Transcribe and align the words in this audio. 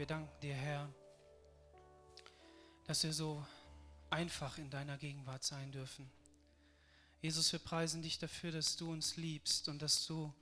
wir 0.00 0.06
danken 0.06 0.40
dir, 0.40 0.54
Herr, 0.54 0.90
dass 2.86 3.02
wir 3.04 3.12
so 3.12 3.46
einfach 4.08 4.56
in 4.56 4.70
deiner 4.70 4.96
Gegenwart 4.96 5.44
sein 5.44 5.72
dürfen. 5.72 6.10
Jesus, 7.20 7.52
wir 7.52 7.58
preisen 7.58 8.00
dich 8.00 8.18
dafür, 8.18 8.50
dass 8.50 8.76
du 8.78 8.90
uns 8.90 9.18
liebst 9.18 9.68
und 9.68 9.82
dass 9.82 10.06
du 10.06 10.32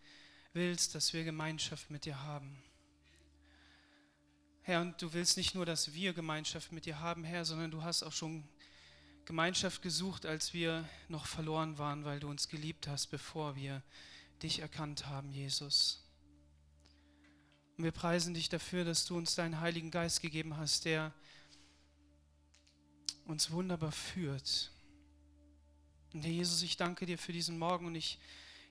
willst, 0.53 0.95
dass 0.95 1.13
wir 1.13 1.25
Gemeinschaft 1.25 1.91
mit 1.91 2.05
dir 2.05 2.23
haben. 2.23 2.63
Herr, 4.63 4.81
und 4.81 5.03
du 5.03 5.13
willst 5.13 5.37
nicht 5.37 5.57
nur, 5.57 5.67
dass 5.67 5.93
wir 5.93 6.13
Gemeinschaft 6.13 6.71
mit 6.71 6.87
dir 6.87 7.01
haben, 7.01 7.25
Herr, 7.25 7.45
sondern 7.45 7.73
du 7.73 7.83
hast 7.83 8.05
auch 8.05 8.13
schon 8.13 8.49
Gemeinschaft 9.25 9.83
gesucht, 9.83 10.25
als 10.25 10.55
wir 10.55 10.89
noch 11.09 11.27
verloren 11.27 11.79
waren, 11.79 12.05
weil 12.05 12.21
du 12.21 12.31
uns 12.31 12.49
geliebt 12.49 12.87
hast, 12.87 13.09
bevor 13.09 13.57
wir 13.57 13.83
dich 14.41 14.61
erkannt 14.61 15.07
haben, 15.07 15.33
Jesus. 15.33 16.08
Und 17.79 17.85
wir 17.85 17.93
preisen 17.93 18.35
dich 18.35 18.49
dafür, 18.49 18.85
dass 18.85 19.05
du 19.05 19.17
uns 19.17 19.37
deinen 19.37 19.61
Heiligen 19.61 19.93
Geist 19.93 20.21
gegeben 20.21 20.57
hast, 20.57 20.85
der 20.85 21.13
uns 23.25 23.53
wunderbar 23.53 23.93
führt. 23.93 24.73
Und 26.13 26.23
Herr 26.23 26.33
Jesus, 26.33 26.63
ich 26.63 26.77
danke 26.77 27.07
dir 27.07 27.19
für 27.19 27.33
diesen 27.33 27.57
Morgen 27.57 27.87
und 27.87 27.95
ich 27.95 28.19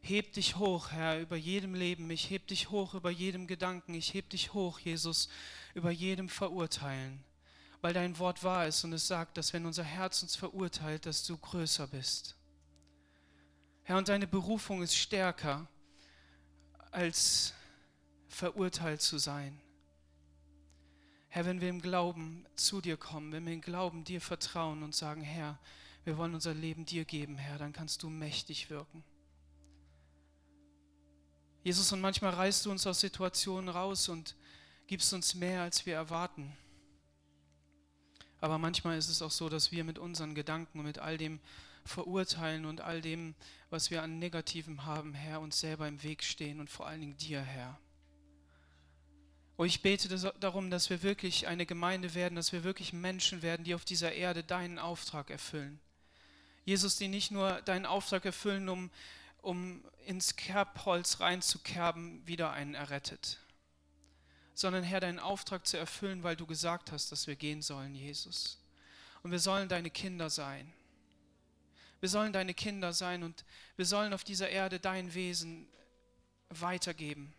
heb 0.01 0.33
dich 0.33 0.57
hoch, 0.57 0.91
Herr, 0.91 1.21
über 1.21 1.37
jedem 1.37 1.73
Leben. 1.73 2.09
Ich 2.09 2.29
heb 2.29 2.47
dich 2.47 2.69
hoch 2.69 2.95
über 2.95 3.09
jedem 3.09 3.47
Gedanken. 3.47 3.93
Ich 3.93 4.13
heb 4.13 4.29
dich 4.29 4.53
hoch, 4.53 4.77
Jesus, 4.77 5.29
über 5.73 5.89
jedem 5.89 6.27
Verurteilen. 6.27 7.23
Weil 7.79 7.93
dein 7.93 8.19
Wort 8.19 8.43
wahr 8.43 8.67
ist 8.67 8.83
und 8.83 8.91
es 8.91 9.07
sagt, 9.07 9.37
dass 9.37 9.53
wenn 9.53 9.65
unser 9.65 9.85
Herz 9.85 10.21
uns 10.21 10.35
verurteilt, 10.35 11.05
dass 11.05 11.23
du 11.23 11.37
größer 11.37 11.87
bist. 11.87 12.35
Herr, 13.83 13.99
und 13.99 14.09
deine 14.09 14.27
Berufung 14.27 14.81
ist 14.81 14.97
stärker 14.97 15.65
als 16.91 17.53
verurteilt 18.27 19.01
zu 19.01 19.17
sein. 19.17 19.59
Herr, 21.29 21.45
wenn 21.45 21.61
wir 21.61 21.69
im 21.69 21.81
Glauben 21.81 22.45
zu 22.55 22.81
dir 22.81 22.97
kommen, 22.97 23.31
wenn 23.31 23.45
wir 23.45 23.53
im 23.53 23.61
Glauben 23.61 24.03
dir 24.03 24.21
vertrauen 24.21 24.83
und 24.83 24.95
sagen, 24.95 25.21
Herr, 25.21 25.59
wir 26.03 26.17
wollen 26.17 26.33
unser 26.33 26.53
Leben 26.53 26.85
dir 26.85 27.05
geben, 27.05 27.37
Herr, 27.37 27.57
dann 27.57 27.73
kannst 27.73 28.01
du 28.01 28.09
mächtig 28.09 28.69
wirken. 28.69 29.03
Jesus, 31.63 31.91
und 31.91 31.99
manchmal 31.99 32.33
reißt 32.33 32.65
du 32.65 32.71
uns 32.71 32.87
aus 32.87 33.01
Situationen 33.01 33.67
raus 33.67 34.07
und 34.07 34.35
gibst 34.87 35.13
uns 35.13 35.35
mehr, 35.35 35.63
als 35.63 35.85
wir 35.85 35.95
erwarten. 35.95 36.55
Aber 38.39 38.57
manchmal 38.57 38.97
ist 38.97 39.09
es 39.09 39.21
auch 39.21 39.31
so, 39.31 39.49
dass 39.49 39.71
wir 39.71 39.83
mit 39.83 39.99
unseren 39.99 40.33
Gedanken 40.33 40.79
und 40.79 40.85
mit 40.85 40.99
all 40.99 41.17
dem 41.17 41.41
Verurteilen 41.83 42.65
und 42.65 42.81
all 42.81 43.01
dem, 43.01 43.35
was 43.69 43.91
wir 43.91 44.01
an 44.01 44.19
Negativem 44.19 44.85
haben, 44.85 45.13
Herr, 45.13 45.41
uns 45.41 45.59
selber 45.59 45.87
im 45.87 46.03
Weg 46.03 46.23
stehen 46.23 46.59
und 46.59 46.69
vor 46.69 46.87
allen 46.87 47.01
Dingen 47.01 47.17
dir, 47.17 47.41
Herr. 47.41 47.79
Oh, 49.59 49.65
ich 49.65 49.81
bete 49.81 50.07
darum, 50.39 50.69
dass 50.69 50.91
wir 50.91 51.01
wirklich 51.01 51.47
eine 51.47 51.65
Gemeinde 51.65 52.13
werden, 52.13 52.35
dass 52.35 52.51
wir 52.51 52.63
wirklich 52.63 52.93
Menschen 52.93 53.41
werden, 53.41 53.63
die 53.63 53.73
auf 53.73 53.85
dieser 53.85 54.13
Erde 54.13 54.43
deinen 54.43 54.77
Auftrag 54.77 55.31
erfüllen. 55.31 55.79
Jesus, 56.63 56.97
die 56.97 57.07
nicht 57.07 57.31
nur 57.31 57.61
deinen 57.63 57.87
Auftrag 57.87 58.23
erfüllen, 58.25 58.69
um, 58.69 58.91
um 59.41 59.83
ins 60.05 60.35
Kerbholz 60.35 61.21
reinzukerben, 61.21 62.25
wieder 62.27 62.51
einen 62.51 62.75
errettet, 62.75 63.39
sondern 64.53 64.83
Herr, 64.83 64.99
deinen 64.99 65.17
Auftrag 65.17 65.65
zu 65.65 65.77
erfüllen, 65.77 66.21
weil 66.21 66.35
du 66.35 66.45
gesagt 66.45 66.91
hast, 66.91 67.11
dass 67.11 67.25
wir 67.25 67.35
gehen 67.35 67.63
sollen, 67.63 67.95
Jesus. 67.95 68.59
Und 69.23 69.31
wir 69.31 69.39
sollen 69.39 69.69
deine 69.69 69.89
Kinder 69.89 70.29
sein. 70.29 70.71
Wir 71.99 72.09
sollen 72.09 72.31
deine 72.31 72.53
Kinder 72.53 72.93
sein 72.93 73.23
und 73.23 73.43
wir 73.75 73.85
sollen 73.85 74.13
auf 74.13 74.23
dieser 74.23 74.49
Erde 74.49 74.79
dein 74.79 75.15
Wesen 75.15 75.67
weitergeben. 76.49 77.33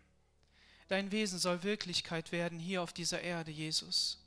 Dein 0.88 1.12
Wesen 1.12 1.38
soll 1.38 1.62
Wirklichkeit 1.62 2.32
werden 2.32 2.58
hier 2.58 2.82
auf 2.82 2.92
dieser 2.92 3.20
Erde, 3.20 3.50
Jesus. 3.50 4.18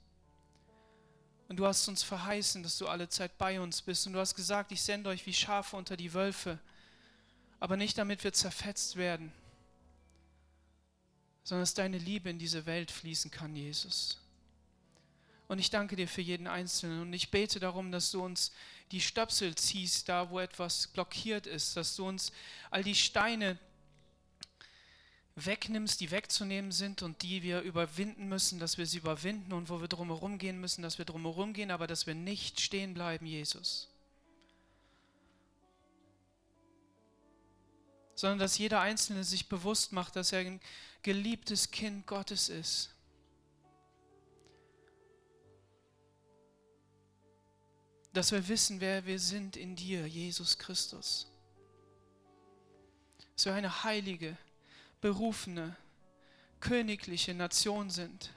Und 1.48 1.58
du 1.58 1.66
hast 1.66 1.88
uns 1.88 2.04
verheißen, 2.04 2.64
dass 2.64 2.78
du 2.78 2.88
alle 2.88 3.10
Zeit 3.10 3.38
bei 3.38 3.60
uns 3.60 3.82
bist. 3.82 4.08
Und 4.08 4.14
du 4.14 4.20
hast 4.20 4.36
gesagt, 4.36 4.72
ich 4.72 4.82
sende 4.82 5.10
euch 5.10 5.26
wie 5.26 5.34
Schafe 5.34 5.76
unter 5.76 5.98
die 5.98 6.14
Wölfe. 6.14 6.60
Aber 7.60 7.76
nicht 7.76 7.98
damit 7.98 8.24
wir 8.24 8.32
zerfetzt 8.32 8.96
werden, 8.96 9.34
sondern 11.44 11.64
dass 11.64 11.74
deine 11.74 11.98
Liebe 11.98 12.30
in 12.30 12.40
diese 12.40 12.66
Welt 12.66 12.92
fließen 12.92 13.32
kann, 13.32 13.56
Jesus. 13.56 14.20
Und 15.48 15.60
ich 15.60 15.70
danke 15.70 15.98
dir 15.98 16.08
für 16.08 16.22
jeden 16.22 16.48
Einzelnen. 16.48 17.02
Und 17.02 17.12
ich 17.12 17.32
bete 17.32 17.60
darum, 17.60 17.92
dass 17.92 18.12
du 18.12 18.24
uns 18.24 18.54
die 18.92 19.02
Stöpsel 19.02 19.56
ziehst, 19.56 20.08
da 20.08 20.30
wo 20.30 20.40
etwas 20.40 20.88
blockiert 20.88 21.48
ist, 21.48 21.76
dass 21.76 21.96
du 21.96 22.08
uns 22.08 22.32
all 22.70 22.84
die 22.84 22.96
Steine 22.96 23.60
wegnimmst, 25.36 26.02
die 26.02 26.12
wegzunehmen 26.12 26.72
sind 26.72 27.02
und 27.02 27.22
die 27.22 27.42
wir 27.42 27.62
überwinden 27.62 28.28
müssen, 28.28 28.60
dass 28.60 28.78
wir 28.78 28.86
sie 28.86 28.98
überwinden 28.98 29.54
und 29.54 29.70
wo 29.70 29.80
wir 29.80 29.88
drumherum 29.88 30.38
gehen 30.38 30.60
müssen, 30.60 30.82
dass 30.82 30.98
wir 30.98 31.06
drumherum 31.06 31.54
gehen, 31.54 31.72
aber 31.72 31.88
dass 31.88 32.06
wir 32.06 32.16
nicht 32.16 32.60
stehen 32.60 32.94
bleiben, 32.94 33.26
Jesus. 33.26 33.88
Sondern 38.16 38.40
dass 38.40 38.58
jeder 38.58 38.82
Einzelne 38.82 39.24
sich 39.24 39.48
bewusst 39.48 39.94
macht, 39.94 40.16
dass 40.16 40.32
er 40.32 40.40
ein 40.40 40.60
geliebtes 41.02 41.72
Kind 41.72 42.06
Gottes 42.06 42.50
ist. 42.50 42.94
Dass 48.14 48.34
wir 48.34 48.48
wissen, 48.50 48.82
wer 48.82 49.06
wir 49.06 49.20
sind 49.20 49.56
in 49.56 49.78
dir, 49.78 50.06
Jesus 50.06 50.58
Christus. 50.58 51.32
Dass 53.36 53.46
wir 53.46 53.54
eine 53.54 53.86
heilige, 53.86 54.38
berufene, 55.02 55.76
königliche 56.60 57.34
Nation 57.34 57.90
sind, 57.90 58.30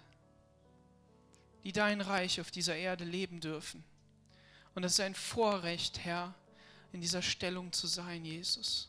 die 1.63 1.73
dein 1.73 2.01
Reich 2.01 2.41
auf 2.41 2.51
dieser 2.51 2.75
Erde 2.75 3.05
leben 3.05 3.41
dürfen. 3.41 3.85
Und 4.75 4.83
es 4.83 4.95
ist 4.95 5.01
ein 5.01 5.15
Vorrecht, 5.15 6.01
Herr, 6.01 6.35
in 6.93 7.01
dieser 7.01 7.23
Stellung 7.23 7.73
zu 7.73 7.87
sein, 7.87 8.25
Jesus. 8.25 8.89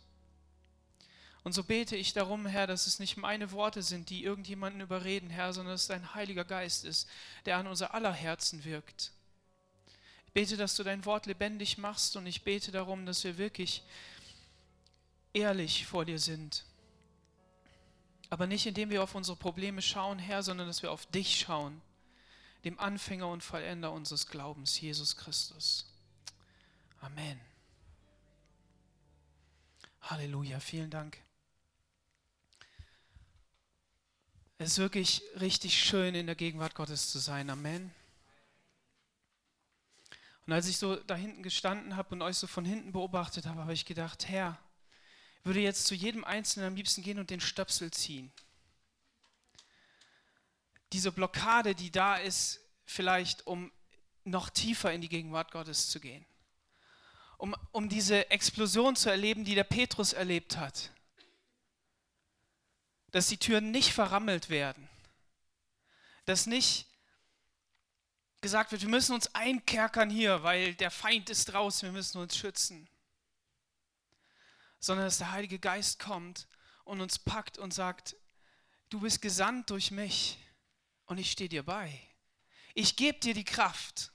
Und 1.44 1.53
so 1.53 1.64
bete 1.64 1.96
ich 1.96 2.14
darum, 2.14 2.47
Herr, 2.47 2.66
dass 2.66 2.88
es 2.88 2.97
nicht 2.97 3.18
meine 3.18 3.52
Worte 3.52 3.84
sind, 3.84 4.09
die 4.09 4.24
irgendjemanden 4.24 4.81
überreden, 4.81 5.30
Herr, 5.30 5.53
sondern 5.53 5.75
dass 5.75 5.84
es 5.84 5.88
dein 5.88 6.16
Heiliger 6.16 6.44
Geist 6.44 6.85
ist, 6.85 7.08
der 7.46 7.58
an 7.58 7.68
unser 7.68 7.94
aller 7.94 8.14
Herzen 8.14 8.64
wirkt. 8.64 9.12
Ich 10.25 10.34
bete, 10.34 10.58
dass 10.58 10.75
du 10.75 10.84
dein 10.84 11.06
Wort 11.06 11.28
lebendig 11.28 11.78
machst 11.78 12.16
und 12.16 12.25
ich 12.25 12.44
bete 12.44 12.72
darum, 12.72 13.06
dass 13.06 13.24
wir 13.24 13.38
wirklich 13.38 13.84
ehrlich 15.34 15.85
vor 15.85 16.03
dir 16.03 16.19
sind 16.19 16.66
aber 18.30 18.47
nicht 18.47 18.66
indem 18.66 18.90
wir 18.90 19.03
auf 19.03 19.16
unsere 19.16 19.38
Probleme 19.38 19.81
schauen, 19.81 20.19
Herr, 20.19 20.44
sondern 20.44 20.68
dass 20.68 20.81
wir 20.81 20.91
auf 20.91 21.06
dich 21.08 21.40
schauen, 21.40 21.81
dem 22.63 22.80
Anfänger 22.80 23.28
und 23.28 23.44
Vollender 23.44 23.91
unseres 23.91 24.28
Glaubens, 24.28 24.80
Jesus 24.80 25.16
Christus. 25.16 25.86
Amen. 27.02 27.40
Halleluja, 30.02 30.59
vielen 30.59 30.90
Dank. 30.90 31.18
Es 34.58 34.72
ist 34.72 34.78
wirklich 34.78 35.22
richtig 35.40 35.78
schön, 35.84 36.16
in 36.16 36.28
der 36.28 36.35
Gegenwart 36.35 36.75
Gottes 36.75 37.12
zu 37.12 37.19
sein. 37.19 37.50
Amen. 37.50 37.94
Und 40.46 40.53
als 40.53 40.68
ich 40.68 40.78
so 40.78 40.96
da 40.96 41.16
hinten 41.16 41.44
gestanden 41.44 41.96
habe 41.96 42.14
und 42.16 42.22
euch 42.22 42.38
so 42.38 42.47
von 42.47 42.66
hinten 42.66 42.91
beobachtet 42.91 43.47
habe, 43.47 43.62
habe 43.62 43.74
ich 43.74 43.85
gedacht, 43.85 44.28
Herr, 44.30 44.58
würde 45.45 45.61
jetzt 45.61 45.85
zu 45.85 45.94
jedem 45.94 46.23
Einzelnen 46.23 46.67
am 46.67 46.75
liebsten 46.75 47.03
gehen 47.03 47.19
und 47.19 47.29
den 47.29 47.39
Stöpsel 47.39 47.91
ziehen. 47.91 48.33
Diese 50.91 51.11
Blockade, 51.11 51.75
die 51.75 51.91
da 51.91 52.16
ist, 52.16 52.61
vielleicht 52.83 53.45
um 53.45 53.72
noch 54.23 54.50
tiefer 54.50 54.91
in 54.91 55.01
die 55.01 55.09
Gegenwart 55.09 55.51
Gottes 55.51 55.89
zu 55.89 56.00
gehen. 56.00 56.25
Um, 57.38 57.55
um 57.72 57.89
diese 57.89 58.31
Explosion 58.31 58.95
zu 58.95 59.09
erleben, 59.09 59.45
die 59.45 59.55
der 59.55 59.66
Petrus 59.66 60.13
erlebt 60.13 60.57
hat. 60.57 60.91
Dass 63.11 63.28
die 63.28 63.38
Türen 63.38 63.69
nicht 63.69 63.94
verrammelt 63.94 64.50
werden. 64.50 64.89
Dass 66.25 66.47
nicht 66.47 66.88
gesagt 68.41 68.72
wird, 68.72 68.81
wir 68.81 68.90
müssen 68.90 69.14
uns 69.14 69.34
einkerkern 69.35 70.09
hier, 70.09 70.41
weil 70.41 70.73
der 70.75 70.91
Feind 70.91 71.29
ist 71.29 71.46
draußen, 71.46 71.87
wir 71.87 71.93
müssen 71.93 72.20
uns 72.20 72.35
schützen 72.35 72.90
sondern 74.79 75.05
dass 75.05 75.17
der 75.17 75.31
Heilige 75.31 75.59
Geist 75.59 75.99
kommt 75.99 76.47
und 76.83 77.01
uns 77.01 77.19
packt 77.19 77.57
und 77.57 77.73
sagt, 77.73 78.16
du 78.89 78.99
bist 78.99 79.22
gesandt 79.22 79.69
durch 79.69 79.91
mich 79.91 80.37
und 81.05 81.17
ich 81.17 81.31
stehe 81.31 81.49
dir 81.49 81.63
bei. 81.63 81.99
Ich 82.73 82.95
gebe 82.95 83.19
dir 83.19 83.33
die 83.33 83.45
Kraft. 83.45 84.11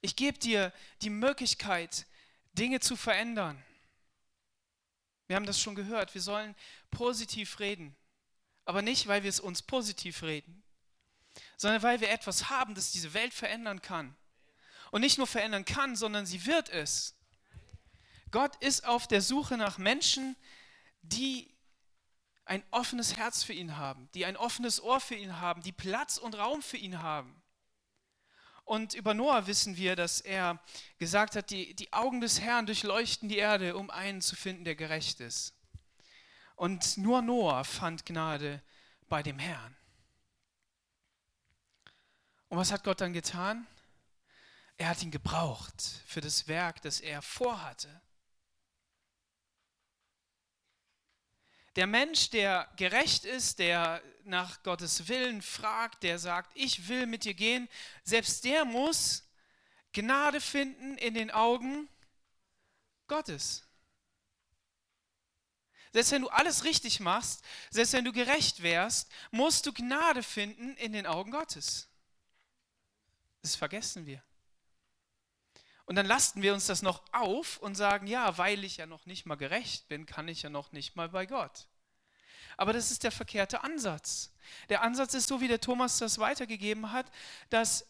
Ich 0.00 0.16
gebe 0.16 0.38
dir 0.38 0.72
die 1.02 1.10
Möglichkeit, 1.10 2.06
Dinge 2.52 2.80
zu 2.80 2.96
verändern. 2.96 3.62
Wir 5.26 5.36
haben 5.36 5.46
das 5.46 5.60
schon 5.60 5.76
gehört, 5.76 6.14
wir 6.14 6.22
sollen 6.22 6.56
positiv 6.90 7.60
reden, 7.60 7.96
aber 8.64 8.82
nicht, 8.82 9.06
weil 9.06 9.22
wir 9.22 9.30
es 9.30 9.38
uns 9.38 9.62
positiv 9.62 10.22
reden, 10.22 10.64
sondern 11.56 11.82
weil 11.84 12.00
wir 12.00 12.10
etwas 12.10 12.50
haben, 12.50 12.74
das 12.74 12.90
diese 12.90 13.14
Welt 13.14 13.32
verändern 13.32 13.80
kann. 13.80 14.16
Und 14.90 15.02
nicht 15.02 15.18
nur 15.18 15.28
verändern 15.28 15.64
kann, 15.64 15.94
sondern 15.94 16.26
sie 16.26 16.46
wird 16.46 16.68
es. 16.70 17.14
Gott 18.30 18.56
ist 18.56 18.86
auf 18.86 19.06
der 19.06 19.22
Suche 19.22 19.56
nach 19.56 19.78
Menschen, 19.78 20.36
die 21.02 21.52
ein 22.44 22.62
offenes 22.70 23.16
Herz 23.16 23.42
für 23.42 23.52
ihn 23.52 23.76
haben, 23.76 24.08
die 24.14 24.26
ein 24.26 24.36
offenes 24.36 24.82
Ohr 24.82 25.00
für 25.00 25.14
ihn 25.14 25.40
haben, 25.40 25.62
die 25.62 25.72
Platz 25.72 26.18
und 26.18 26.36
Raum 26.36 26.62
für 26.62 26.76
ihn 26.76 27.00
haben. 27.00 27.40
Und 28.64 28.94
über 28.94 29.14
Noah 29.14 29.46
wissen 29.46 29.76
wir, 29.76 29.96
dass 29.96 30.20
er 30.20 30.60
gesagt 30.98 31.34
hat, 31.34 31.50
die, 31.50 31.74
die 31.74 31.92
Augen 31.92 32.20
des 32.20 32.40
Herrn 32.40 32.66
durchleuchten 32.66 33.28
die 33.28 33.38
Erde, 33.38 33.76
um 33.76 33.90
einen 33.90 34.20
zu 34.20 34.36
finden, 34.36 34.64
der 34.64 34.76
gerecht 34.76 35.20
ist. 35.20 35.54
Und 36.54 36.96
nur 36.96 37.22
Noah 37.22 37.64
fand 37.64 38.06
Gnade 38.06 38.62
bei 39.08 39.22
dem 39.22 39.38
Herrn. 39.38 39.76
Und 42.48 42.58
was 42.58 42.72
hat 42.72 42.84
Gott 42.84 43.00
dann 43.00 43.12
getan? 43.12 43.66
Er 44.76 44.88
hat 44.88 45.02
ihn 45.02 45.10
gebraucht 45.10 45.82
für 46.06 46.20
das 46.20 46.48
Werk, 46.48 46.82
das 46.82 47.00
er 47.00 47.22
vorhatte. 47.22 48.00
Der 51.76 51.86
Mensch, 51.86 52.30
der 52.30 52.68
gerecht 52.76 53.24
ist, 53.24 53.58
der 53.58 54.02
nach 54.24 54.62
Gottes 54.62 55.08
Willen 55.08 55.40
fragt, 55.40 56.02
der 56.02 56.18
sagt, 56.18 56.50
ich 56.54 56.88
will 56.88 57.06
mit 57.06 57.24
dir 57.24 57.34
gehen, 57.34 57.68
selbst 58.04 58.44
der 58.44 58.64
muss 58.64 59.24
Gnade 59.92 60.40
finden 60.40 60.96
in 60.98 61.14
den 61.14 61.30
Augen 61.30 61.88
Gottes. 63.06 63.64
Selbst 65.92 66.12
wenn 66.12 66.22
du 66.22 66.28
alles 66.28 66.64
richtig 66.64 67.00
machst, 67.00 67.44
selbst 67.70 67.92
wenn 67.92 68.04
du 68.04 68.12
gerecht 68.12 68.62
wärst, 68.62 69.10
musst 69.32 69.66
du 69.66 69.72
Gnade 69.72 70.22
finden 70.22 70.76
in 70.76 70.92
den 70.92 71.06
Augen 71.06 71.32
Gottes. 71.32 71.88
Das 73.42 73.56
vergessen 73.56 74.06
wir. 74.06 74.22
Und 75.90 75.96
dann 75.96 76.06
lasten 76.06 76.40
wir 76.40 76.54
uns 76.54 76.66
das 76.66 76.82
noch 76.82 77.02
auf 77.10 77.56
und 77.58 77.74
sagen, 77.74 78.06
ja, 78.06 78.38
weil 78.38 78.62
ich 78.62 78.76
ja 78.76 78.86
noch 78.86 79.06
nicht 79.06 79.26
mal 79.26 79.34
gerecht 79.34 79.88
bin, 79.88 80.06
kann 80.06 80.28
ich 80.28 80.42
ja 80.42 80.48
noch 80.48 80.70
nicht 80.70 80.94
mal 80.94 81.08
bei 81.08 81.26
Gott. 81.26 81.66
Aber 82.56 82.72
das 82.72 82.92
ist 82.92 83.02
der 83.02 83.10
verkehrte 83.10 83.64
Ansatz. 83.64 84.30
Der 84.68 84.82
Ansatz 84.82 85.14
ist 85.14 85.26
so, 85.26 85.40
wie 85.40 85.48
der 85.48 85.60
Thomas 85.60 85.98
das 85.98 86.20
weitergegeben 86.20 86.92
hat, 86.92 87.10
dass 87.48 87.88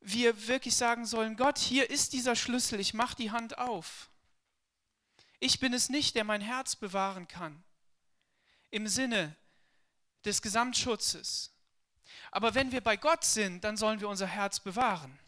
wir 0.00 0.48
wirklich 0.48 0.76
sagen 0.76 1.06
sollen, 1.06 1.38
Gott, 1.38 1.56
hier 1.56 1.88
ist 1.88 2.12
dieser 2.12 2.36
Schlüssel, 2.36 2.78
ich 2.78 2.92
mache 2.92 3.16
die 3.16 3.30
Hand 3.30 3.56
auf. 3.56 4.10
Ich 5.40 5.60
bin 5.60 5.72
es 5.72 5.88
nicht, 5.88 6.14
der 6.14 6.24
mein 6.24 6.42
Herz 6.42 6.76
bewahren 6.76 7.26
kann. 7.26 7.64
Im 8.70 8.86
Sinne 8.86 9.34
des 10.26 10.42
Gesamtschutzes. 10.42 11.54
Aber 12.30 12.54
wenn 12.54 12.70
wir 12.70 12.82
bei 12.82 12.98
Gott 12.98 13.24
sind, 13.24 13.64
dann 13.64 13.78
sollen 13.78 14.00
wir 14.00 14.10
unser 14.10 14.26
Herz 14.26 14.60
bewahren 14.60 15.18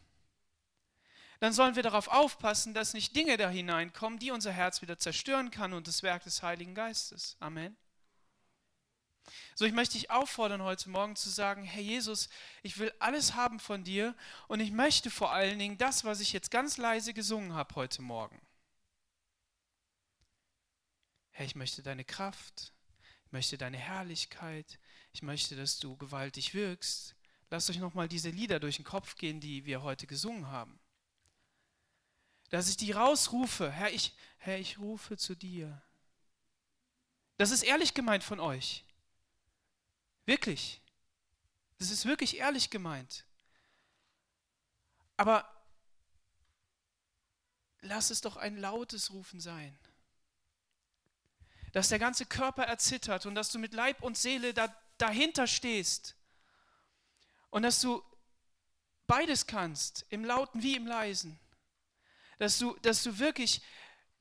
dann 1.40 1.54
sollen 1.54 1.74
wir 1.74 1.82
darauf 1.82 2.08
aufpassen, 2.08 2.74
dass 2.74 2.92
nicht 2.92 3.16
Dinge 3.16 3.38
da 3.38 3.48
hineinkommen, 3.48 4.18
die 4.18 4.30
unser 4.30 4.52
Herz 4.52 4.82
wieder 4.82 4.98
zerstören 4.98 5.50
kann 5.50 5.72
und 5.72 5.88
das 5.88 6.02
Werk 6.02 6.22
des 6.22 6.42
Heiligen 6.42 6.74
Geistes. 6.74 7.36
Amen. 7.40 7.76
So, 9.54 9.64
ich 9.64 9.72
möchte 9.72 9.94
dich 9.94 10.10
auffordern, 10.10 10.62
heute 10.62 10.90
Morgen 10.90 11.16
zu 11.16 11.30
sagen, 11.30 11.64
Herr 11.64 11.82
Jesus, 11.82 12.28
ich 12.62 12.78
will 12.78 12.92
alles 12.98 13.34
haben 13.34 13.58
von 13.58 13.84
dir 13.84 14.14
und 14.48 14.60
ich 14.60 14.70
möchte 14.70 15.10
vor 15.10 15.32
allen 15.32 15.58
Dingen 15.58 15.78
das, 15.78 16.04
was 16.04 16.20
ich 16.20 16.32
jetzt 16.32 16.50
ganz 16.50 16.76
leise 16.76 17.14
gesungen 17.14 17.54
habe 17.54 17.74
heute 17.74 18.02
Morgen. 18.02 18.40
Herr, 21.30 21.46
ich 21.46 21.54
möchte 21.54 21.82
deine 21.82 22.04
Kraft, 22.04 22.74
ich 23.24 23.32
möchte 23.32 23.56
deine 23.56 23.78
Herrlichkeit, 23.78 24.78
ich 25.12 25.22
möchte, 25.22 25.56
dass 25.56 25.78
du 25.78 25.96
gewaltig 25.96 26.52
wirkst. 26.52 27.14
Lasst 27.48 27.70
euch 27.70 27.78
nochmal 27.78 28.08
diese 28.08 28.28
Lieder 28.28 28.60
durch 28.60 28.76
den 28.76 28.84
Kopf 28.84 29.16
gehen, 29.16 29.40
die 29.40 29.64
wir 29.64 29.82
heute 29.82 30.06
gesungen 30.06 30.48
haben 30.48 30.78
dass 32.50 32.68
ich 32.68 32.76
die 32.76 32.92
rausrufe. 32.92 33.70
Herr, 33.70 33.92
ich, 33.92 34.12
Herr, 34.38 34.58
ich 34.58 34.78
rufe 34.78 35.16
zu 35.16 35.34
dir. 35.34 35.80
Das 37.38 37.50
ist 37.50 37.62
ehrlich 37.62 37.94
gemeint 37.94 38.22
von 38.22 38.40
euch. 38.40 38.84
Wirklich. 40.26 40.80
Das 41.78 41.90
ist 41.90 42.04
wirklich 42.04 42.36
ehrlich 42.36 42.68
gemeint. 42.68 43.24
Aber 45.16 45.48
lass 47.80 48.10
es 48.10 48.20
doch 48.20 48.36
ein 48.36 48.58
lautes 48.58 49.12
Rufen 49.12 49.40
sein. 49.40 49.78
Dass 51.72 51.88
der 51.88 52.00
ganze 52.00 52.26
Körper 52.26 52.64
erzittert 52.64 53.26
und 53.26 53.36
dass 53.36 53.50
du 53.50 53.58
mit 53.58 53.72
Leib 53.72 54.02
und 54.02 54.18
Seele 54.18 54.52
da, 54.52 54.74
dahinter 54.98 55.46
stehst. 55.46 56.16
Und 57.50 57.62
dass 57.62 57.80
du 57.80 58.04
beides 59.06 59.46
kannst, 59.46 60.04
im 60.10 60.24
Lauten 60.24 60.62
wie 60.62 60.76
im 60.76 60.86
Leisen 60.86 61.38
dass 62.40 62.58
du, 62.58 62.74
dass 62.80 63.02
du 63.02 63.18
wirklich 63.18 63.60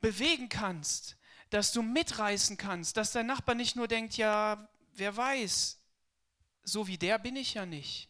bewegen 0.01 0.49
kannst, 0.49 1.15
dass 1.49 1.71
du 1.71 1.81
mitreißen 1.81 2.57
kannst, 2.57 2.97
dass 2.97 3.13
dein 3.13 3.25
Nachbar 3.25 3.55
nicht 3.55 3.77
nur 3.77 3.87
denkt, 3.87 4.17
ja, 4.17 4.69
wer 4.93 5.15
weiß, 5.15 5.79
so 6.63 6.85
wie 6.85 6.97
der 6.97 7.17
bin 7.17 7.37
ich 7.37 7.53
ja 7.53 7.65
nicht, 7.65 8.09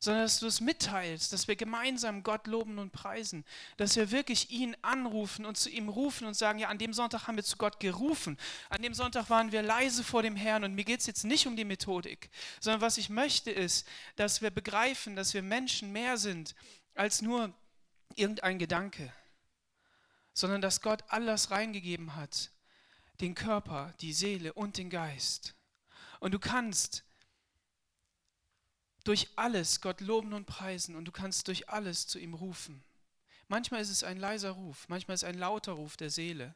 sondern 0.00 0.24
dass 0.24 0.40
du 0.40 0.46
es 0.46 0.60
mitteilst, 0.60 1.32
dass 1.32 1.46
wir 1.46 1.54
gemeinsam 1.54 2.24
Gott 2.24 2.48
loben 2.48 2.80
und 2.80 2.90
preisen, 2.90 3.44
dass 3.76 3.94
wir 3.94 4.10
wirklich 4.10 4.50
ihn 4.50 4.76
anrufen 4.82 5.46
und 5.46 5.56
zu 5.56 5.70
ihm 5.70 5.88
rufen 5.88 6.26
und 6.26 6.34
sagen, 6.34 6.58
ja, 6.58 6.68
an 6.68 6.78
dem 6.78 6.92
Sonntag 6.92 7.28
haben 7.28 7.36
wir 7.36 7.44
zu 7.44 7.56
Gott 7.56 7.78
gerufen, 7.78 8.36
an 8.70 8.82
dem 8.82 8.92
Sonntag 8.92 9.30
waren 9.30 9.52
wir 9.52 9.62
leise 9.62 10.02
vor 10.02 10.24
dem 10.24 10.34
Herrn 10.34 10.64
und 10.64 10.74
mir 10.74 10.84
geht 10.84 10.98
es 10.98 11.06
jetzt 11.06 11.24
nicht 11.24 11.46
um 11.46 11.54
die 11.54 11.64
Methodik, 11.64 12.28
sondern 12.58 12.80
was 12.80 12.98
ich 12.98 13.08
möchte 13.08 13.52
ist, 13.52 13.86
dass 14.16 14.42
wir 14.42 14.50
begreifen, 14.50 15.14
dass 15.14 15.32
wir 15.32 15.42
Menschen 15.42 15.92
mehr 15.92 16.18
sind 16.18 16.56
als 16.94 17.22
nur 17.22 17.54
irgendein 18.16 18.58
Gedanke, 18.58 19.12
sondern 20.32 20.60
dass 20.60 20.80
Gott 20.80 21.04
alles 21.08 21.50
reingegeben 21.50 22.14
hat, 22.16 22.50
den 23.20 23.34
Körper, 23.34 23.94
die 24.00 24.12
Seele 24.12 24.52
und 24.52 24.78
den 24.78 24.90
Geist. 24.90 25.54
Und 26.20 26.32
du 26.32 26.38
kannst 26.38 27.04
durch 29.04 29.28
alles 29.36 29.80
Gott 29.80 30.00
loben 30.00 30.32
und 30.32 30.46
preisen 30.46 30.96
und 30.96 31.04
du 31.04 31.12
kannst 31.12 31.48
durch 31.48 31.68
alles 31.68 32.06
zu 32.06 32.18
ihm 32.18 32.34
rufen. 32.34 32.82
Manchmal 33.48 33.80
ist 33.80 33.90
es 33.90 34.04
ein 34.04 34.18
leiser 34.18 34.52
Ruf, 34.52 34.88
manchmal 34.88 35.14
ist 35.16 35.22
es 35.22 35.28
ein 35.28 35.38
lauter 35.38 35.72
Ruf 35.72 35.96
der 35.96 36.10
Seele, 36.10 36.54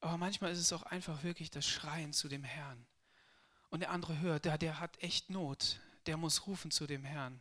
aber 0.00 0.18
manchmal 0.18 0.50
ist 0.50 0.58
es 0.58 0.72
auch 0.72 0.82
einfach 0.82 1.22
wirklich 1.22 1.50
das 1.50 1.66
Schreien 1.66 2.12
zu 2.12 2.28
dem 2.28 2.42
Herrn. 2.42 2.86
Und 3.70 3.80
der 3.80 3.90
andere 3.90 4.18
hört, 4.18 4.44
der, 4.44 4.58
der 4.58 4.80
hat 4.80 5.00
echt 5.02 5.30
Not, 5.30 5.78
der 6.06 6.16
muss 6.16 6.46
rufen 6.46 6.70
zu 6.70 6.86
dem 6.86 7.04
Herrn. 7.04 7.40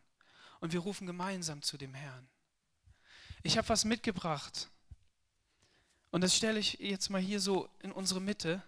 Und 0.60 0.72
wir 0.72 0.80
rufen 0.80 1.08
gemeinsam 1.08 1.64
zu 1.64 1.78
dem 1.78 1.96
Herrn. 1.96 2.30
Ich 3.44 3.58
habe 3.58 3.70
was 3.70 3.86
mitgebracht. 3.86 4.70
Und 6.12 6.22
das 6.22 6.36
stelle 6.36 6.60
ich 6.60 6.74
jetzt 6.74 7.10
mal 7.10 7.22
hier 7.22 7.40
so 7.40 7.70
in 7.80 7.92
unsere 7.92 8.22
Mitte. 8.22 8.62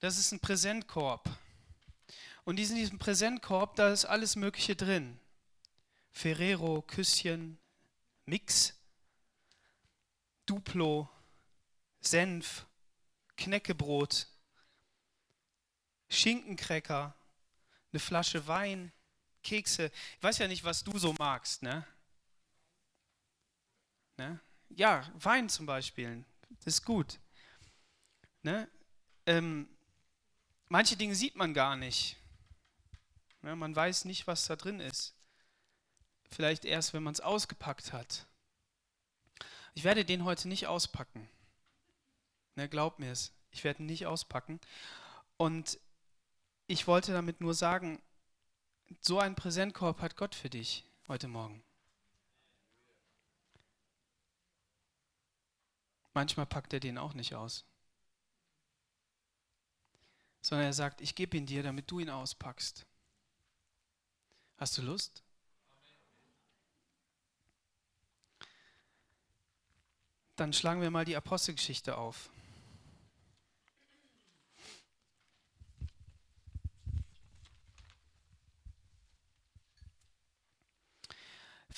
Das 0.00 0.18
ist 0.18 0.32
ein 0.32 0.40
Präsentkorb. 0.40 1.28
Und 2.44 2.58
in 2.58 2.74
diesem 2.74 2.98
Präsentkorb, 2.98 3.76
da 3.76 3.92
ist 3.92 4.06
alles 4.06 4.34
Mögliche 4.34 4.74
drin. 4.74 5.20
Ferrero, 6.10 6.82
Küsschen, 6.82 7.58
Mix, 8.24 8.74
Duplo, 10.46 11.08
Senf, 12.00 12.66
Knäckebrot, 13.36 14.26
Schinkencracker, 16.08 17.14
eine 17.92 18.00
Flasche 18.00 18.46
Wein, 18.46 18.92
Kekse. 19.42 19.90
Ich 20.16 20.22
weiß 20.22 20.38
ja 20.38 20.48
nicht, 20.48 20.64
was 20.64 20.84
du 20.84 20.98
so 20.98 21.12
magst, 21.14 21.62
ne? 21.62 21.86
ne? 24.16 24.40
Ja, 24.68 25.10
Wein 25.14 25.48
zum 25.48 25.66
Beispiel, 25.66 26.24
das 26.48 26.74
ist 26.74 26.84
gut. 26.84 27.18
Ne? 28.42 28.68
Ähm, 29.26 29.68
manche 30.68 30.96
Dinge 30.96 31.14
sieht 31.14 31.36
man 31.36 31.54
gar 31.54 31.76
nicht. 31.76 32.16
Ne? 33.42 33.56
Man 33.56 33.74
weiß 33.74 34.04
nicht, 34.04 34.26
was 34.26 34.46
da 34.46 34.56
drin 34.56 34.80
ist. 34.80 35.14
Vielleicht 36.30 36.64
erst, 36.64 36.94
wenn 36.94 37.02
man 37.02 37.14
es 37.14 37.20
ausgepackt 37.20 37.92
hat. 37.92 38.26
Ich 39.74 39.84
werde 39.84 40.04
den 40.04 40.24
heute 40.24 40.48
nicht 40.48 40.66
auspacken. 40.66 41.28
Ne, 42.54 42.68
glaub 42.68 42.98
mir 42.98 43.10
es. 43.10 43.32
Ich 43.50 43.64
werde 43.64 43.82
ihn 43.82 43.86
nicht 43.86 44.06
auspacken. 44.06 44.60
Und 45.36 45.78
ich 46.70 46.86
wollte 46.86 47.10
damit 47.10 47.40
nur 47.40 47.52
sagen, 47.52 48.00
so 49.00 49.18
einen 49.18 49.34
Präsentkorb 49.34 50.00
hat 50.00 50.16
Gott 50.16 50.36
für 50.36 50.48
dich 50.48 50.84
heute 51.08 51.26
Morgen. 51.26 51.64
Manchmal 56.14 56.46
packt 56.46 56.72
er 56.72 56.78
den 56.78 56.96
auch 56.96 57.14
nicht 57.14 57.34
aus, 57.34 57.64
sondern 60.42 60.66
er 60.66 60.72
sagt, 60.72 61.00
ich 61.00 61.16
gebe 61.16 61.36
ihn 61.36 61.46
dir, 61.46 61.64
damit 61.64 61.90
du 61.90 61.98
ihn 61.98 62.08
auspackst. 62.08 62.86
Hast 64.56 64.78
du 64.78 64.82
Lust? 64.82 65.24
Dann 70.36 70.52
schlagen 70.52 70.82
wir 70.82 70.92
mal 70.92 71.04
die 71.04 71.16
Apostelgeschichte 71.16 71.98
auf. 71.98 72.30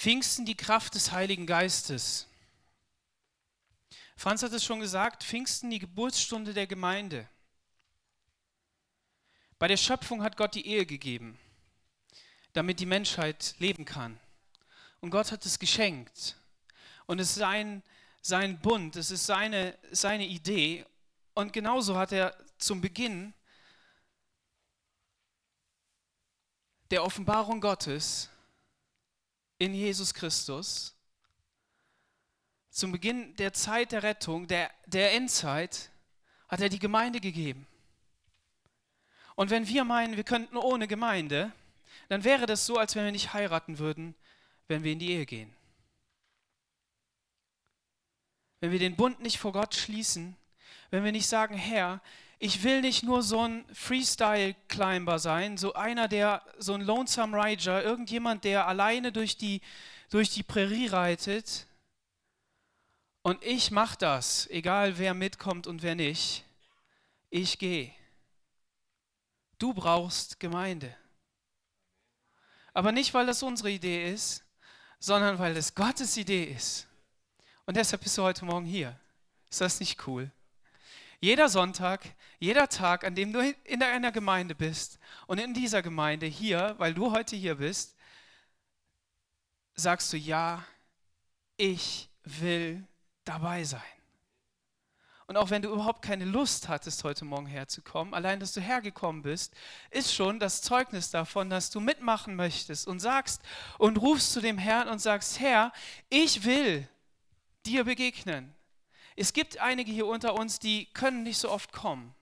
Pfingsten 0.02 0.44
die 0.44 0.56
Kraft 0.56 0.96
des 0.96 1.12
Heiligen 1.12 1.46
Geistes. 1.46 2.26
Franz 4.16 4.42
hat 4.42 4.50
es 4.50 4.64
schon 4.64 4.80
gesagt, 4.80 5.22
Pfingsten 5.22 5.70
die 5.70 5.78
Geburtsstunde 5.78 6.52
der 6.52 6.66
Gemeinde. 6.66 7.28
Bei 9.60 9.68
der 9.68 9.76
Schöpfung 9.76 10.24
hat 10.24 10.36
Gott 10.36 10.56
die 10.56 10.66
Ehe 10.66 10.86
gegeben, 10.86 11.38
damit 12.52 12.80
die 12.80 12.86
Menschheit 12.86 13.54
leben 13.60 13.84
kann. 13.84 14.18
Und 14.98 15.10
Gott 15.10 15.30
hat 15.30 15.46
es 15.46 15.60
geschenkt. 15.60 16.36
Und 17.06 17.20
es 17.20 17.28
ist 17.28 17.36
sein, 17.36 17.84
sein 18.22 18.58
Bund, 18.58 18.96
es 18.96 19.12
ist 19.12 19.24
seine, 19.24 19.78
seine 19.92 20.26
Idee. 20.26 20.84
Und 21.34 21.52
genauso 21.52 21.96
hat 21.96 22.10
er 22.10 22.36
zum 22.58 22.80
Beginn 22.80 23.34
der 26.90 27.04
Offenbarung 27.04 27.60
Gottes 27.60 28.31
in 29.62 29.74
Jesus 29.74 30.12
Christus, 30.12 30.92
zum 32.68 32.90
Beginn 32.90 33.36
der 33.36 33.52
Zeit 33.52 33.92
der 33.92 34.02
Rettung, 34.02 34.48
der, 34.48 34.70
der 34.86 35.12
Endzeit, 35.12 35.90
hat 36.48 36.60
er 36.60 36.68
die 36.68 36.80
Gemeinde 36.80 37.20
gegeben. 37.20 37.68
Und 39.36 39.50
wenn 39.50 39.68
wir 39.68 39.84
meinen, 39.84 40.16
wir 40.16 40.24
könnten 40.24 40.56
ohne 40.56 40.88
Gemeinde, 40.88 41.52
dann 42.08 42.24
wäre 42.24 42.46
das 42.46 42.66
so, 42.66 42.76
als 42.76 42.96
wenn 42.96 43.04
wir 43.04 43.12
nicht 43.12 43.34
heiraten 43.34 43.78
würden, 43.78 44.16
wenn 44.66 44.82
wir 44.82 44.92
in 44.92 44.98
die 44.98 45.10
Ehe 45.10 45.26
gehen. 45.26 45.54
Wenn 48.58 48.72
wir 48.72 48.80
den 48.80 48.96
Bund 48.96 49.20
nicht 49.20 49.38
vor 49.38 49.52
Gott 49.52 49.76
schließen, 49.76 50.36
wenn 50.90 51.04
wir 51.04 51.12
nicht 51.12 51.28
sagen, 51.28 51.54
Herr, 51.54 52.02
ich 52.44 52.64
will 52.64 52.80
nicht 52.80 53.04
nur 53.04 53.22
so 53.22 53.46
ein 53.46 53.64
Freestyle-Climber 53.72 55.20
sein, 55.20 55.56
so 55.56 55.74
einer, 55.74 56.08
der, 56.08 56.42
so 56.58 56.74
ein 56.74 56.80
Lonesome 56.80 57.40
Rider, 57.40 57.84
irgendjemand, 57.84 58.42
der 58.42 58.66
alleine 58.66 59.12
durch 59.12 59.36
die, 59.36 59.60
durch 60.10 60.28
die 60.30 60.42
Prärie 60.42 60.88
reitet. 60.88 61.68
Und 63.22 63.40
ich 63.44 63.70
mache 63.70 63.96
das, 63.96 64.50
egal 64.50 64.98
wer 64.98 65.14
mitkommt 65.14 65.68
und 65.68 65.84
wer 65.84 65.94
nicht. 65.94 66.44
Ich 67.30 67.60
gehe. 67.60 67.92
Du 69.60 69.72
brauchst 69.72 70.40
Gemeinde. 70.40 70.92
Aber 72.74 72.90
nicht, 72.90 73.14
weil 73.14 73.26
das 73.26 73.44
unsere 73.44 73.70
Idee 73.70 74.12
ist, 74.12 74.42
sondern 74.98 75.38
weil 75.38 75.56
es 75.56 75.76
Gottes 75.76 76.16
Idee 76.16 76.42
ist. 76.42 76.88
Und 77.66 77.76
deshalb 77.76 78.02
bist 78.02 78.18
du 78.18 78.24
heute 78.24 78.44
Morgen 78.44 78.66
hier. 78.66 78.98
Ist 79.48 79.60
das 79.60 79.78
nicht 79.78 80.08
cool? 80.08 80.32
Jeder 81.20 81.48
Sonntag, 81.48 82.16
jeder 82.42 82.68
Tag, 82.68 83.04
an 83.04 83.14
dem 83.14 83.32
du 83.32 83.38
in 83.62 83.84
einer 83.84 84.10
Gemeinde 84.10 84.56
bist 84.56 84.98
und 85.28 85.38
in 85.38 85.54
dieser 85.54 85.80
Gemeinde 85.80 86.26
hier, 86.26 86.74
weil 86.78 86.92
du 86.92 87.12
heute 87.12 87.36
hier 87.36 87.54
bist, 87.54 87.94
sagst 89.74 90.12
du, 90.12 90.16
ja, 90.16 90.64
ich 91.56 92.10
will 92.24 92.84
dabei 93.24 93.62
sein. 93.62 93.80
Und 95.28 95.36
auch 95.36 95.50
wenn 95.50 95.62
du 95.62 95.70
überhaupt 95.70 96.02
keine 96.02 96.24
Lust 96.24 96.66
hattest, 96.66 97.04
heute 97.04 97.24
Morgen 97.24 97.46
herzukommen, 97.46 98.12
allein, 98.12 98.40
dass 98.40 98.52
du 98.52 98.60
hergekommen 98.60 99.22
bist, 99.22 99.54
ist 99.92 100.12
schon 100.12 100.40
das 100.40 100.62
Zeugnis 100.62 101.12
davon, 101.12 101.48
dass 101.48 101.70
du 101.70 101.78
mitmachen 101.78 102.34
möchtest 102.34 102.88
und 102.88 102.98
sagst 102.98 103.40
und 103.78 103.98
rufst 103.98 104.32
zu 104.32 104.40
dem 104.40 104.58
Herrn 104.58 104.88
und 104.88 104.98
sagst, 104.98 105.38
Herr, 105.38 105.72
ich 106.08 106.44
will 106.44 106.88
dir 107.66 107.84
begegnen. 107.84 108.52
Es 109.14 109.32
gibt 109.32 109.58
einige 109.58 109.92
hier 109.92 110.08
unter 110.08 110.34
uns, 110.34 110.58
die 110.58 110.86
können 110.86 111.22
nicht 111.22 111.38
so 111.38 111.48
oft 111.48 111.70
kommen. 111.72 112.16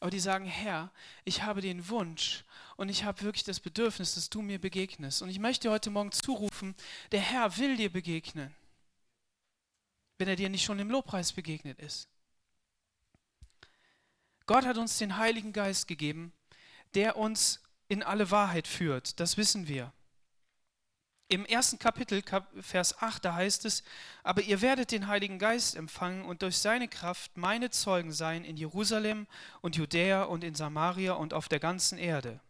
Aber 0.00 0.10
die 0.10 0.20
sagen, 0.20 0.46
Herr, 0.46 0.92
ich 1.24 1.42
habe 1.42 1.60
den 1.60 1.88
Wunsch 1.88 2.44
und 2.76 2.88
ich 2.88 3.04
habe 3.04 3.22
wirklich 3.22 3.44
das 3.44 3.60
Bedürfnis, 3.60 4.14
dass 4.14 4.30
du 4.30 4.42
mir 4.42 4.60
begegnest. 4.60 5.22
Und 5.22 5.28
ich 5.28 5.38
möchte 5.38 5.70
heute 5.70 5.90
Morgen 5.90 6.12
zurufen, 6.12 6.74
der 7.12 7.20
Herr 7.20 7.56
will 7.56 7.76
dir 7.76 7.90
begegnen, 7.90 8.54
wenn 10.18 10.28
er 10.28 10.36
dir 10.36 10.48
nicht 10.48 10.64
schon 10.64 10.78
im 10.78 10.90
Lobpreis 10.90 11.32
begegnet 11.32 11.78
ist. 11.78 12.08
Gott 14.46 14.66
hat 14.66 14.76
uns 14.76 14.98
den 14.98 15.16
Heiligen 15.16 15.52
Geist 15.52 15.88
gegeben, 15.88 16.32
der 16.94 17.16
uns 17.16 17.62
in 17.88 18.02
alle 18.02 18.30
Wahrheit 18.30 18.68
führt. 18.68 19.18
Das 19.20 19.36
wissen 19.36 19.68
wir. 19.68 19.92
Im 21.28 21.46
ersten 21.46 21.78
Kapitel, 21.78 22.22
Vers 22.60 23.00
8, 23.00 23.24
da 23.24 23.34
heißt 23.34 23.64
es, 23.64 23.82
aber 24.22 24.42
ihr 24.42 24.60
werdet 24.60 24.92
den 24.92 25.06
Heiligen 25.06 25.38
Geist 25.38 25.74
empfangen 25.74 26.24
und 26.24 26.42
durch 26.42 26.58
seine 26.58 26.86
Kraft 26.86 27.36
meine 27.36 27.70
Zeugen 27.70 28.12
sein 28.12 28.44
in 28.44 28.56
Jerusalem 28.56 29.26
und 29.62 29.76
Judäa 29.76 30.24
und 30.24 30.44
in 30.44 30.54
Samaria 30.54 31.14
und 31.14 31.32
auf 31.32 31.48
der 31.48 31.60
ganzen 31.60 31.98
Erde. 31.98 32.40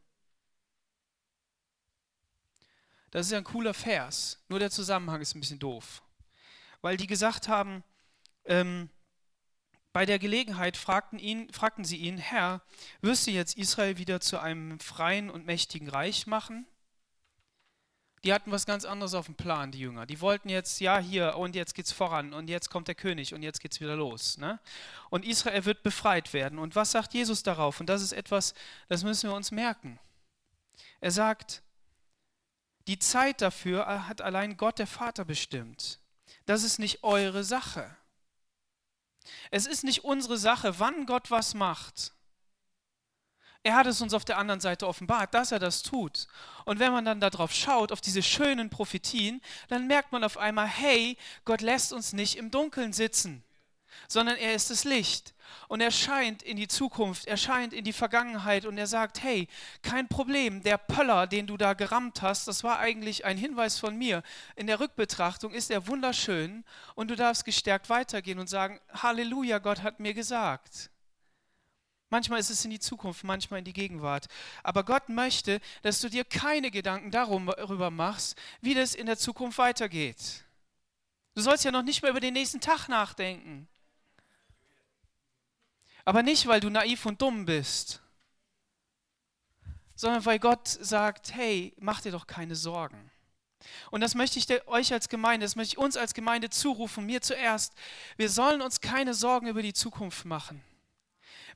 Das 3.12 3.28
ist 3.28 3.32
ein 3.32 3.44
cooler 3.44 3.74
Vers, 3.74 4.42
nur 4.48 4.58
der 4.58 4.72
Zusammenhang 4.72 5.20
ist 5.20 5.36
ein 5.36 5.40
bisschen 5.40 5.60
doof. 5.60 6.02
Weil 6.82 6.96
die 6.96 7.06
gesagt 7.06 7.46
haben, 7.46 7.84
ähm, 8.44 8.90
bei 9.92 10.04
der 10.04 10.18
Gelegenheit 10.18 10.76
fragten, 10.76 11.20
ihn, 11.20 11.52
fragten 11.52 11.84
sie 11.84 11.98
ihn, 11.98 12.18
Herr, 12.18 12.60
wirst 13.02 13.28
du 13.28 13.30
jetzt 13.30 13.56
Israel 13.56 13.98
wieder 13.98 14.20
zu 14.20 14.40
einem 14.40 14.80
freien 14.80 15.30
und 15.30 15.46
mächtigen 15.46 15.88
Reich 15.88 16.26
machen? 16.26 16.66
Die 18.24 18.32
hatten 18.32 18.50
was 18.50 18.64
ganz 18.64 18.84
anderes 18.86 19.12
auf 19.14 19.26
dem 19.26 19.34
Plan, 19.34 19.70
die 19.70 19.80
Jünger. 19.80 20.06
Die 20.06 20.20
wollten 20.20 20.48
jetzt, 20.48 20.80
ja, 20.80 20.98
hier, 20.98 21.36
und 21.36 21.54
jetzt 21.54 21.74
geht's 21.74 21.92
voran, 21.92 22.32
und 22.32 22.48
jetzt 22.48 22.70
kommt 22.70 22.88
der 22.88 22.94
König, 22.94 23.34
und 23.34 23.42
jetzt 23.42 23.60
geht's 23.60 23.80
wieder 23.80 23.96
los. 23.96 24.38
Ne? 24.38 24.58
Und 25.10 25.26
Israel 25.26 25.66
wird 25.66 25.82
befreit 25.82 26.32
werden. 26.32 26.58
Und 26.58 26.74
was 26.74 26.90
sagt 26.90 27.12
Jesus 27.12 27.42
darauf? 27.42 27.80
Und 27.80 27.86
das 27.86 28.00
ist 28.00 28.12
etwas, 28.12 28.54
das 28.88 29.04
müssen 29.04 29.28
wir 29.28 29.36
uns 29.36 29.50
merken. 29.50 29.98
Er 31.00 31.10
sagt, 31.10 31.62
die 32.86 32.98
Zeit 32.98 33.42
dafür 33.42 34.08
hat 34.08 34.22
allein 34.22 34.56
Gott 34.56 34.78
der 34.78 34.86
Vater 34.86 35.24
bestimmt. 35.24 36.00
Das 36.46 36.62
ist 36.62 36.78
nicht 36.78 37.04
eure 37.04 37.44
Sache. 37.44 37.94
Es 39.50 39.66
ist 39.66 39.84
nicht 39.84 40.04
unsere 40.04 40.38
Sache, 40.38 40.78
wann 40.78 41.06
Gott 41.06 41.30
was 41.30 41.54
macht. 41.54 42.12
Er 43.64 43.76
hat 43.76 43.86
es 43.86 44.02
uns 44.02 44.12
auf 44.12 44.26
der 44.26 44.36
anderen 44.36 44.60
Seite 44.60 44.86
offenbart, 44.86 45.32
dass 45.32 45.50
er 45.50 45.58
das 45.58 45.82
tut. 45.82 46.26
Und 46.66 46.80
wenn 46.80 46.92
man 46.92 47.06
dann 47.06 47.18
darauf 47.18 47.50
schaut, 47.50 47.92
auf 47.92 48.02
diese 48.02 48.22
schönen 48.22 48.68
Prophetien, 48.68 49.40
dann 49.68 49.86
merkt 49.86 50.12
man 50.12 50.22
auf 50.22 50.36
einmal, 50.36 50.66
hey, 50.66 51.16
Gott 51.46 51.62
lässt 51.62 51.94
uns 51.94 52.12
nicht 52.12 52.36
im 52.36 52.50
Dunkeln 52.50 52.92
sitzen, 52.92 53.42
sondern 54.06 54.36
er 54.36 54.54
ist 54.54 54.68
das 54.68 54.84
Licht. 54.84 55.32
Und 55.66 55.80
er 55.80 55.90
scheint 55.90 56.42
in 56.42 56.58
die 56.58 56.68
Zukunft, 56.68 57.26
er 57.26 57.38
scheint 57.38 57.72
in 57.72 57.84
die 57.84 57.94
Vergangenheit 57.94 58.66
und 58.66 58.76
er 58.76 58.86
sagt, 58.86 59.22
hey, 59.22 59.48
kein 59.80 60.08
Problem, 60.08 60.62
der 60.62 60.76
Pöller, 60.76 61.26
den 61.26 61.46
du 61.46 61.56
da 61.56 61.72
gerammt 61.72 62.20
hast, 62.20 62.46
das 62.46 62.64
war 62.64 62.80
eigentlich 62.80 63.24
ein 63.24 63.38
Hinweis 63.38 63.78
von 63.78 63.96
mir. 63.96 64.22
In 64.56 64.66
der 64.66 64.78
Rückbetrachtung 64.78 65.54
ist 65.54 65.70
er 65.70 65.86
wunderschön 65.86 66.66
und 66.96 67.10
du 67.10 67.16
darfst 67.16 67.46
gestärkt 67.46 67.88
weitergehen 67.88 68.38
und 68.38 68.50
sagen, 68.50 68.78
Halleluja, 68.92 69.58
Gott 69.58 69.82
hat 69.82 70.00
mir 70.00 70.12
gesagt. 70.12 70.90
Manchmal 72.14 72.38
ist 72.38 72.50
es 72.50 72.64
in 72.64 72.70
die 72.70 72.78
Zukunft, 72.78 73.24
manchmal 73.24 73.58
in 73.58 73.64
die 73.64 73.72
Gegenwart. 73.72 74.28
Aber 74.62 74.84
Gott 74.84 75.08
möchte, 75.08 75.60
dass 75.82 76.00
du 76.00 76.08
dir 76.08 76.24
keine 76.24 76.70
Gedanken 76.70 77.10
darüber 77.10 77.90
machst, 77.90 78.38
wie 78.60 78.72
das 78.72 78.94
in 78.94 79.06
der 79.06 79.18
Zukunft 79.18 79.58
weitergeht. 79.58 80.44
Du 81.34 81.42
sollst 81.42 81.64
ja 81.64 81.72
noch 81.72 81.82
nicht 81.82 82.02
mehr 82.02 82.12
über 82.12 82.20
den 82.20 82.34
nächsten 82.34 82.60
Tag 82.60 82.86
nachdenken. 82.86 83.66
Aber 86.04 86.22
nicht, 86.22 86.46
weil 86.46 86.60
du 86.60 86.70
naiv 86.70 87.04
und 87.04 87.20
dumm 87.20 87.46
bist, 87.46 88.00
sondern 89.96 90.24
weil 90.24 90.38
Gott 90.38 90.68
sagt, 90.68 91.34
hey, 91.34 91.74
mach 91.80 92.00
dir 92.00 92.12
doch 92.12 92.28
keine 92.28 92.54
Sorgen. 92.54 93.10
Und 93.90 94.02
das 94.02 94.14
möchte 94.14 94.38
ich 94.38 94.68
euch 94.68 94.92
als 94.92 95.08
Gemeinde, 95.08 95.46
das 95.46 95.56
möchte 95.56 95.74
ich 95.74 95.78
uns 95.78 95.96
als 95.96 96.14
Gemeinde 96.14 96.48
zurufen, 96.48 97.06
mir 97.06 97.22
zuerst. 97.22 97.74
Wir 98.16 98.30
sollen 98.30 98.62
uns 98.62 98.80
keine 98.80 99.14
Sorgen 99.14 99.48
über 99.48 99.62
die 99.62 99.74
Zukunft 99.74 100.24
machen 100.26 100.62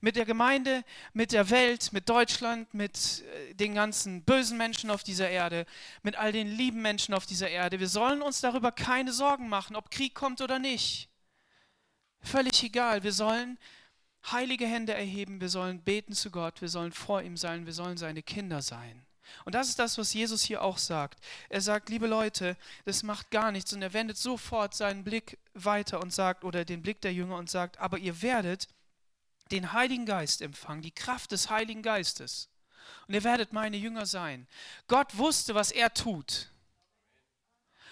mit 0.00 0.16
der 0.16 0.24
Gemeinde, 0.24 0.84
mit 1.12 1.32
der 1.32 1.50
Welt, 1.50 1.92
mit 1.92 2.08
Deutschland, 2.08 2.72
mit 2.74 3.22
äh, 3.22 3.54
den 3.54 3.74
ganzen 3.74 4.22
bösen 4.22 4.56
Menschen 4.56 4.90
auf 4.90 5.02
dieser 5.02 5.28
Erde, 5.28 5.66
mit 6.02 6.16
all 6.16 6.32
den 6.32 6.48
lieben 6.48 6.82
Menschen 6.82 7.14
auf 7.14 7.26
dieser 7.26 7.48
Erde. 7.48 7.80
Wir 7.80 7.88
sollen 7.88 8.22
uns 8.22 8.40
darüber 8.40 8.72
keine 8.72 9.12
Sorgen 9.12 9.48
machen, 9.48 9.76
ob 9.76 9.90
Krieg 9.90 10.14
kommt 10.14 10.40
oder 10.40 10.58
nicht. 10.58 11.08
Völlig 12.20 12.62
egal. 12.62 13.02
Wir 13.02 13.12
sollen 13.12 13.58
heilige 14.30 14.66
Hände 14.66 14.94
erheben, 14.94 15.40
wir 15.40 15.48
sollen 15.48 15.80
beten 15.80 16.12
zu 16.12 16.30
Gott, 16.30 16.60
wir 16.60 16.68
sollen 16.68 16.92
vor 16.92 17.22
ihm 17.22 17.36
sein, 17.36 17.66
wir 17.66 17.72
sollen 17.72 17.96
seine 17.96 18.22
Kinder 18.22 18.62
sein. 18.62 19.04
Und 19.44 19.54
das 19.54 19.68
ist 19.68 19.78
das, 19.78 19.98
was 19.98 20.14
Jesus 20.14 20.42
hier 20.42 20.62
auch 20.62 20.78
sagt. 20.78 21.20
Er 21.48 21.60
sagt, 21.60 21.88
liebe 21.88 22.06
Leute, 22.06 22.56
das 22.84 23.02
macht 23.02 23.30
gar 23.30 23.52
nichts. 23.52 23.72
Und 23.72 23.82
er 23.82 23.92
wendet 23.92 24.16
sofort 24.16 24.74
seinen 24.74 25.04
Blick 25.04 25.38
weiter 25.54 26.00
und 26.00 26.12
sagt, 26.12 26.44
oder 26.44 26.64
den 26.64 26.82
Blick 26.82 27.00
der 27.02 27.12
Jünger 27.12 27.36
und 27.36 27.50
sagt, 27.50 27.78
aber 27.78 27.98
ihr 27.98 28.22
werdet 28.22 28.68
den 29.50 29.72
Heiligen 29.72 30.06
Geist 30.06 30.42
empfangen, 30.42 30.82
die 30.82 30.90
Kraft 30.90 31.32
des 31.32 31.50
Heiligen 31.50 31.82
Geistes. 31.82 32.48
Und 33.06 33.14
ihr 33.14 33.24
werdet 33.24 33.52
meine 33.52 33.76
Jünger 33.76 34.06
sein. 34.06 34.46
Gott 34.86 35.16
wusste, 35.16 35.54
was 35.54 35.70
er 35.70 35.92
tut. 35.92 36.50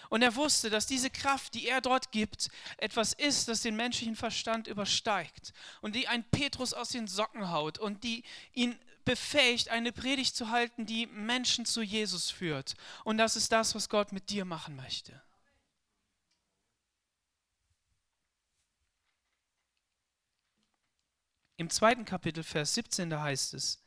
Und 0.09 0.23
er 0.23 0.37
wusste, 0.37 0.71
dass 0.71 0.87
diese 0.87 1.11
Kraft, 1.11 1.55
die 1.55 1.67
er 1.67 1.81
dort 1.81 2.13
gibt, 2.13 2.49
etwas 2.77 3.13
ist, 3.13 3.49
das 3.49 3.63
den 3.63 3.77
menschlichen 3.77 4.17
Verstand 4.17 4.69
übersteigt 4.69 5.53
und 5.81 5.97
die 5.97 6.07
ein 6.07 6.25
Petrus 6.31 6.75
aus 6.75 6.91
den 6.91 7.09
Socken 7.09 7.51
haut 7.51 7.79
und 7.79 8.05
die 8.05 8.23
ihn 8.53 8.79
befähigt, 9.05 9.69
eine 9.69 9.93
Predigt 9.93 10.37
zu 10.37 10.51
halten, 10.51 10.87
die 10.87 11.07
Menschen 11.07 11.65
zu 11.65 11.83
Jesus 11.83 12.31
führt. 12.31 12.75
Und 13.05 13.19
das 13.19 13.37
ist 13.37 13.53
das, 13.53 13.75
was 13.75 13.89
Gott 13.89 14.13
mit 14.13 14.31
dir 14.31 14.45
machen 14.45 14.77
möchte. 14.77 15.21
Im 21.59 21.71
zweiten 21.71 22.05
Kapitel, 22.05 22.43
Vers 22.43 22.75
17, 22.75 23.09
da 23.09 23.23
heißt 23.23 23.55
es, 23.55 23.83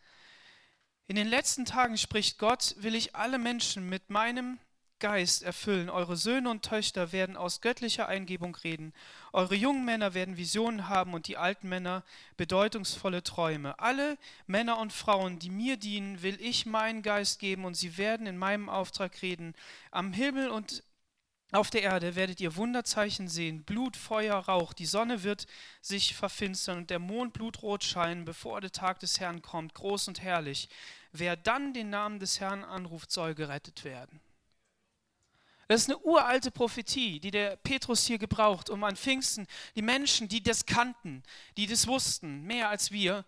in 1.06 1.16
den 1.16 1.28
letzten 1.28 1.66
Tagen 1.66 1.98
spricht 1.98 2.38
Gott, 2.38 2.76
will 2.80 2.96
ich 2.96 3.16
alle 3.16 3.38
Menschen 3.38 3.90
mit 3.90 4.10
meinem 4.10 4.60
Geist 5.00 5.44
erfüllen. 5.44 5.90
Eure 5.90 6.18
Söhne 6.18 6.50
und 6.50 6.64
Töchter 6.64 7.12
werden 7.12 7.38
aus 7.38 7.62
göttlicher 7.62 8.08
Eingebung 8.08 8.56
reden. 8.56 8.94
Eure 9.34 9.56
jungen 9.56 9.86
Männer 9.86 10.14
werden 10.14 10.38
Visionen 10.38 10.90
haben 10.90 11.14
und 11.14 11.28
die 11.28 11.38
alten 11.38 11.70
Männer 11.70 12.04
bedeutungsvolle 12.38 13.24
Träume. 13.24 13.80
Alle 13.80 14.18
Männer 14.46 14.78
und 14.78 14.94
Frauen, 14.94 15.40
die 15.40 15.50
mir 15.50 15.78
dienen, 15.78 16.22
will 16.22 16.40
ich 16.42 16.66
meinen 16.66 17.02
Geist 17.02 17.40
geben 17.40 17.66
und 17.66 17.76
sie 17.76 17.98
werden 17.98 18.28
in 18.28 18.38
meinem 18.38 18.68
Auftrag 18.68 19.22
reden. 19.22 19.56
Am 19.92 20.12
Himmel 20.14 20.50
und 20.50 20.84
auf 21.52 21.72
der 21.72 21.82
Erde 21.82 22.16
werdet 22.16 22.40
ihr 22.42 22.56
Wunderzeichen 22.56 23.28
sehen, 23.28 23.64
Blut, 23.64 23.98
Feuer, 23.98 24.36
Rauch, 24.36 24.74
die 24.74 24.86
Sonne 24.86 25.24
wird 25.24 25.48
sich 25.82 26.16
verfinstern 26.16 26.80
und 26.80 26.90
der 26.92 27.00
Mond 27.00 27.34
blutrot 27.34 27.84
scheinen, 27.84 28.24
bevor 28.24 28.62
der 28.62 28.72
Tag 28.72 29.00
des 29.00 29.20
Herrn 29.20 29.42
kommt, 29.42 29.74
groß 29.74 30.10
und 30.10 30.22
herrlich. 30.22 30.70
Wer 31.12 31.36
dann 31.36 31.74
den 31.74 31.90
Namen 31.90 32.20
des 32.20 32.40
Herrn 32.40 32.64
anruft, 32.64 33.12
soll 33.12 33.34
gerettet 33.34 33.84
werden. 33.84 34.20
Das 35.70 35.82
ist 35.82 35.90
eine 35.90 36.00
uralte 36.00 36.50
Prophetie, 36.50 37.20
die 37.20 37.32
der 37.32 37.56
Petrus 37.56 38.06
hier 38.06 38.18
gebraucht, 38.18 38.72
um 38.72 38.84
an 38.84 38.96
Pfingsten 38.96 39.48
die 39.76 39.84
Menschen, 39.84 40.28
die 40.28 40.42
das 40.42 40.66
kannten, 40.66 41.22
die 41.58 41.68
das 41.68 41.86
wussten, 41.86 42.44
mehr 42.44 42.70
als 42.70 42.92
wir, 42.92 43.24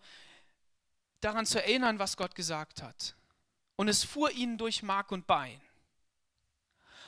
daran 1.20 1.46
zu 1.46 1.62
erinnern, 1.62 2.00
was 2.00 2.16
Gott 2.16 2.34
gesagt 2.34 2.82
hat. 2.82 3.14
Und 3.76 3.88
es 3.88 4.04
fuhr 4.04 4.30
ihnen 4.32 4.58
durch 4.58 4.82
Mark 4.82 5.12
und 5.12 5.26
Bein. 5.26 5.60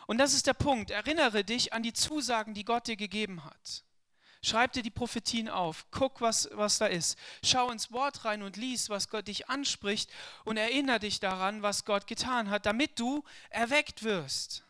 Und 0.06 0.18
das 0.18 0.34
ist 0.34 0.46
der 0.46 0.54
Punkt. 0.54 0.90
Erinnere 0.90 1.44
dich 1.44 1.72
an 1.72 1.82
die 1.82 1.92
Zusagen, 1.92 2.54
die 2.54 2.64
Gott 2.64 2.86
dir 2.86 2.96
gegeben 2.96 3.44
hat. 3.44 3.84
Schreib 4.42 4.72
dir 4.72 4.82
die 4.82 4.90
Prophetien 4.90 5.48
auf, 5.48 5.86
guck, 5.90 6.20
was, 6.20 6.50
was 6.52 6.76
da 6.76 6.86
ist. 6.86 7.16
Schau 7.42 7.70
ins 7.70 7.90
Wort 7.92 8.26
rein 8.26 8.42
und 8.42 8.58
lies, 8.58 8.90
was 8.90 9.08
Gott 9.08 9.28
dich 9.28 9.48
anspricht 9.48 10.10
und 10.44 10.58
erinnere 10.58 11.00
dich 11.00 11.18
daran, 11.18 11.62
was 11.62 11.86
Gott 11.86 12.06
getan 12.06 12.50
hat, 12.50 12.66
damit 12.66 13.00
du 13.00 13.24
erweckt 13.48 14.02
wirst. 14.02 14.63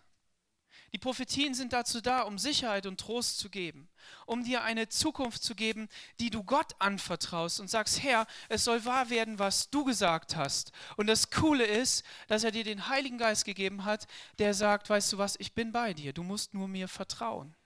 Die 0.94 0.98
Prophetien 0.98 1.54
sind 1.54 1.72
dazu 1.72 2.00
da, 2.00 2.20
um 2.20 2.38
Sicherheit 2.38 2.86
und 2.86 3.00
Trost 3.00 3.38
zu 3.38 3.50
geben, 3.50 3.88
um 4.26 4.44
dir 4.44 4.62
eine 4.62 4.88
Zukunft 4.88 5.42
zu 5.42 5.56
geben, 5.56 5.88
die 6.20 6.30
du 6.30 6.44
Gott 6.44 6.76
anvertraust 6.78 7.58
und 7.58 7.66
sagst, 7.66 8.04
Herr, 8.04 8.28
es 8.48 8.62
soll 8.62 8.84
wahr 8.84 9.10
werden, 9.10 9.40
was 9.40 9.70
du 9.70 9.82
gesagt 9.82 10.36
hast. 10.36 10.70
Und 10.96 11.08
das 11.08 11.30
Coole 11.30 11.64
ist, 11.64 12.04
dass 12.28 12.44
er 12.44 12.52
dir 12.52 12.62
den 12.62 12.88
Heiligen 12.88 13.18
Geist 13.18 13.44
gegeben 13.44 13.84
hat, 13.84 14.06
der 14.38 14.54
sagt, 14.54 14.88
weißt 14.88 15.12
du 15.12 15.18
was, 15.18 15.34
ich 15.40 15.52
bin 15.52 15.72
bei 15.72 15.94
dir, 15.94 16.12
du 16.12 16.22
musst 16.22 16.54
nur 16.54 16.68
mir 16.68 16.86
vertrauen. 16.86 17.56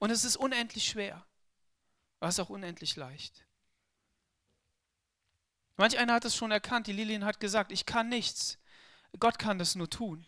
Und 0.00 0.10
es 0.10 0.24
ist 0.24 0.36
unendlich 0.36 0.86
schwer, 0.86 1.24
aber 2.18 2.30
es 2.30 2.34
ist 2.34 2.40
auch 2.40 2.50
unendlich 2.50 2.96
leicht. 2.96 3.46
Manch 5.76 5.96
einer 5.96 6.14
hat 6.14 6.24
es 6.24 6.34
schon 6.34 6.50
erkannt, 6.50 6.88
die 6.88 6.92
Lilien 6.92 7.24
hat 7.24 7.38
gesagt, 7.38 7.70
ich 7.70 7.86
kann 7.86 8.08
nichts. 8.08 8.58
Gott 9.20 9.38
kann 9.38 9.60
das 9.60 9.76
nur 9.76 9.88
tun. 9.88 10.26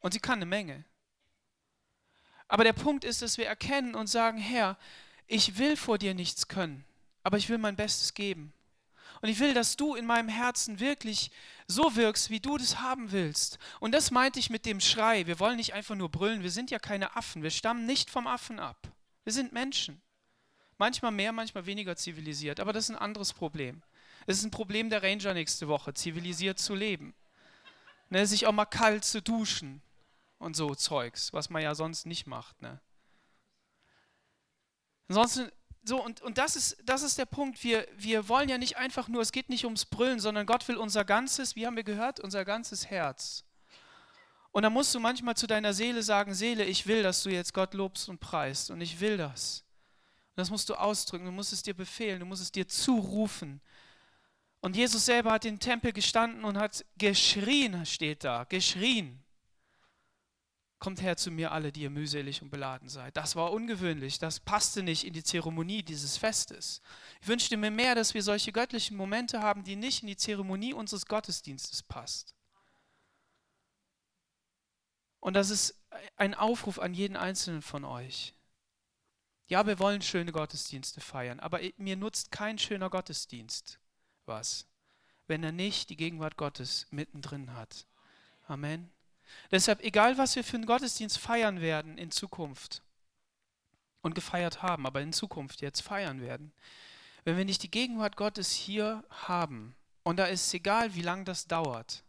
Und 0.00 0.12
sie 0.12 0.18
kann 0.18 0.38
eine 0.40 0.46
Menge. 0.46 0.89
Aber 2.50 2.64
der 2.64 2.72
Punkt 2.72 3.04
ist, 3.04 3.22
dass 3.22 3.38
wir 3.38 3.46
erkennen 3.46 3.94
und 3.94 4.08
sagen, 4.08 4.36
Herr, 4.36 4.76
ich 5.28 5.56
will 5.56 5.76
vor 5.76 5.98
dir 5.98 6.14
nichts 6.14 6.48
können, 6.48 6.84
aber 7.22 7.38
ich 7.38 7.48
will 7.48 7.58
mein 7.58 7.76
Bestes 7.76 8.12
geben. 8.12 8.52
Und 9.20 9.28
ich 9.28 9.38
will, 9.38 9.54
dass 9.54 9.76
du 9.76 9.94
in 9.94 10.04
meinem 10.04 10.28
Herzen 10.28 10.80
wirklich 10.80 11.30
so 11.68 11.94
wirkst, 11.94 12.28
wie 12.28 12.40
du 12.40 12.58
das 12.58 12.80
haben 12.80 13.12
willst. 13.12 13.58
Und 13.78 13.92
das 13.92 14.10
meinte 14.10 14.40
ich 14.40 14.50
mit 14.50 14.66
dem 14.66 14.80
Schrei. 14.80 15.28
Wir 15.28 15.38
wollen 15.38 15.58
nicht 15.58 15.74
einfach 15.74 15.94
nur 15.94 16.08
brüllen. 16.08 16.42
Wir 16.42 16.50
sind 16.50 16.72
ja 16.72 16.80
keine 16.80 17.14
Affen. 17.14 17.44
Wir 17.44 17.50
stammen 17.50 17.86
nicht 17.86 18.10
vom 18.10 18.26
Affen 18.26 18.58
ab. 18.58 18.88
Wir 19.22 19.32
sind 19.32 19.52
Menschen. 19.52 20.02
Manchmal 20.76 21.12
mehr, 21.12 21.30
manchmal 21.30 21.66
weniger 21.66 21.94
zivilisiert. 21.94 22.58
Aber 22.58 22.72
das 22.72 22.84
ist 22.84 22.90
ein 22.90 22.98
anderes 22.98 23.32
Problem. 23.32 23.82
Es 24.26 24.38
ist 24.38 24.44
ein 24.44 24.50
Problem 24.50 24.90
der 24.90 25.04
Ranger 25.04 25.34
nächste 25.34 25.68
Woche, 25.68 25.94
zivilisiert 25.94 26.58
zu 26.58 26.74
leben. 26.74 27.14
Ne, 28.08 28.26
sich 28.26 28.46
auch 28.46 28.52
mal 28.52 28.64
kalt 28.64 29.04
zu 29.04 29.22
duschen 29.22 29.82
und 30.40 30.56
so 30.56 30.74
Zeugs, 30.74 31.32
was 31.32 31.50
man 31.50 31.62
ja 31.62 31.74
sonst 31.74 32.06
nicht 32.06 32.26
macht. 32.26 32.60
Ne? 32.62 32.80
Ansonsten, 35.08 35.50
so, 35.84 36.02
und, 36.02 36.20
und 36.22 36.38
das, 36.38 36.56
ist, 36.56 36.78
das 36.84 37.02
ist 37.02 37.18
der 37.18 37.26
Punkt. 37.26 37.62
Wir, 37.62 37.86
wir 37.96 38.28
wollen 38.28 38.48
ja 38.48 38.58
nicht 38.58 38.76
einfach 38.76 39.06
nur, 39.06 39.22
es 39.22 39.32
geht 39.32 39.50
nicht 39.50 39.64
ums 39.64 39.84
Brüllen, 39.84 40.18
sondern 40.18 40.46
Gott 40.46 40.66
will 40.66 40.76
unser 40.76 41.04
ganzes, 41.04 41.56
wie 41.56 41.66
haben 41.66 41.76
wir 41.76 41.84
gehört, 41.84 42.20
unser 42.20 42.44
ganzes 42.44 42.90
Herz. 42.90 43.44
Und 44.50 44.62
da 44.62 44.70
musst 44.70 44.94
du 44.94 44.98
manchmal 44.98 45.36
zu 45.36 45.46
deiner 45.46 45.74
Seele 45.74 46.02
sagen, 46.02 46.34
Seele, 46.34 46.64
ich 46.64 46.86
will, 46.86 47.02
dass 47.02 47.22
du 47.22 47.30
jetzt 47.30 47.54
Gott 47.54 47.74
lobst 47.74 48.08
und 48.08 48.18
preist. 48.18 48.70
Und 48.70 48.80
ich 48.80 48.98
will 48.98 49.16
das. 49.16 49.64
Und 50.30 50.40
das 50.40 50.50
musst 50.50 50.68
du 50.70 50.74
ausdrücken, 50.74 51.26
du 51.26 51.32
musst 51.32 51.52
es 51.52 51.62
dir 51.62 51.74
befehlen, 51.74 52.20
du 52.20 52.26
musst 52.26 52.42
es 52.42 52.50
dir 52.50 52.66
zurufen. 52.66 53.60
Und 54.60 54.74
Jesus 54.74 55.04
selber 55.04 55.32
hat 55.32 55.44
im 55.44 55.60
Tempel 55.60 55.92
gestanden 55.92 56.44
und 56.44 56.58
hat 56.58 56.84
geschrien, 56.96 57.84
steht 57.84 58.24
da, 58.24 58.44
geschrien. 58.44 59.22
Kommt 60.80 61.02
her 61.02 61.16
zu 61.16 61.30
mir 61.30 61.52
alle, 61.52 61.70
die 61.70 61.82
ihr 61.82 61.90
mühselig 61.90 62.42
und 62.42 62.50
beladen 62.50 62.88
seid. 62.88 63.16
Das 63.16 63.36
war 63.36 63.52
ungewöhnlich, 63.52 64.18
das 64.18 64.40
passte 64.40 64.82
nicht 64.82 65.04
in 65.04 65.12
die 65.12 65.22
Zeremonie 65.22 65.82
dieses 65.82 66.16
Festes. 66.16 66.82
Ich 67.20 67.28
wünschte 67.28 67.56
mir 67.56 67.70
mehr, 67.70 67.94
dass 67.94 68.14
wir 68.14 68.22
solche 68.22 68.50
göttlichen 68.50 68.96
Momente 68.96 69.40
haben, 69.40 69.62
die 69.62 69.76
nicht 69.76 70.02
in 70.02 70.08
die 70.08 70.16
Zeremonie 70.16 70.72
unseres 70.72 71.06
Gottesdienstes 71.06 71.82
passt. 71.84 72.34
Und 75.20 75.34
das 75.34 75.50
ist 75.50 75.78
ein 76.16 76.34
Aufruf 76.34 76.78
an 76.78 76.94
jeden 76.94 77.16
einzelnen 77.16 77.62
von 77.62 77.84
euch. 77.84 78.34
Ja, 79.48 79.66
wir 79.66 79.78
wollen 79.78 80.00
schöne 80.00 80.32
Gottesdienste 80.32 81.00
feiern, 81.00 81.40
aber 81.40 81.60
mir 81.76 81.96
nutzt 81.96 82.32
kein 82.32 82.58
schöner 82.58 82.88
Gottesdienst 82.88 83.78
was, 84.24 84.66
wenn 85.26 85.42
er 85.42 85.52
nicht 85.52 85.90
die 85.90 85.96
Gegenwart 85.96 86.36
Gottes 86.36 86.86
mittendrin 86.90 87.52
hat. 87.54 87.86
Amen. 88.46 88.90
Deshalb, 89.50 89.82
egal 89.82 90.18
was 90.18 90.36
wir 90.36 90.44
für 90.44 90.56
einen 90.56 90.66
Gottesdienst 90.66 91.18
feiern 91.18 91.60
werden 91.60 91.98
in 91.98 92.10
Zukunft 92.10 92.82
und 94.02 94.14
gefeiert 94.14 94.62
haben, 94.62 94.86
aber 94.86 95.00
in 95.00 95.12
Zukunft 95.12 95.60
jetzt 95.60 95.80
feiern 95.80 96.20
werden, 96.20 96.52
wenn 97.24 97.36
wir 97.36 97.44
nicht 97.44 97.62
die 97.62 97.70
Gegenwart 97.70 98.16
Gottes 98.16 98.52
hier 98.52 99.04
haben, 99.10 99.74
und 100.02 100.16
da 100.16 100.26
ist 100.26 100.46
es 100.46 100.54
egal, 100.54 100.94
wie 100.94 101.02
lange 101.02 101.24
das 101.24 101.46
dauert, 101.46 102.02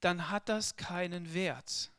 dann 0.00 0.30
hat 0.30 0.48
das 0.48 0.76
keinen 0.76 1.32
Wert. 1.32 1.90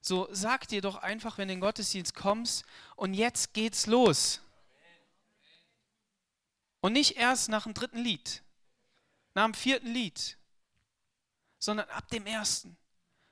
So 0.00 0.28
sag 0.30 0.68
dir 0.68 0.80
doch 0.80 0.96
einfach, 0.96 1.38
wenn 1.38 1.48
du 1.48 1.54
in 1.54 1.58
den 1.58 1.66
Gottesdienst 1.66 2.14
kommst, 2.14 2.64
und 2.96 3.14
jetzt 3.14 3.52
geht's 3.52 3.86
los. 3.86 4.40
Und 6.80 6.92
nicht 6.92 7.16
erst 7.16 7.48
nach 7.48 7.64
dem 7.64 7.74
dritten 7.74 7.98
Lied, 7.98 8.42
nach 9.34 9.44
dem 9.44 9.54
vierten 9.54 9.92
Lied, 9.92 10.38
sondern 11.60 11.88
ab 11.90 12.08
dem 12.10 12.26
ersten. 12.26 12.76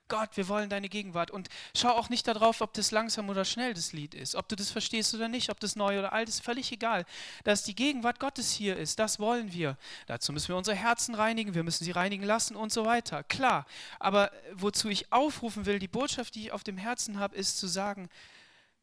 Gott, 0.09 0.37
wir 0.37 0.49
wollen 0.49 0.71
deine 0.71 0.89
Gegenwart. 0.89 1.31
Und 1.31 1.49
schau 1.77 1.91
auch 1.91 2.09
nicht 2.09 2.27
darauf, 2.27 2.61
ob 2.63 2.73
das 2.73 2.91
langsam 2.91 3.29
oder 3.29 3.45
schnell 3.45 3.75
das 3.75 3.93
Lied 3.93 4.15
ist, 4.15 4.35
ob 4.35 4.49
du 4.49 4.57
das 4.57 4.71
verstehst 4.71 5.15
oder 5.15 5.29
nicht, 5.29 5.51
ob 5.51 5.61
das 5.61 5.77
neu 5.77 5.99
oder 5.99 6.13
alt 6.13 6.29
ist, 6.29 6.43
völlig 6.43 6.73
egal. 6.73 7.05
Dass 7.45 7.63
die 7.63 7.75
Gegenwart 7.75 8.19
Gottes 8.19 8.53
hier 8.53 8.77
ist, 8.77 8.99
das 8.99 9.19
wollen 9.19 9.53
wir. 9.53 9.77
Dazu 10.07 10.33
müssen 10.33 10.49
wir 10.49 10.57
unsere 10.57 10.77
Herzen 10.77 11.15
reinigen, 11.15 11.55
wir 11.55 11.63
müssen 11.63 11.85
sie 11.85 11.91
reinigen 11.91 12.25
lassen 12.25 12.57
und 12.57 12.73
so 12.73 12.87
weiter. 12.87 13.23
Klar, 13.25 13.67
aber 13.99 14.33
wozu 14.55 14.89
ich 14.89 15.13
aufrufen 15.13 15.67
will, 15.67 15.79
die 15.79 15.89
Botschaft, 15.89 16.35
die 16.35 16.47
ich 16.47 16.53
auf 16.53 16.65
dem 16.65 16.79
Herzen 16.79 17.19
habe, 17.19 17.37
ist 17.37 17.59
zu 17.59 17.67
sagen, 17.67 18.09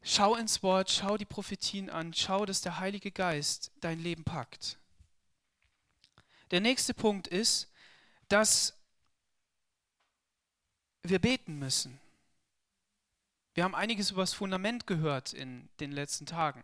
schau 0.02 0.36
ins 0.36 0.62
Wort, 0.62 0.90
schau 0.90 1.16
die 1.16 1.24
Prophetien 1.24 1.90
an, 1.90 2.14
schau, 2.14 2.46
dass 2.46 2.60
der 2.60 2.78
Heilige 2.78 3.10
Geist 3.10 3.72
dein 3.80 3.98
Leben 3.98 4.22
packt. 4.22 4.78
Der 6.52 6.60
nächste 6.60 6.94
Punkt 6.94 7.26
ist, 7.26 7.68
dass 8.28 8.76
wir 11.08 11.18
beten 11.18 11.58
müssen. 11.58 11.98
Wir 13.54 13.64
haben 13.64 13.74
einiges 13.74 14.10
über 14.10 14.22
das 14.22 14.34
Fundament 14.34 14.86
gehört 14.86 15.32
in 15.32 15.68
den 15.80 15.90
letzten 15.90 16.26
Tagen. 16.26 16.62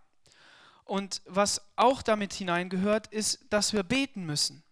Und 0.85 1.22
was 1.24 1.62
auch 1.76 2.02
damit 2.02 2.35
hineingehört, 2.35 3.07
ist, 3.07 3.46
dass 3.50 3.72
wir 3.72 3.83
beten 3.83 4.26
müssen. 4.26 4.62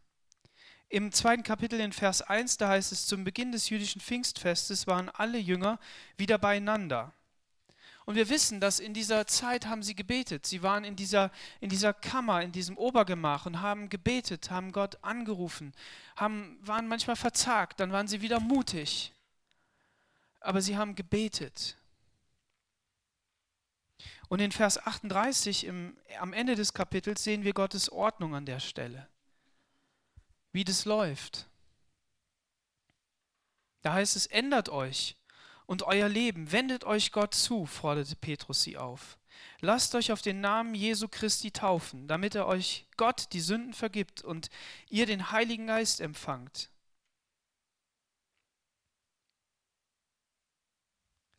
Im 0.88 1.12
zweiten 1.12 1.44
Kapitel 1.44 1.80
in 1.80 1.92
Vers 1.92 2.20
1, 2.20 2.58
da 2.58 2.68
heißt 2.68 2.92
es, 2.92 3.06
zum 3.06 3.24
Beginn 3.24 3.52
des 3.52 3.70
jüdischen 3.70 4.00
Pfingstfestes 4.00 4.86
waren 4.86 5.08
alle 5.08 5.38
Jünger 5.38 5.78
wieder 6.18 6.36
beieinander. 6.36 7.14
Und 8.04 8.16
wir 8.16 8.28
wissen, 8.28 8.60
dass 8.60 8.80
in 8.80 8.92
dieser 8.92 9.26
Zeit 9.26 9.66
haben 9.66 9.82
sie 9.82 9.94
gebetet. 9.94 10.46
Sie 10.46 10.62
waren 10.62 10.84
in 10.84 10.96
dieser, 10.96 11.30
in 11.60 11.70
dieser 11.70 11.94
Kammer, 11.94 12.42
in 12.42 12.50
diesem 12.50 12.76
Obergemach 12.76 13.46
und 13.46 13.60
haben 13.60 13.88
gebetet, 13.88 14.50
haben 14.50 14.72
Gott 14.72 14.98
angerufen, 15.02 15.72
haben, 16.16 16.58
waren 16.60 16.88
manchmal 16.88 17.16
verzagt, 17.16 17.78
dann 17.78 17.92
waren 17.92 18.08
sie 18.08 18.20
wieder 18.20 18.40
mutig 18.40 19.12
aber 20.40 20.60
sie 20.62 20.76
haben 20.76 20.94
gebetet. 20.94 21.76
Und 24.28 24.40
in 24.40 24.52
Vers 24.52 24.78
38 24.78 25.64
im, 25.64 25.96
am 26.18 26.32
Ende 26.32 26.54
des 26.54 26.72
Kapitels 26.72 27.24
sehen 27.24 27.44
wir 27.44 27.52
Gottes 27.52 27.90
Ordnung 27.90 28.34
an 28.34 28.46
der 28.46 28.60
Stelle. 28.60 29.08
wie 30.52 30.64
das 30.64 30.84
läuft. 30.84 31.48
Da 33.82 33.92
heißt 33.92 34.16
es, 34.16 34.26
ändert 34.26 34.68
euch 34.68 35.16
und 35.66 35.84
euer 35.84 36.08
Leben, 36.08 36.50
wendet 36.52 36.84
euch 36.84 37.12
Gott 37.12 37.34
zu, 37.34 37.66
forderte 37.66 38.16
Petrus 38.16 38.62
sie 38.62 38.76
auf. 38.76 39.16
Lasst 39.60 39.94
euch 39.94 40.12
auf 40.12 40.22
den 40.22 40.40
Namen 40.40 40.74
Jesu 40.74 41.06
Christi 41.08 41.50
taufen, 41.50 42.08
damit 42.08 42.34
er 42.34 42.46
euch 42.46 42.86
Gott 42.96 43.28
die 43.32 43.40
Sünden 43.40 43.74
vergibt 43.74 44.22
und 44.22 44.50
ihr 44.88 45.06
den 45.06 45.30
Heiligen 45.30 45.68
Geist 45.68 46.00
empfangt. 46.00 46.70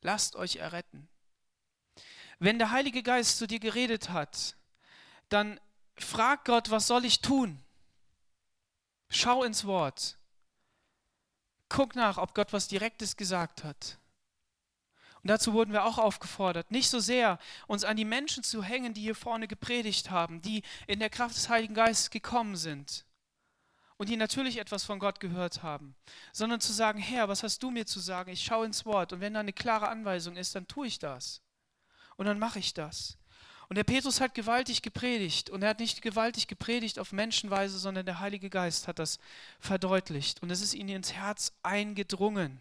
Lasst 0.02 0.36
euch 0.36 0.58
erretten. 0.58 1.08
Wenn 2.40 2.58
der 2.58 2.72
Heilige 2.72 3.04
Geist 3.04 3.38
zu 3.38 3.48
dir 3.48 3.60
geredet 3.60 4.10
hat, 4.10 4.56
dann 5.30 5.60
frag 5.96 6.46
Gott, 6.46 6.72
was 6.72 6.88
soll 6.88 7.06
ich 7.06 7.22
tun? 7.22 7.64
Schau 9.10 9.44
ins 9.44 9.66
Wort. 9.66 10.18
Guck 11.70 11.96
nach, 11.96 12.18
ob 12.18 12.34
Gott 12.34 12.52
was 12.52 12.68
Direktes 12.68 13.16
gesagt 13.16 13.64
hat. 13.64 13.98
Und 15.22 15.30
dazu 15.30 15.54
wurden 15.54 15.72
wir 15.72 15.86
auch 15.86 16.00
aufgefordert, 16.00 16.72
nicht 16.72 16.90
so 16.90 17.00
sehr 17.00 17.38
uns 17.68 17.84
an 17.84 17.96
die 17.96 18.06
Menschen 18.06 18.44
zu 18.44 18.64
hängen, 18.64 18.96
die 18.96 19.02
hier 19.02 19.16
vorne 19.16 19.48
gepredigt 19.48 20.10
haben, 20.10 20.42
die 20.42 20.64
in 20.88 21.00
der 21.00 21.12
Kraft 21.12 21.36
des 21.36 21.48
Heiligen 21.48 21.76
Geistes 21.76 22.10
gekommen 22.10 22.56
sind 22.56 23.06
und 24.02 24.10
die 24.10 24.18
natürlich 24.18 24.58
etwas 24.58 24.84
von 24.84 24.98
Gott 24.98 25.20
gehört 25.20 25.62
haben, 25.62 25.94
sondern 26.34 26.60
zu 26.60 26.74
sagen, 26.74 26.98
Herr, 26.98 27.30
was 27.30 27.44
hast 27.44 27.62
du 27.62 27.70
mir 27.70 27.86
zu 27.86 28.00
sagen? 28.00 28.32
Ich 28.32 28.44
schaue 28.44 28.66
ins 28.66 28.84
Wort 28.84 29.14
und 29.14 29.22
wenn 29.22 29.36
da 29.36 29.42
eine 29.42 29.54
klare 29.54 29.90
Anweisung 29.90 30.38
ist, 30.38 30.56
dann 30.56 30.68
tue 30.68 30.88
ich 30.88 30.98
das. 30.98 31.44
Und 32.16 32.26
dann 32.26 32.40
mache 32.40 32.58
ich 32.58 32.74
das. 32.74 33.20
Und 33.70 33.76
der 33.76 33.84
Petrus 33.84 34.20
hat 34.20 34.34
gewaltig 34.34 34.82
gepredigt 34.82 35.52
und 35.52 35.62
er 35.62 35.70
hat 35.70 35.80
nicht 35.80 36.02
gewaltig 36.02 36.48
gepredigt 36.48 36.98
auf 36.98 37.12
Menschenweise, 37.12 37.78
sondern 37.78 38.08
der 38.08 38.20
Heilige 38.20 38.50
Geist 38.50 38.88
hat 38.88 38.98
das 38.98 39.20
verdeutlicht 39.60 40.42
und 40.42 40.50
es 40.50 40.62
ist 40.62 40.74
ihm 40.74 40.90
ins 40.90 41.14
Herz 41.14 41.54
eingedrungen. 41.62 42.60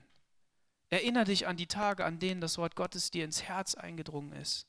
Erinner 0.90 1.24
dich 1.24 1.46
an 1.46 1.56
die 1.56 1.68
Tage, 1.68 2.04
an 2.04 2.18
denen 2.18 2.42
das 2.42 2.58
Wort 2.58 2.76
Gottes 2.76 3.10
dir 3.10 3.24
ins 3.24 3.44
Herz 3.44 3.76
eingedrungen 3.76 4.34
ist. 4.34 4.66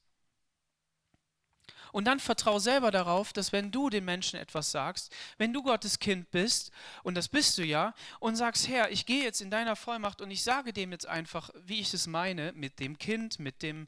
Und 1.92 2.06
dann 2.06 2.20
vertrau 2.20 2.60
selber 2.60 2.92
darauf, 2.92 3.34
dass 3.34 3.52
wenn 3.52 3.72
du 3.72 3.90
den 3.90 4.06
Menschen 4.06 4.40
etwas 4.40 4.72
sagst, 4.72 5.14
wenn 5.38 5.54
du 5.54 5.64
Gottes 5.64 6.00
Kind 6.00 6.32
bist, 6.32 6.72
und 7.04 7.16
das 7.16 7.28
bist 7.28 7.58
du 7.58 7.64
ja, 7.64 7.94
und 8.20 8.36
sagst, 8.36 8.68
Herr, 8.68 8.92
ich 8.92 9.06
gehe 9.06 9.24
jetzt 9.24 9.42
in 9.42 9.52
deiner 9.52 9.76
Vollmacht 9.76 10.22
und 10.22 10.32
ich 10.32 10.44
sage 10.44 10.74
dem 10.74 10.92
jetzt 10.92 11.08
einfach, 11.08 11.50
wie 11.66 11.80
ich 11.80 11.94
es 11.94 12.08
meine, 12.08 12.54
mit 12.54 12.80
dem 12.80 12.98
Kind, 12.98 13.40
mit 13.40 13.62
dem 13.62 13.88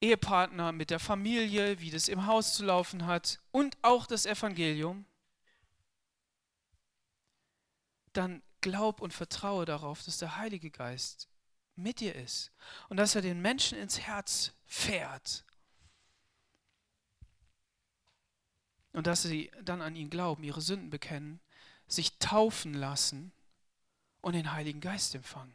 Ehepartner, 0.00 0.72
mit 0.72 0.90
der 0.90 1.00
Familie, 1.00 1.80
wie 1.80 1.90
das 1.90 2.08
im 2.08 2.26
Haus 2.26 2.54
zu 2.54 2.64
laufen 2.64 3.06
hat 3.06 3.38
und 3.50 3.76
auch 3.82 4.06
das 4.06 4.26
Evangelium, 4.26 5.06
dann 8.12 8.42
glaub 8.60 9.00
und 9.00 9.14
vertraue 9.14 9.64
darauf, 9.64 10.02
dass 10.02 10.18
der 10.18 10.36
Heilige 10.36 10.70
Geist 10.70 11.28
mit 11.76 12.00
dir 12.00 12.14
ist 12.14 12.52
und 12.88 12.96
dass 12.96 13.14
er 13.14 13.22
den 13.22 13.40
Menschen 13.40 13.78
ins 13.78 14.00
Herz 14.00 14.52
fährt 14.64 15.45
und 18.96 19.06
dass 19.06 19.24
sie 19.24 19.50
dann 19.62 19.82
an 19.82 19.94
ihn 19.94 20.08
glauben, 20.08 20.42
ihre 20.42 20.62
Sünden 20.62 20.88
bekennen, 20.88 21.38
sich 21.86 22.18
taufen 22.18 22.72
lassen 22.72 23.30
und 24.22 24.32
den 24.32 24.52
Heiligen 24.52 24.80
Geist 24.80 25.14
empfangen. 25.14 25.54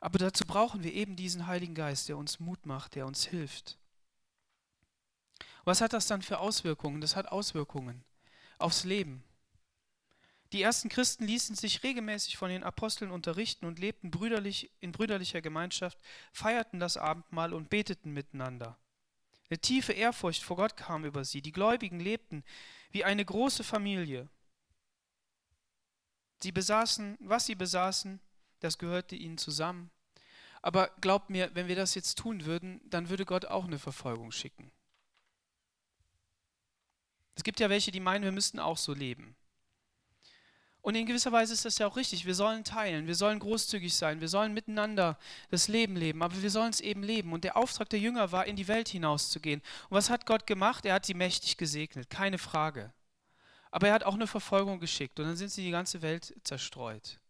Aber 0.00 0.18
dazu 0.18 0.44
brauchen 0.44 0.82
wir 0.82 0.92
eben 0.92 1.14
diesen 1.14 1.46
Heiligen 1.46 1.76
Geist, 1.76 2.08
der 2.08 2.16
uns 2.16 2.40
Mut 2.40 2.66
macht, 2.66 2.96
der 2.96 3.06
uns 3.06 3.24
hilft. 3.24 3.78
Was 5.62 5.80
hat 5.80 5.92
das 5.92 6.08
dann 6.08 6.20
für 6.20 6.40
Auswirkungen? 6.40 7.00
Das 7.00 7.14
hat 7.14 7.28
Auswirkungen 7.28 8.02
aufs 8.58 8.82
Leben. 8.82 9.22
Die 10.52 10.62
ersten 10.62 10.88
Christen 10.88 11.28
ließen 11.28 11.54
sich 11.54 11.84
regelmäßig 11.84 12.38
von 12.38 12.50
den 12.50 12.64
Aposteln 12.64 13.12
unterrichten 13.12 13.66
und 13.66 13.78
lebten 13.78 14.10
brüderlich, 14.10 14.72
in 14.80 14.90
brüderlicher 14.90 15.42
Gemeinschaft, 15.42 15.96
feierten 16.32 16.80
das 16.80 16.96
Abendmahl 16.96 17.54
und 17.54 17.70
beteten 17.70 18.12
miteinander. 18.12 18.76
Eine 19.50 19.58
tiefe 19.58 19.92
Ehrfurcht 19.92 20.42
vor 20.42 20.56
Gott 20.56 20.76
kam 20.76 21.04
über 21.04 21.24
sie. 21.24 21.40
Die 21.40 21.52
Gläubigen 21.52 22.00
lebten 22.00 22.44
wie 22.90 23.04
eine 23.04 23.24
große 23.24 23.64
Familie. 23.64 24.28
Sie 26.42 26.52
besaßen, 26.52 27.16
was 27.20 27.46
sie 27.46 27.54
besaßen, 27.54 28.20
das 28.60 28.78
gehörte 28.78 29.16
ihnen 29.16 29.38
zusammen. 29.38 29.90
Aber 30.60 30.90
glaubt 31.00 31.30
mir, 31.30 31.54
wenn 31.54 31.68
wir 31.68 31.76
das 31.76 31.94
jetzt 31.94 32.18
tun 32.18 32.44
würden, 32.44 32.80
dann 32.84 33.08
würde 33.08 33.24
Gott 33.24 33.46
auch 33.46 33.64
eine 33.64 33.78
Verfolgung 33.78 34.32
schicken. 34.32 34.70
Es 37.34 37.44
gibt 37.44 37.60
ja 37.60 37.70
welche, 37.70 37.92
die 37.92 38.00
meinen, 38.00 38.24
wir 38.24 38.32
müssten 38.32 38.58
auch 38.58 38.76
so 38.76 38.92
leben. 38.92 39.36
Und 40.88 40.94
in 40.94 41.04
gewisser 41.04 41.32
Weise 41.32 41.52
ist 41.52 41.66
das 41.66 41.76
ja 41.76 41.86
auch 41.86 41.96
richtig. 41.96 42.24
Wir 42.24 42.34
sollen 42.34 42.64
teilen, 42.64 43.06
wir 43.06 43.14
sollen 43.14 43.40
großzügig 43.40 43.94
sein, 43.94 44.22
wir 44.22 44.28
sollen 44.28 44.54
miteinander 44.54 45.18
das 45.50 45.68
Leben 45.68 45.96
leben, 45.96 46.22
aber 46.22 46.40
wir 46.40 46.48
sollen 46.48 46.70
es 46.70 46.80
eben 46.80 47.02
leben. 47.02 47.34
Und 47.34 47.44
der 47.44 47.58
Auftrag 47.58 47.90
der 47.90 47.98
Jünger 47.98 48.32
war, 48.32 48.46
in 48.46 48.56
die 48.56 48.68
Welt 48.68 48.88
hinauszugehen. 48.88 49.60
Und 49.90 49.96
was 49.98 50.08
hat 50.08 50.24
Gott 50.24 50.46
gemacht? 50.46 50.86
Er 50.86 50.94
hat 50.94 51.04
sie 51.04 51.12
mächtig 51.12 51.58
gesegnet, 51.58 52.08
keine 52.08 52.38
Frage. 52.38 52.90
Aber 53.70 53.88
er 53.88 53.92
hat 53.92 54.02
auch 54.02 54.14
eine 54.14 54.26
Verfolgung 54.26 54.80
geschickt 54.80 55.20
und 55.20 55.26
dann 55.26 55.36
sind 55.36 55.50
sie 55.50 55.62
die 55.62 55.72
ganze 55.72 56.00
Welt 56.00 56.34
zerstreut. 56.42 57.20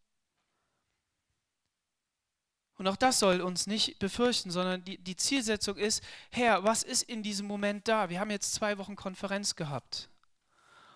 Und 2.76 2.86
auch 2.86 2.94
das 2.94 3.18
soll 3.18 3.40
uns 3.40 3.66
nicht 3.66 3.98
befürchten, 3.98 4.52
sondern 4.52 4.84
die, 4.84 4.98
die 4.98 5.16
Zielsetzung 5.16 5.78
ist, 5.78 6.00
Herr, 6.30 6.62
was 6.62 6.84
ist 6.84 7.02
in 7.02 7.24
diesem 7.24 7.48
Moment 7.48 7.88
da? 7.88 8.08
Wir 8.08 8.20
haben 8.20 8.30
jetzt 8.30 8.54
zwei 8.54 8.78
Wochen 8.78 8.94
Konferenz 8.94 9.56
gehabt. 9.56 10.10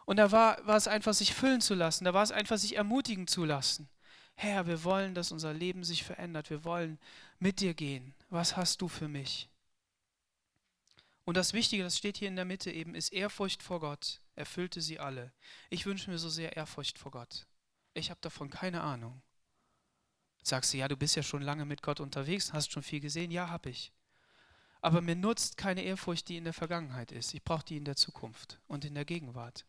Und 0.04 0.16
da 0.16 0.32
war, 0.32 0.64
war 0.66 0.76
es 0.76 0.88
einfach, 0.88 1.14
sich 1.14 1.34
füllen 1.34 1.60
zu 1.60 1.74
lassen. 1.74 2.04
Da 2.04 2.14
war 2.14 2.22
es 2.22 2.32
einfach, 2.32 2.58
sich 2.58 2.76
ermutigen 2.76 3.26
zu 3.26 3.44
lassen. 3.44 3.88
Herr, 4.34 4.66
wir 4.66 4.82
wollen, 4.84 5.14
dass 5.14 5.32
unser 5.32 5.52
Leben 5.52 5.84
sich 5.84 6.04
verändert. 6.04 6.50
Wir 6.50 6.64
wollen 6.64 6.98
mit 7.38 7.60
dir 7.60 7.74
gehen. 7.74 8.14
Was 8.30 8.56
hast 8.56 8.82
du 8.82 8.88
für 8.88 9.08
mich? 9.08 9.48
Und 11.24 11.36
das 11.36 11.52
Wichtige, 11.52 11.84
das 11.84 11.98
steht 11.98 12.16
hier 12.18 12.28
in 12.28 12.36
der 12.36 12.44
Mitte 12.44 12.70
eben, 12.70 12.94
ist 12.94 13.12
Ehrfurcht 13.12 13.62
vor 13.62 13.80
Gott. 13.80 14.20
Erfüllte 14.34 14.80
sie 14.80 14.98
alle. 14.98 15.32
Ich 15.70 15.86
wünsche 15.86 16.10
mir 16.10 16.18
so 16.18 16.28
sehr 16.28 16.56
Ehrfurcht 16.56 16.98
vor 16.98 17.12
Gott. 17.12 17.46
Ich 17.94 18.10
habe 18.10 18.20
davon 18.20 18.50
keine 18.50 18.80
Ahnung. 18.80 19.22
Sagst 20.42 20.72
du, 20.72 20.78
ja, 20.78 20.88
du 20.88 20.96
bist 20.96 21.14
ja 21.14 21.22
schon 21.22 21.42
lange 21.42 21.64
mit 21.64 21.82
Gott 21.82 22.00
unterwegs, 22.00 22.52
hast 22.52 22.72
schon 22.72 22.82
viel 22.82 22.98
gesehen? 22.98 23.30
Ja, 23.30 23.48
habe 23.48 23.70
ich. 23.70 23.92
Aber 24.80 25.00
mir 25.00 25.14
nutzt 25.14 25.56
keine 25.56 25.82
Ehrfurcht, 25.82 26.28
die 26.28 26.36
in 26.36 26.44
der 26.44 26.52
Vergangenheit 26.52 27.12
ist. 27.12 27.34
Ich 27.34 27.44
brauche 27.44 27.64
die 27.64 27.76
in 27.76 27.84
der 27.84 27.94
Zukunft 27.94 28.58
und 28.66 28.84
in 28.84 28.94
der 28.94 29.04
Gegenwart. 29.04 29.64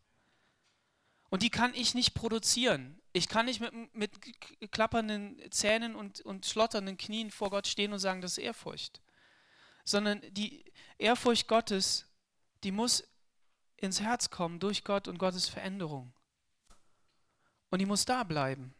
Und 1.34 1.42
die 1.42 1.50
kann 1.50 1.74
ich 1.74 1.94
nicht 1.94 2.14
produzieren. 2.14 3.02
Ich 3.12 3.26
kann 3.26 3.46
nicht 3.46 3.60
mit, 3.60 3.92
mit 3.92 4.70
klappernden 4.70 5.42
Zähnen 5.50 5.96
und, 5.96 6.20
und 6.20 6.46
schlotternden 6.46 6.96
Knien 6.96 7.32
vor 7.32 7.50
Gott 7.50 7.66
stehen 7.66 7.92
und 7.92 7.98
sagen, 7.98 8.20
das 8.20 8.38
ist 8.38 8.44
Ehrfurcht. 8.44 9.02
Sondern 9.82 10.20
die 10.30 10.64
Ehrfurcht 10.96 11.48
Gottes, 11.48 12.06
die 12.62 12.70
muss 12.70 13.02
ins 13.76 14.00
Herz 14.00 14.30
kommen 14.30 14.60
durch 14.60 14.84
Gott 14.84 15.08
und 15.08 15.18
Gottes 15.18 15.48
Veränderung. 15.48 16.12
Und 17.68 17.80
die 17.80 17.86
muss 17.86 18.04
da 18.04 18.22
bleiben. 18.22 18.72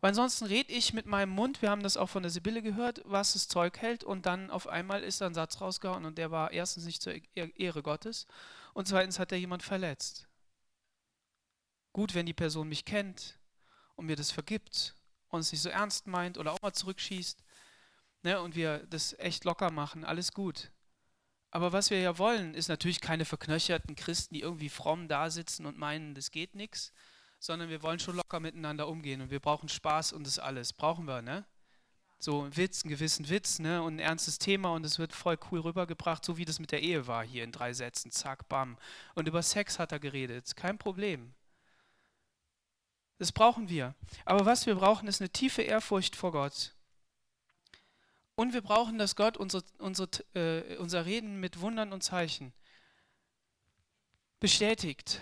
Weil 0.00 0.10
ansonsten 0.10 0.44
rede 0.44 0.72
ich 0.72 0.92
mit 0.92 1.06
meinem 1.06 1.30
Mund, 1.30 1.60
wir 1.60 1.70
haben 1.70 1.82
das 1.82 1.96
auch 1.96 2.08
von 2.08 2.22
der 2.22 2.30
Sibylle 2.30 2.62
gehört, 2.62 3.02
was 3.04 3.32
das 3.32 3.48
Zeug 3.48 3.78
hält 3.78 4.04
und 4.04 4.26
dann 4.26 4.52
auf 4.52 4.68
einmal 4.68 5.02
ist 5.02 5.22
da 5.22 5.26
ein 5.26 5.34
Satz 5.34 5.60
rausgehauen 5.60 6.04
und 6.04 6.18
der 6.18 6.30
war 6.30 6.52
erstens 6.52 6.84
nicht 6.84 7.02
zur 7.02 7.14
Ehre 7.34 7.82
Gottes 7.82 8.28
und 8.74 8.86
zweitens 8.86 9.18
hat 9.18 9.32
er 9.32 9.38
jemand 9.38 9.64
verletzt. 9.64 10.29
Gut, 11.92 12.14
wenn 12.14 12.26
die 12.26 12.34
Person 12.34 12.68
mich 12.68 12.84
kennt 12.84 13.38
und 13.96 14.06
mir 14.06 14.16
das 14.16 14.30
vergibt 14.30 14.94
und 15.28 15.40
es 15.40 15.52
nicht 15.52 15.62
so 15.62 15.68
ernst 15.68 16.06
meint 16.06 16.38
oder 16.38 16.52
auch 16.52 16.62
mal 16.62 16.72
zurückschießt 16.72 17.42
ne, 18.22 18.40
und 18.40 18.54
wir 18.54 18.86
das 18.86 19.18
echt 19.18 19.44
locker 19.44 19.70
machen, 19.70 20.04
alles 20.04 20.32
gut. 20.32 20.70
Aber 21.50 21.72
was 21.72 21.90
wir 21.90 21.98
ja 21.98 22.16
wollen, 22.18 22.54
ist 22.54 22.68
natürlich 22.68 23.00
keine 23.00 23.24
verknöcherten 23.24 23.96
Christen, 23.96 24.34
die 24.34 24.40
irgendwie 24.40 24.68
fromm 24.68 25.08
da 25.08 25.30
sitzen 25.30 25.66
und 25.66 25.78
meinen, 25.78 26.14
das 26.14 26.30
geht 26.30 26.54
nichts, 26.54 26.92
sondern 27.40 27.68
wir 27.68 27.82
wollen 27.82 27.98
schon 27.98 28.16
locker 28.16 28.38
miteinander 28.38 28.86
umgehen 28.86 29.20
und 29.20 29.30
wir 29.30 29.40
brauchen 29.40 29.68
Spaß 29.68 30.12
und 30.12 30.26
das 30.26 30.38
alles. 30.38 30.72
Brauchen 30.72 31.06
wir, 31.06 31.22
ne? 31.22 31.44
So 32.18 32.44
ein 32.44 32.56
Witz, 32.56 32.84
einen 32.84 32.90
gewissen 32.90 33.28
Witz, 33.30 33.58
ne? 33.58 33.82
Und 33.82 33.96
ein 33.96 33.98
ernstes 33.98 34.38
Thema 34.38 34.74
und 34.74 34.84
es 34.84 34.98
wird 34.98 35.12
voll 35.12 35.38
cool 35.50 35.60
rübergebracht, 35.60 36.24
so 36.24 36.36
wie 36.36 36.44
das 36.44 36.60
mit 36.60 36.70
der 36.70 36.82
Ehe 36.82 37.06
war 37.06 37.24
hier 37.24 37.42
in 37.42 37.50
drei 37.50 37.72
Sätzen. 37.72 38.12
Zack, 38.12 38.48
bam. 38.48 38.78
Und 39.14 39.26
über 39.26 39.42
Sex 39.42 39.78
hat 39.78 39.90
er 39.90 39.98
geredet. 39.98 40.54
Kein 40.54 40.78
Problem. 40.78 41.34
Das 43.20 43.30
brauchen 43.30 43.68
wir. 43.68 43.94
Aber 44.24 44.46
was 44.46 44.66
wir 44.66 44.74
brauchen, 44.74 45.06
ist 45.06 45.20
eine 45.20 45.30
tiefe 45.30 45.62
Ehrfurcht 45.62 46.16
vor 46.16 46.32
Gott. 46.32 46.74
Und 48.34 48.52
wir 48.52 48.62
brauchen, 48.62 48.98
dass 48.98 49.14
Gott 49.14 49.36
unsere, 49.36 49.62
unsere, 49.78 50.08
äh, 50.34 50.76
unser 50.78 51.06
Reden 51.06 51.38
mit 51.38 51.60
Wundern 51.60 51.92
und 51.92 52.02
Zeichen 52.02 52.52
bestätigt 54.40 55.20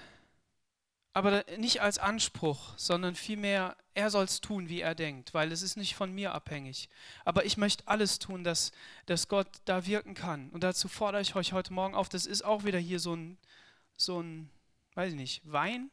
aber 1.19 1.45
nicht 1.57 1.83
als 1.83 1.99
Anspruch, 1.99 2.75
sondern 2.77 3.17
vielmehr, 3.17 3.77
er 3.95 4.09
soll 4.09 4.25
es 4.25 4.41
tun, 4.41 4.69
wie 4.69 4.83
er 4.83 4.95
denkt, 4.95 5.35
weil 5.35 5.51
es 5.51 5.63
ist 5.63 5.77
nicht 5.77 5.97
von 5.97 6.15
mir 6.15 6.33
abhängig. 6.33 6.89
Aber 7.25 7.45
ich 7.45 7.57
möchte 7.57 7.89
alles 7.89 8.21
tun, 8.21 8.45
dass, 8.45 8.71
dass 9.07 9.27
Gott 9.27 9.49
da 9.65 9.85
wirken 9.85 10.15
kann. 10.15 10.49
Und 10.51 10.63
dazu 10.63 10.87
fordere 10.87 11.21
ich 11.21 11.35
euch 11.35 11.53
heute 11.53 11.73
Morgen 11.73 11.97
auf, 11.97 12.09
das 12.09 12.25
ist 12.25 12.45
auch 12.45 12.63
wieder 12.63 12.79
hier 12.79 13.01
so 13.01 13.17
ein, 13.17 13.37
so 13.97 14.21
ein 14.23 14.49
weiß 14.95 15.11
ich 15.11 15.19
nicht, 15.19 15.43
Wein, 15.45 15.91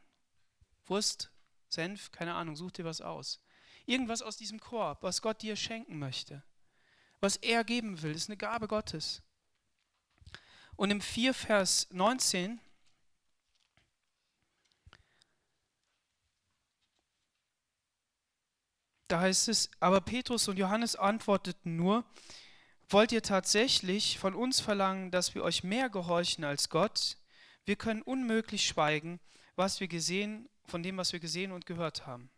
Wurst, 0.85 1.31
Senf, 1.75 2.11
keine 2.11 2.33
Ahnung, 2.33 2.55
such 2.55 2.71
dir 2.71 2.85
was 2.85 3.01
aus. 3.01 3.39
Irgendwas 3.85 4.21
aus 4.21 4.37
diesem 4.37 4.59
Korb, 4.59 5.03
was 5.03 5.21
Gott 5.21 5.41
dir 5.41 5.55
schenken 5.55 5.99
möchte. 5.99 6.43
Was 7.19 7.37
er 7.37 7.63
geben 7.63 8.01
will, 8.01 8.15
ist 8.15 8.29
eine 8.29 8.37
Gabe 8.37 8.67
Gottes. 8.67 9.21
Und 10.75 10.91
im 10.91 11.01
4 11.01 11.33
Vers 11.33 11.87
19 11.91 12.59
Da 19.07 19.19
heißt 19.19 19.49
es, 19.49 19.69
aber 19.79 20.01
Petrus 20.01 20.47
und 20.47 20.57
Johannes 20.57 20.95
antworteten 20.95 21.75
nur, 21.75 22.03
wollt 22.89 23.11
ihr 23.11 23.21
tatsächlich 23.21 24.17
von 24.17 24.33
uns 24.33 24.59
verlangen, 24.59 25.11
dass 25.11 25.35
wir 25.35 25.43
euch 25.43 25.63
mehr 25.63 25.89
gehorchen 25.89 26.43
als 26.43 26.69
Gott? 26.69 27.17
Wir 27.65 27.75
können 27.75 28.01
unmöglich 28.01 28.65
schweigen, 28.65 29.19
was 29.55 29.79
wir 29.79 29.87
gesehen, 29.87 30.49
von 30.67 30.83
dem, 30.83 30.97
was 30.97 31.13
wir 31.13 31.19
gesehen 31.19 31.51
und 31.51 31.65
gehört 31.65 32.05
haben. 32.07 32.29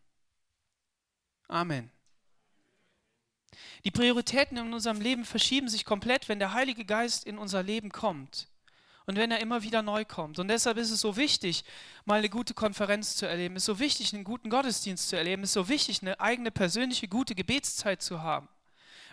Amen. 1.48 1.92
Die 3.84 3.92
Prioritäten 3.92 4.58
in 4.58 4.74
unserem 4.74 5.02
Leben 5.02 5.26
verschieben 5.26 5.70
sich 5.70 5.86
komplett, 5.86 6.30
wenn 6.30 6.40
der 6.40 6.54
Heilige 6.54 6.86
Geist 6.86 7.26
in 7.26 7.38
unser 7.38 7.64
Leben 7.64 7.92
kommt 7.92 8.48
und 9.06 9.16
wenn 9.16 9.32
er 9.32 9.40
immer 9.40 9.64
wieder 9.64 9.82
neu 9.82 10.06
kommt. 10.06 10.38
Und 10.38 10.50
deshalb 10.50 10.78
ist 10.78 10.92
es 10.92 11.00
so 11.00 11.16
wichtig, 11.16 11.64
mal 12.06 12.20
eine 12.20 12.30
gute 12.30 12.54
Konferenz 12.54 13.16
zu 13.16 13.26
erleben, 13.26 13.56
es 13.56 13.64
ist 13.64 13.68
so 13.68 13.80
wichtig, 13.80 14.14
einen 14.14 14.26
guten 14.26 14.50
Gottesdienst 14.50 15.10
zu 15.10 15.16
erleben, 15.16 15.44
es 15.44 15.50
ist 15.50 15.54
so 15.54 15.70
wichtig, 15.70 16.02
eine 16.02 16.20
eigene 16.20 16.52
persönliche 16.52 17.08
gute 17.08 17.34
Gebetszeit 17.34 18.02
zu 18.02 18.22
haben, 18.22 18.50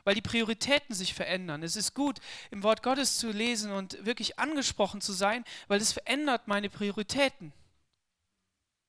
weil 0.02 0.16
die 0.16 0.22
Prioritäten 0.22 0.94
sich 0.94 1.14
verändern. 1.14 1.62
Es 1.62 1.76
ist 1.76 1.94
gut, 1.94 2.18
im 2.50 2.64
Wort 2.64 2.82
Gottes 2.82 3.18
zu 3.18 3.30
lesen 3.30 3.70
und 3.70 4.04
wirklich 4.04 4.38
angesprochen 4.38 5.00
zu 5.00 5.12
sein, 5.12 5.44
weil 5.68 5.80
es 5.80 5.92
verändert 5.92 6.48
meine 6.48 6.68
Prioritäten. 6.68 7.52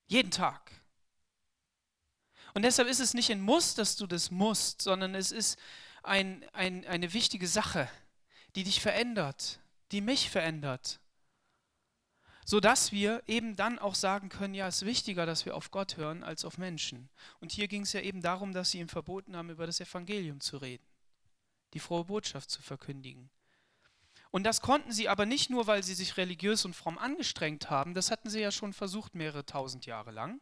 Jeden 0.07 0.31
Tag. 0.31 0.71
Und 2.53 2.63
deshalb 2.63 2.87
ist 2.87 2.99
es 2.99 3.13
nicht 3.13 3.31
ein 3.31 3.41
Muss, 3.41 3.75
dass 3.75 3.95
du 3.95 4.07
das 4.07 4.31
musst, 4.31 4.81
sondern 4.81 5.15
es 5.15 5.31
ist 5.31 5.59
ein, 6.03 6.45
ein, 6.53 6.85
eine 6.85 7.13
wichtige 7.13 7.47
Sache, 7.47 7.89
die 8.55 8.63
dich 8.63 8.79
verändert 8.81 9.59
die 9.91 10.01
mich 10.01 10.29
verändert. 10.29 10.99
Sodass 12.45 12.91
wir 12.91 13.23
eben 13.25 13.55
dann 13.55 13.79
auch 13.79 13.95
sagen 13.95 14.29
können, 14.29 14.53
ja, 14.53 14.67
es 14.67 14.81
ist 14.81 14.85
wichtiger, 14.85 15.25
dass 15.25 15.45
wir 15.45 15.55
auf 15.55 15.71
Gott 15.71 15.97
hören 15.97 16.23
als 16.23 16.45
auf 16.45 16.57
Menschen. 16.57 17.09
Und 17.39 17.51
hier 17.51 17.67
ging 17.67 17.81
es 17.81 17.93
ja 17.93 18.01
eben 18.01 18.21
darum, 18.21 18.53
dass 18.53 18.71
sie 18.71 18.79
ihm 18.79 18.87
verboten 18.87 19.35
haben, 19.35 19.49
über 19.49 19.65
das 19.65 19.79
Evangelium 19.79 20.41
zu 20.41 20.57
reden, 20.57 20.85
die 21.73 21.79
frohe 21.79 22.05
Botschaft 22.05 22.51
zu 22.51 22.61
verkündigen. 22.61 23.31
Und 24.35 24.43
das 24.43 24.59
konnten 24.59 24.91
sie 24.91 25.07
aber 25.07 25.25
nicht 25.25 25.49
nur, 25.49 25.65
weil 25.65 25.81
sie 25.81 25.93
sich 25.93 26.17
religiös 26.17 26.65
und 26.65 26.75
fromm 26.75 26.97
angestrengt 26.97 27.69
haben, 27.69 27.93
das 27.93 28.11
hatten 28.11 28.29
sie 28.29 28.41
ja 28.41 28.51
schon 28.51 28.73
versucht 28.73 29.15
mehrere 29.15 29.45
tausend 29.45 29.85
Jahre 29.85 30.11
lang, 30.11 30.41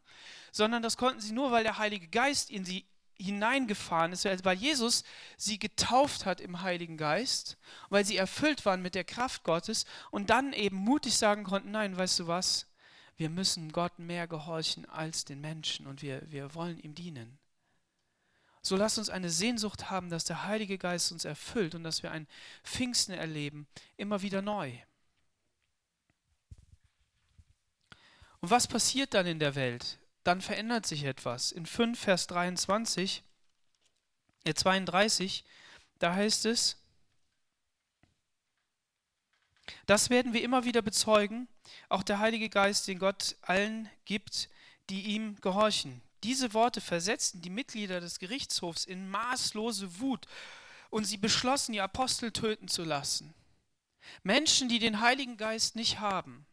sondern 0.51 0.81
das 0.81 0.97
konnten 0.97 1.21
sie 1.21 1.31
nur, 1.31 1.51
weil 1.51 1.63
der 1.63 1.77
Heilige 1.77 2.07
Geist 2.07 2.49
in 2.49 2.65
sie 2.65 2.87
hineingefahren 3.19 4.11
ist, 4.11 4.25
weil 4.25 4.57
Jesus 4.57 5.03
sie 5.37 5.59
getauft 5.59 6.25
hat 6.25 6.41
im 6.41 6.63
Heiligen 6.63 6.97
Geist, 6.97 7.59
weil 7.89 8.03
sie 8.03 8.17
erfüllt 8.17 8.65
waren 8.65 8.81
mit 8.81 8.95
der 8.95 9.03
Kraft 9.03 9.43
Gottes 9.43 9.85
und 10.09 10.31
dann 10.31 10.53
eben 10.53 10.77
mutig 10.77 11.15
sagen 11.15 11.43
konnten, 11.43 11.69
nein, 11.69 11.95
weißt 11.95 12.21
du 12.21 12.25
was, 12.25 12.65
wir 13.15 13.29
müssen 13.29 13.71
Gott 13.71 13.99
mehr 13.99 14.25
gehorchen 14.25 14.89
als 14.89 15.23
den 15.23 15.39
Menschen 15.39 15.85
und 15.85 16.01
wir, 16.01 16.23
wir 16.31 16.55
wollen 16.55 16.79
ihm 16.79 16.95
dienen. 16.95 17.37
So 18.63 18.75
lasst 18.75 18.97
uns 18.97 19.09
eine 19.09 19.29
Sehnsucht 19.29 19.91
haben, 19.91 20.09
dass 20.09 20.25
der 20.25 20.45
Heilige 20.45 20.79
Geist 20.79 21.11
uns 21.11 21.25
erfüllt 21.25 21.75
und 21.75 21.83
dass 21.83 22.01
wir 22.01 22.11
ein 22.11 22.27
Pfingsten 22.63 23.13
erleben, 23.13 23.67
immer 23.97 24.21
wieder 24.21 24.41
neu. 24.41 24.73
Und 28.39 28.49
was 28.49 28.67
passiert 28.67 29.13
dann 29.13 29.27
in 29.27 29.39
der 29.39 29.53
Welt? 29.55 29.99
dann 30.23 30.41
verändert 30.41 30.85
sich 30.85 31.03
etwas. 31.03 31.51
In 31.51 31.65
5 31.65 31.99
Vers 31.99 32.27
23, 32.27 33.23
äh 34.45 34.53
32, 34.53 35.43
da 35.99 36.13
heißt 36.13 36.45
es, 36.45 36.77
das 39.85 40.09
werden 40.09 40.33
wir 40.33 40.43
immer 40.43 40.65
wieder 40.65 40.81
bezeugen, 40.81 41.47
auch 41.89 42.03
der 42.03 42.19
Heilige 42.19 42.49
Geist, 42.49 42.87
den 42.87 42.99
Gott 42.99 43.35
allen 43.41 43.89
gibt, 44.05 44.49
die 44.89 45.01
ihm 45.01 45.39
gehorchen. 45.41 46.01
Diese 46.23 46.53
Worte 46.53 46.79
versetzten 46.79 47.41
die 47.41 47.49
Mitglieder 47.49 47.99
des 47.99 48.17
Gerichtshofs 48.17 48.85
in 48.85 49.09
maßlose 49.09 49.99
Wut 49.99 50.25
und 50.89 51.03
sie 51.03 51.17
beschlossen, 51.17 51.73
die 51.73 51.81
Apostel 51.81 52.31
töten 52.31 52.67
zu 52.69 52.83
lassen. 52.83 53.33
Menschen, 54.23 54.69
die 54.69 54.79
den 54.79 55.01
Heiligen 55.01 55.37
Geist 55.37 55.75
nicht 55.75 55.99
haben, 55.99 56.45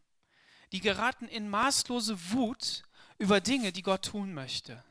die 0.71 0.81
geraten 0.81 1.27
in 1.27 1.49
maßlose 1.49 2.31
Wut 2.31 2.83
über 3.17 3.39
Dinge, 3.39 3.71
die 3.71 3.81
Gott 3.81 4.03
tun 4.05 4.33
möchte. 4.33 4.83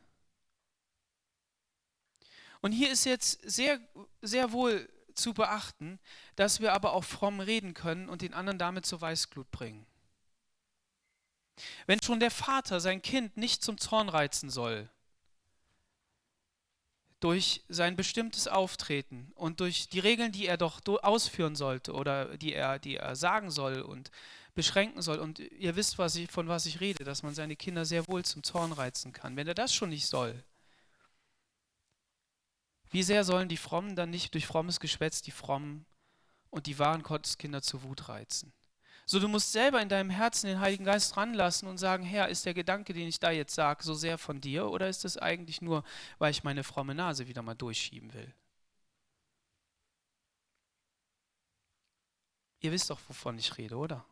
Und 2.61 2.73
hier 2.73 2.91
ist 2.91 3.05
jetzt 3.05 3.41
sehr, 3.43 3.81
sehr 4.23 4.53
wohl 4.53 4.89
zu 5.15 5.35
beachten, 5.35 5.99
dass 6.37 6.61
wir 6.61 6.73
aber 6.73 6.93
auch 6.93 7.05
fromm 7.05 7.41
reden 7.41 7.75
können 7.75 8.09
und 8.09 8.23
den 8.23 8.35
anderen 8.35 8.59
damit 8.59 8.87
zur 8.87 9.01
Weißglut 9.01 9.51
bringen. 9.51 9.87
Wenn 11.87 12.03
schon 12.03 12.21
der 12.21 12.31
Vater 12.31 12.81
sein 12.81 13.03
Kind 13.03 13.37
nicht 13.37 13.63
zum 13.63 13.79
Zorn 13.79 14.09
reizen 14.09 14.51
soll, 14.51 14.89
durch 17.21 17.63
sein 17.69 17.97
bestimmtes 17.97 18.49
Auftreten 18.49 19.31
und 19.35 19.61
durch 19.61 19.89
die 19.89 19.99
Regeln, 19.99 20.33
die 20.33 20.47
er 20.47 20.57
doch 20.57 20.81
ausführen 21.03 21.55
sollte 21.55 21.93
oder 21.93 22.37
die 22.39 22.55
er, 22.55 22.79
die 22.79 22.97
er 22.97 23.15
sagen 23.15 23.51
soll 23.51 23.83
und 23.83 24.11
beschränken 24.55 25.03
soll. 25.03 25.19
Und 25.19 25.39
ihr 25.39 25.77
wisst, 25.77 25.99
was 25.99 26.17
ich, 26.17 26.31
von 26.31 26.49
was 26.49 26.67
ich 26.67 26.81
rede, 26.81 27.05
dass 27.05 27.23
man 27.23 27.35
seine 27.35 27.57
Kinder 27.57 27.85
sehr 27.85 28.09
wohl 28.09 28.25
zum 28.25 28.43
Zorn 28.43 28.73
reizen 28.73 29.13
kann. 29.13 29.37
Wenn 29.37 29.47
er 29.47 29.55
das 29.55 29.75
schon 29.75 29.91
nicht 29.91 30.07
soll, 30.07 30.43
wie 32.91 33.03
sehr 33.03 33.25
sollen 33.25 33.49
die 33.49 33.57
Frommen 33.57 33.95
dann 33.97 34.11
nicht 34.11 34.35
durch 34.35 34.47
frommes 34.47 34.81
Geschwätz 34.81 35.23
die 35.23 35.31
Frommen 35.31 35.87
und 36.49 36.67
die 36.67 36.79
wahren 36.79 37.03
Gotteskinder 37.03 37.63
zur 37.63 37.83
Wut 37.83 38.09
reizen? 38.09 38.53
So, 39.11 39.19
du 39.19 39.27
musst 39.27 39.51
selber 39.51 39.83
in 39.83 39.89
deinem 39.89 40.09
Herzen 40.11 40.47
den 40.47 40.61
Heiligen 40.61 40.85
Geist 40.85 41.17
ranlassen 41.17 41.67
und 41.67 41.79
sagen, 41.79 42.05
Herr, 42.05 42.29
ist 42.29 42.47
der 42.47 42.55
Gedanke, 42.55 42.93
den 42.93 43.09
ich 43.09 43.19
da 43.19 43.33
jetzt 43.33 43.57
sage, 43.57 43.83
so 43.83 43.93
sehr 43.93 44.19
von 44.19 44.41
dir 44.41 44.71
oder 44.71 44.89
ist 44.89 45.05
es 45.05 45.17
eigentlich 45.17 45.61
nur, 45.61 45.83
weil 46.19 46.31
ich 46.31 46.45
meine 46.45 46.63
fromme 46.63 46.95
Nase 46.95 47.27
wieder 47.27 47.43
mal 47.43 47.57
durchschieben 47.57 48.15
will? 48.15 48.33
Ihr 52.61 52.71
wisst 52.71 52.89
doch, 52.89 53.01
wovon 53.09 53.37
ich 53.37 53.59
rede, 53.59 53.77
oder? 53.77 54.05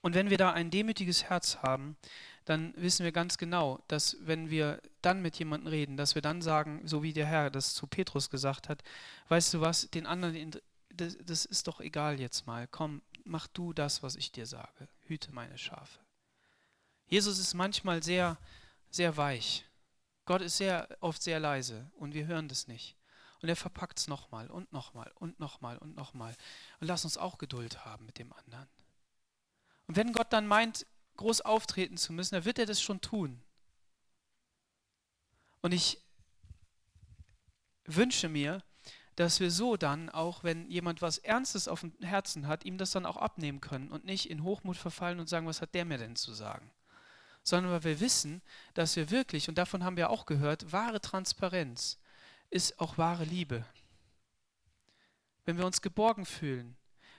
Und 0.00 0.14
wenn 0.16 0.28
wir 0.28 0.38
da 0.38 0.52
ein 0.52 0.72
demütiges 0.72 1.24
Herz 1.24 1.58
haben, 1.58 1.96
dann 2.46 2.74
wissen 2.76 3.04
wir 3.04 3.12
ganz 3.12 3.38
genau, 3.38 3.80
dass 3.86 4.16
wenn 4.22 4.50
wir 4.50 4.82
dann 5.02 5.22
mit 5.22 5.38
jemandem 5.38 5.68
reden, 5.68 5.96
dass 5.96 6.16
wir 6.16 6.22
dann 6.22 6.42
sagen, 6.42 6.80
so 6.84 7.04
wie 7.04 7.12
der 7.12 7.26
Herr 7.26 7.50
das 7.50 7.74
zu 7.74 7.86
Petrus 7.86 8.28
gesagt 8.28 8.68
hat, 8.68 8.82
weißt 9.28 9.54
du 9.54 9.60
was, 9.60 9.88
den 9.90 10.06
anderen, 10.06 10.60
das, 11.00 11.16
das 11.22 11.44
ist 11.44 11.66
doch 11.66 11.80
egal 11.80 12.20
jetzt 12.20 12.46
mal, 12.46 12.66
komm, 12.68 13.02
mach 13.24 13.46
du 13.46 13.72
das, 13.72 14.02
was 14.02 14.16
ich 14.16 14.32
dir 14.32 14.46
sage, 14.46 14.88
hüte 15.06 15.32
meine 15.32 15.58
Schafe. 15.58 16.00
Jesus 17.06 17.38
ist 17.38 17.54
manchmal 17.54 18.02
sehr, 18.02 18.36
sehr 18.90 19.16
weich. 19.16 19.64
Gott 20.26 20.42
ist 20.42 20.58
sehr 20.58 20.88
oft 21.00 21.22
sehr 21.22 21.40
leise 21.40 21.90
und 21.96 22.12
wir 22.12 22.26
hören 22.26 22.48
das 22.48 22.68
nicht. 22.68 22.96
Und 23.40 23.48
er 23.48 23.56
verpackt 23.56 23.98
es 23.98 24.08
nochmal 24.08 24.50
und 24.50 24.72
nochmal 24.72 25.10
und 25.14 25.38
nochmal 25.38 25.78
und 25.78 25.96
nochmal. 25.96 26.36
Und 26.80 26.88
lass 26.88 27.04
uns 27.04 27.16
auch 27.16 27.38
Geduld 27.38 27.84
haben 27.84 28.04
mit 28.04 28.18
dem 28.18 28.32
anderen. 28.32 28.68
Und 29.86 29.96
wenn 29.96 30.12
Gott 30.12 30.32
dann 30.32 30.46
meint, 30.46 30.86
groß 31.16 31.40
auftreten 31.42 31.96
zu 31.96 32.12
müssen, 32.12 32.34
dann 32.34 32.44
wird 32.44 32.58
er 32.58 32.66
das 32.66 32.82
schon 32.82 33.00
tun. 33.00 33.42
Und 35.62 35.72
ich 35.72 36.02
wünsche 37.84 38.28
mir, 38.28 38.62
dass 39.18 39.40
wir 39.40 39.50
so 39.50 39.76
dann 39.76 40.10
auch, 40.10 40.44
wenn 40.44 40.70
jemand 40.70 41.02
was 41.02 41.18
Ernstes 41.18 41.66
auf 41.66 41.80
dem 41.80 41.92
Herzen 42.00 42.46
hat, 42.46 42.64
ihm 42.64 42.78
das 42.78 42.92
dann 42.92 43.04
auch 43.04 43.16
abnehmen 43.16 43.60
können 43.60 43.90
und 43.90 44.04
nicht 44.04 44.30
in 44.30 44.44
Hochmut 44.44 44.76
verfallen 44.76 45.18
und 45.18 45.28
sagen, 45.28 45.48
was 45.48 45.60
hat 45.60 45.74
der 45.74 45.84
mir 45.84 45.98
denn 45.98 46.14
zu 46.14 46.32
sagen? 46.32 46.70
Sondern 47.42 47.72
weil 47.72 47.82
wir 47.82 47.98
wissen, 47.98 48.42
dass 48.74 48.94
wir 48.94 49.10
wirklich, 49.10 49.48
und 49.48 49.58
davon 49.58 49.82
haben 49.82 49.96
wir 49.96 50.10
auch 50.10 50.24
gehört, 50.24 50.70
wahre 50.70 51.00
Transparenz 51.00 51.98
ist 52.50 52.78
auch 52.78 52.96
wahre 52.96 53.24
Liebe. 53.24 53.64
Wenn 55.44 55.58
wir 55.58 55.66
uns 55.66 55.82
geborgen 55.82 56.24
fühlen, 56.24 56.76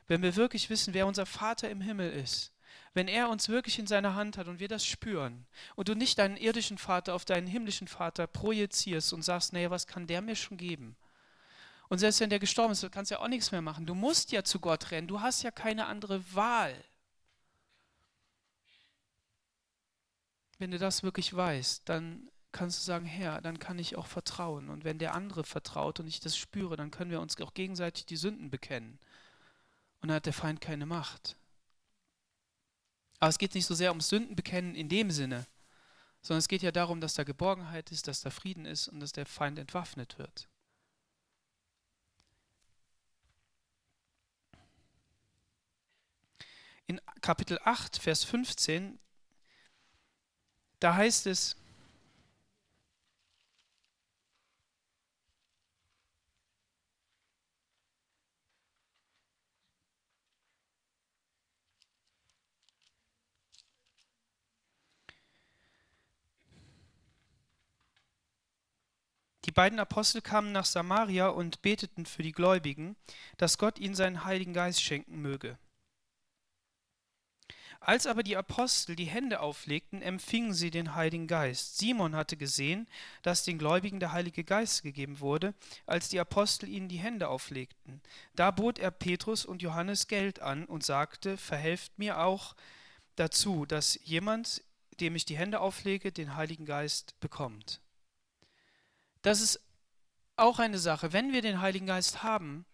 wenn 0.08 0.22
wir 0.22 0.38
wirklich 0.38 0.70
wissen, 0.70 0.94
wer 0.94 1.06
unser 1.06 1.26
Vater 1.26 1.70
im 1.70 1.82
Himmel 1.82 2.14
ist, 2.14 2.54
wenn 2.94 3.10
er 3.10 3.30
uns 3.30 3.50
wirklich 3.50 3.78
in 3.78 3.88
seiner 3.88 4.16
Hand 4.16 4.38
hat 4.38 4.48
und 4.48 4.62
wir 4.62 4.70
das 4.70 4.86
spüren 4.86 5.46
und 5.76 5.90
du 5.90 5.96
nicht 5.96 6.18
deinen 6.18 6.38
irdischen 6.38 6.78
Vater 6.78 7.14
auf 7.14 7.26
deinen 7.26 7.48
himmlischen 7.48 7.90
Vater 7.90 8.26
projizierst 8.26 9.12
und 9.12 9.22
sagst, 9.22 9.52
naja, 9.52 9.70
was 9.70 9.86
kann 9.86 10.08
der 10.08 10.22
mir 10.22 10.38
schon 10.38 10.56
geben? 10.56 10.96
Und 11.90 11.98
selbst 11.98 12.20
wenn 12.20 12.30
der 12.30 12.40
gestorben 12.40 12.72
ist, 12.72 12.90
kannst 12.92 13.12
du 13.12 13.16
ja 13.16 13.22
auch 13.22 13.28
nichts 13.28 13.52
mehr 13.52 13.62
machen. 13.62 13.86
Du 13.86 13.96
musst 13.96 14.32
ja 14.32 14.44
zu 14.44 14.60
Gott 14.60 14.92
rennen, 14.92 15.08
du 15.08 15.22
hast 15.22 15.42
ja 15.42 15.52
keine 15.52 15.88
andere 15.88 16.24
Wahl. 16.34 16.76
Wenn 20.60 20.72
du 20.72 20.78
das 20.78 21.04
wirklich 21.04 21.34
weißt, 21.36 21.90
dann 21.90 22.30
kannst 22.52 22.80
du 22.80 22.84
sagen, 22.84 23.06
Herr, 23.06 23.42
dann 23.42 23.60
kann 23.60 23.80
ich 23.80 23.96
auch 23.96 24.08
vertrauen. 24.08 24.70
Und 24.70 24.84
wenn 24.84 25.00
der 25.00 25.16
andere 25.16 25.44
vertraut 25.44 26.00
und 26.00 26.08
ich 26.08 26.20
das 26.20 26.38
spüre, 26.38 26.76
dann 26.78 26.92
können 26.92 27.12
wir 27.12 27.22
uns 27.22 27.40
auch 27.42 27.54
gegenseitig 27.54 28.06
die 28.06 28.18
Sünden 28.18 28.50
bekennen. 28.50 29.00
Und 30.02 30.10
dann 30.10 30.16
hat 30.18 30.26
der 30.26 30.34
Feind 30.34 30.62
keine 30.62 30.86
Macht. 30.86 31.38
Aber 33.20 33.30
es 33.30 33.38
geht 33.38 33.56
nicht 33.56 33.66
so 33.66 33.74
sehr 33.74 33.92
ums 33.92 34.10
Sündenbekennen 34.10 34.76
in 34.76 34.90
dem 34.90 35.12
Sinne, 35.12 35.46
sondern 36.22 36.40
es 36.40 36.48
geht 36.48 36.62
ja 36.62 36.72
darum, 36.72 37.02
dass 37.02 37.16
da 37.16 37.24
Geborgenheit 37.24 37.92
ist, 37.92 38.08
dass 38.08 38.22
da 38.22 38.30
Frieden 38.30 38.66
ist 38.66 38.88
und 38.88 39.00
dass 39.00 39.12
der 39.12 39.26
Feind 39.26 39.58
entwaffnet 39.60 40.18
wird. 40.18 40.48
In 46.90 47.00
Kapitel 47.22 47.60
8, 47.66 47.98
Vers 48.00 48.24
15, 48.24 48.98
da 50.80 50.96
heißt 50.96 51.28
es, 51.28 51.56
Die 69.46 69.52
beiden 69.52 69.80
Apostel 69.80 70.22
kamen 70.24 70.52
nach 70.52 70.66
Samaria 70.66 71.28
und 71.28 71.62
beteten 71.62 72.08
für 72.08 72.24
die 72.24 72.32
Gläubigen, 72.32 72.96
dass 73.38 73.60
Gott 73.60 73.78
ihnen 73.78 73.94
seinen 73.94 74.26
Heiligen 74.26 74.54
Geist 74.54 74.82
schenken 74.82 75.22
möge. 75.22 75.60
Als 77.82 78.08
aber 78.08 78.24
die 78.24 78.36
Apostel 78.36 78.96
die 78.96 79.06
Hände 79.06 79.40
auflegten, 79.40 80.02
empfingen 80.02 80.54
sie 80.54 80.70
den 80.70 80.96
Heiligen 80.96 81.28
Geist. 81.28 81.78
Simon 81.78 82.16
hatte 82.16 82.36
gesehen, 82.36 82.88
dass 83.22 83.44
den 83.44 83.58
Gläubigen 83.58 84.02
der 84.02 84.12
Heilige 84.12 84.44
Geist 84.44 84.84
gegeben 84.84 85.22
wurde, 85.22 85.54
als 85.86 86.10
die 86.10 86.20
Apostel 86.20 86.68
ihnen 86.68 86.90
die 86.90 86.98
Hände 86.98 87.30
auflegten. 87.30 88.02
Da 88.36 88.52
bot 88.52 88.80
er 88.80 88.92
Petrus 88.92 89.46
und 89.46 89.62
Johannes 89.62 90.08
Geld 90.08 90.42
an 90.42 90.66
und 90.66 90.84
sagte, 90.84 91.38
verhelft 91.38 91.98
mir 91.98 92.20
auch 92.20 92.56
dazu, 93.16 93.66
dass 93.66 93.98
jemand, 94.04 94.62
dem 95.00 95.16
ich 95.16 95.26
die 95.26 95.38
Hände 95.38 95.62
auflege, 95.62 96.12
den 96.12 96.36
Heiligen 96.36 96.66
Geist 96.66 97.18
bekommt. 97.22 97.80
Das 99.22 99.40
ist 99.40 99.62
auch 100.36 100.60
eine 100.60 100.80
Sache. 100.80 101.14
Wenn 101.14 101.32
wir 101.32 101.42
den 101.42 101.62
Heiligen 101.62 101.88
Geist 101.88 102.24
haben 102.24 102.66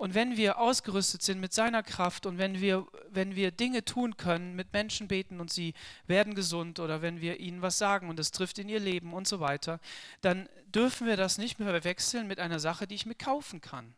und 0.00 0.14
wenn 0.14 0.38
wir 0.38 0.58
ausgerüstet 0.58 1.20
sind 1.20 1.42
mit 1.42 1.52
seiner 1.52 1.82
Kraft 1.82 2.24
und 2.24 2.38
wenn 2.38 2.62
wir, 2.62 2.86
wenn 3.10 3.36
wir 3.36 3.50
Dinge 3.50 3.84
tun 3.84 4.16
können, 4.16 4.56
mit 4.56 4.72
Menschen 4.72 5.08
beten 5.08 5.40
und 5.40 5.52
sie 5.52 5.74
werden 6.06 6.34
gesund 6.34 6.80
oder 6.80 7.02
wenn 7.02 7.20
wir 7.20 7.38
ihnen 7.38 7.60
was 7.60 7.76
sagen 7.76 8.08
und 8.08 8.18
es 8.18 8.30
trifft 8.30 8.58
in 8.58 8.70
ihr 8.70 8.80
Leben 8.80 9.12
und 9.12 9.28
so 9.28 9.40
weiter, 9.40 9.78
dann 10.22 10.48
dürfen 10.74 11.06
wir 11.06 11.18
das 11.18 11.36
nicht 11.36 11.58
mehr 11.58 11.68
verwechseln 11.68 12.26
mit 12.26 12.40
einer 12.40 12.60
Sache, 12.60 12.86
die 12.86 12.94
ich 12.94 13.04
mir 13.04 13.14
kaufen 13.14 13.60
kann. 13.60 13.94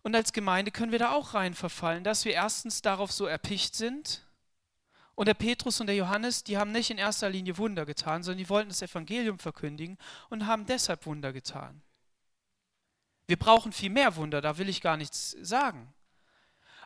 Und 0.00 0.14
als 0.16 0.32
Gemeinde 0.32 0.70
können 0.70 0.92
wir 0.92 0.98
da 0.98 1.12
auch 1.12 1.34
rein 1.34 1.52
verfallen, 1.52 2.02
dass 2.02 2.24
wir 2.24 2.32
erstens 2.32 2.80
darauf 2.80 3.12
so 3.12 3.26
erpicht 3.26 3.74
sind, 3.74 4.22
und 5.16 5.26
der 5.26 5.34
Petrus 5.34 5.82
und 5.82 5.86
der 5.86 5.96
Johannes, 5.96 6.44
die 6.44 6.56
haben 6.56 6.72
nicht 6.72 6.88
in 6.88 6.96
erster 6.96 7.28
Linie 7.28 7.58
Wunder 7.58 7.84
getan, 7.84 8.22
sondern 8.22 8.38
die 8.38 8.48
wollten 8.48 8.70
das 8.70 8.80
Evangelium 8.80 9.38
verkündigen 9.38 9.98
und 10.30 10.46
haben 10.46 10.64
deshalb 10.64 11.04
Wunder 11.04 11.34
getan. 11.34 11.82
Wir 13.30 13.38
brauchen 13.38 13.70
viel 13.70 13.90
mehr 13.90 14.16
Wunder, 14.16 14.40
da 14.40 14.58
will 14.58 14.68
ich 14.68 14.80
gar 14.80 14.96
nichts 14.96 15.36
sagen. 15.40 15.94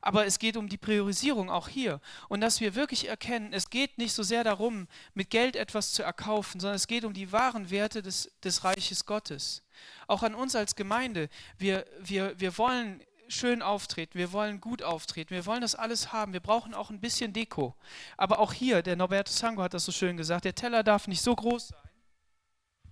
Aber 0.02 0.26
es 0.26 0.38
geht 0.38 0.58
um 0.58 0.68
die 0.68 0.76
Priorisierung 0.76 1.48
auch 1.48 1.68
hier. 1.68 2.02
Und 2.28 2.42
dass 2.42 2.60
wir 2.60 2.74
wirklich 2.74 3.08
erkennen, 3.08 3.54
es 3.54 3.70
geht 3.70 3.96
nicht 3.96 4.12
so 4.12 4.22
sehr 4.22 4.44
darum, 4.44 4.86
mit 5.14 5.30
Geld 5.30 5.56
etwas 5.56 5.92
zu 5.94 6.02
erkaufen, 6.02 6.60
sondern 6.60 6.76
es 6.76 6.86
geht 6.86 7.06
um 7.06 7.14
die 7.14 7.32
wahren 7.32 7.70
Werte 7.70 8.02
des, 8.02 8.30
des 8.44 8.62
Reiches 8.62 9.06
Gottes. 9.06 9.62
Auch 10.06 10.22
an 10.22 10.34
uns 10.34 10.54
als 10.54 10.76
Gemeinde. 10.76 11.30
Wir, 11.56 11.86
wir, 12.00 12.38
wir 12.38 12.58
wollen 12.58 13.02
schön 13.28 13.62
auftreten, 13.62 14.18
wir 14.18 14.30
wollen 14.32 14.60
gut 14.60 14.82
auftreten, 14.82 15.30
wir 15.30 15.46
wollen 15.46 15.62
das 15.62 15.74
alles 15.74 16.12
haben, 16.12 16.34
wir 16.34 16.40
brauchen 16.40 16.74
auch 16.74 16.90
ein 16.90 17.00
bisschen 17.00 17.32
Deko. 17.32 17.74
Aber 18.18 18.38
auch 18.38 18.52
hier, 18.52 18.82
der 18.82 18.96
Norberto 18.96 19.32
Sango 19.32 19.62
hat 19.62 19.72
das 19.72 19.86
so 19.86 19.92
schön 19.92 20.18
gesagt, 20.18 20.44
der 20.44 20.54
Teller 20.54 20.82
darf 20.82 21.08
nicht 21.08 21.22
so 21.22 21.34
groß 21.34 21.68
sein, 21.68 21.78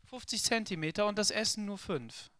50 0.06 0.42
Zentimeter 0.42 1.06
und 1.06 1.18
das 1.18 1.30
Essen 1.30 1.66
nur 1.66 1.76
5. 1.76 2.31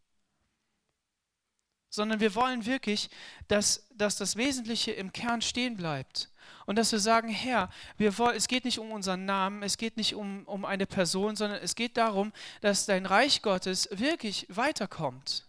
Sondern 1.95 2.19
wir 2.19 2.35
wollen 2.35 2.67
wirklich, 2.67 3.11
dass, 3.47 3.87
dass 3.95 4.17
das 4.17 4.35
Wesentliche 4.37 4.91
im 4.91 5.13
Kern 5.13 5.43
stehen 5.43 5.77
bleibt. 5.77 6.31
Und 6.67 6.77
dass 6.77 6.91
wir 6.91 6.99
sagen, 6.99 7.29
Herr, 7.29 7.71
wir 7.97 8.19
wollen, 8.19 8.37
es 8.37 8.49
geht 8.49 8.65
nicht 8.65 8.81
um 8.81 8.91
unseren 8.91 9.25
Namen, 9.25 9.63
es 9.63 9.77
geht 9.77 9.97
nicht 9.97 10.15
um, 10.15 10.45
um 10.47 10.65
eine 10.65 10.87
Person, 10.87 11.37
sondern 11.37 11.61
es 11.63 11.77
geht 11.77 11.97
darum, 11.97 12.33
dass 12.63 12.87
dein 12.87 13.07
Reich 13.07 13.43
Gottes 13.43 13.89
wirklich 13.93 14.47
weiterkommt 14.49 15.47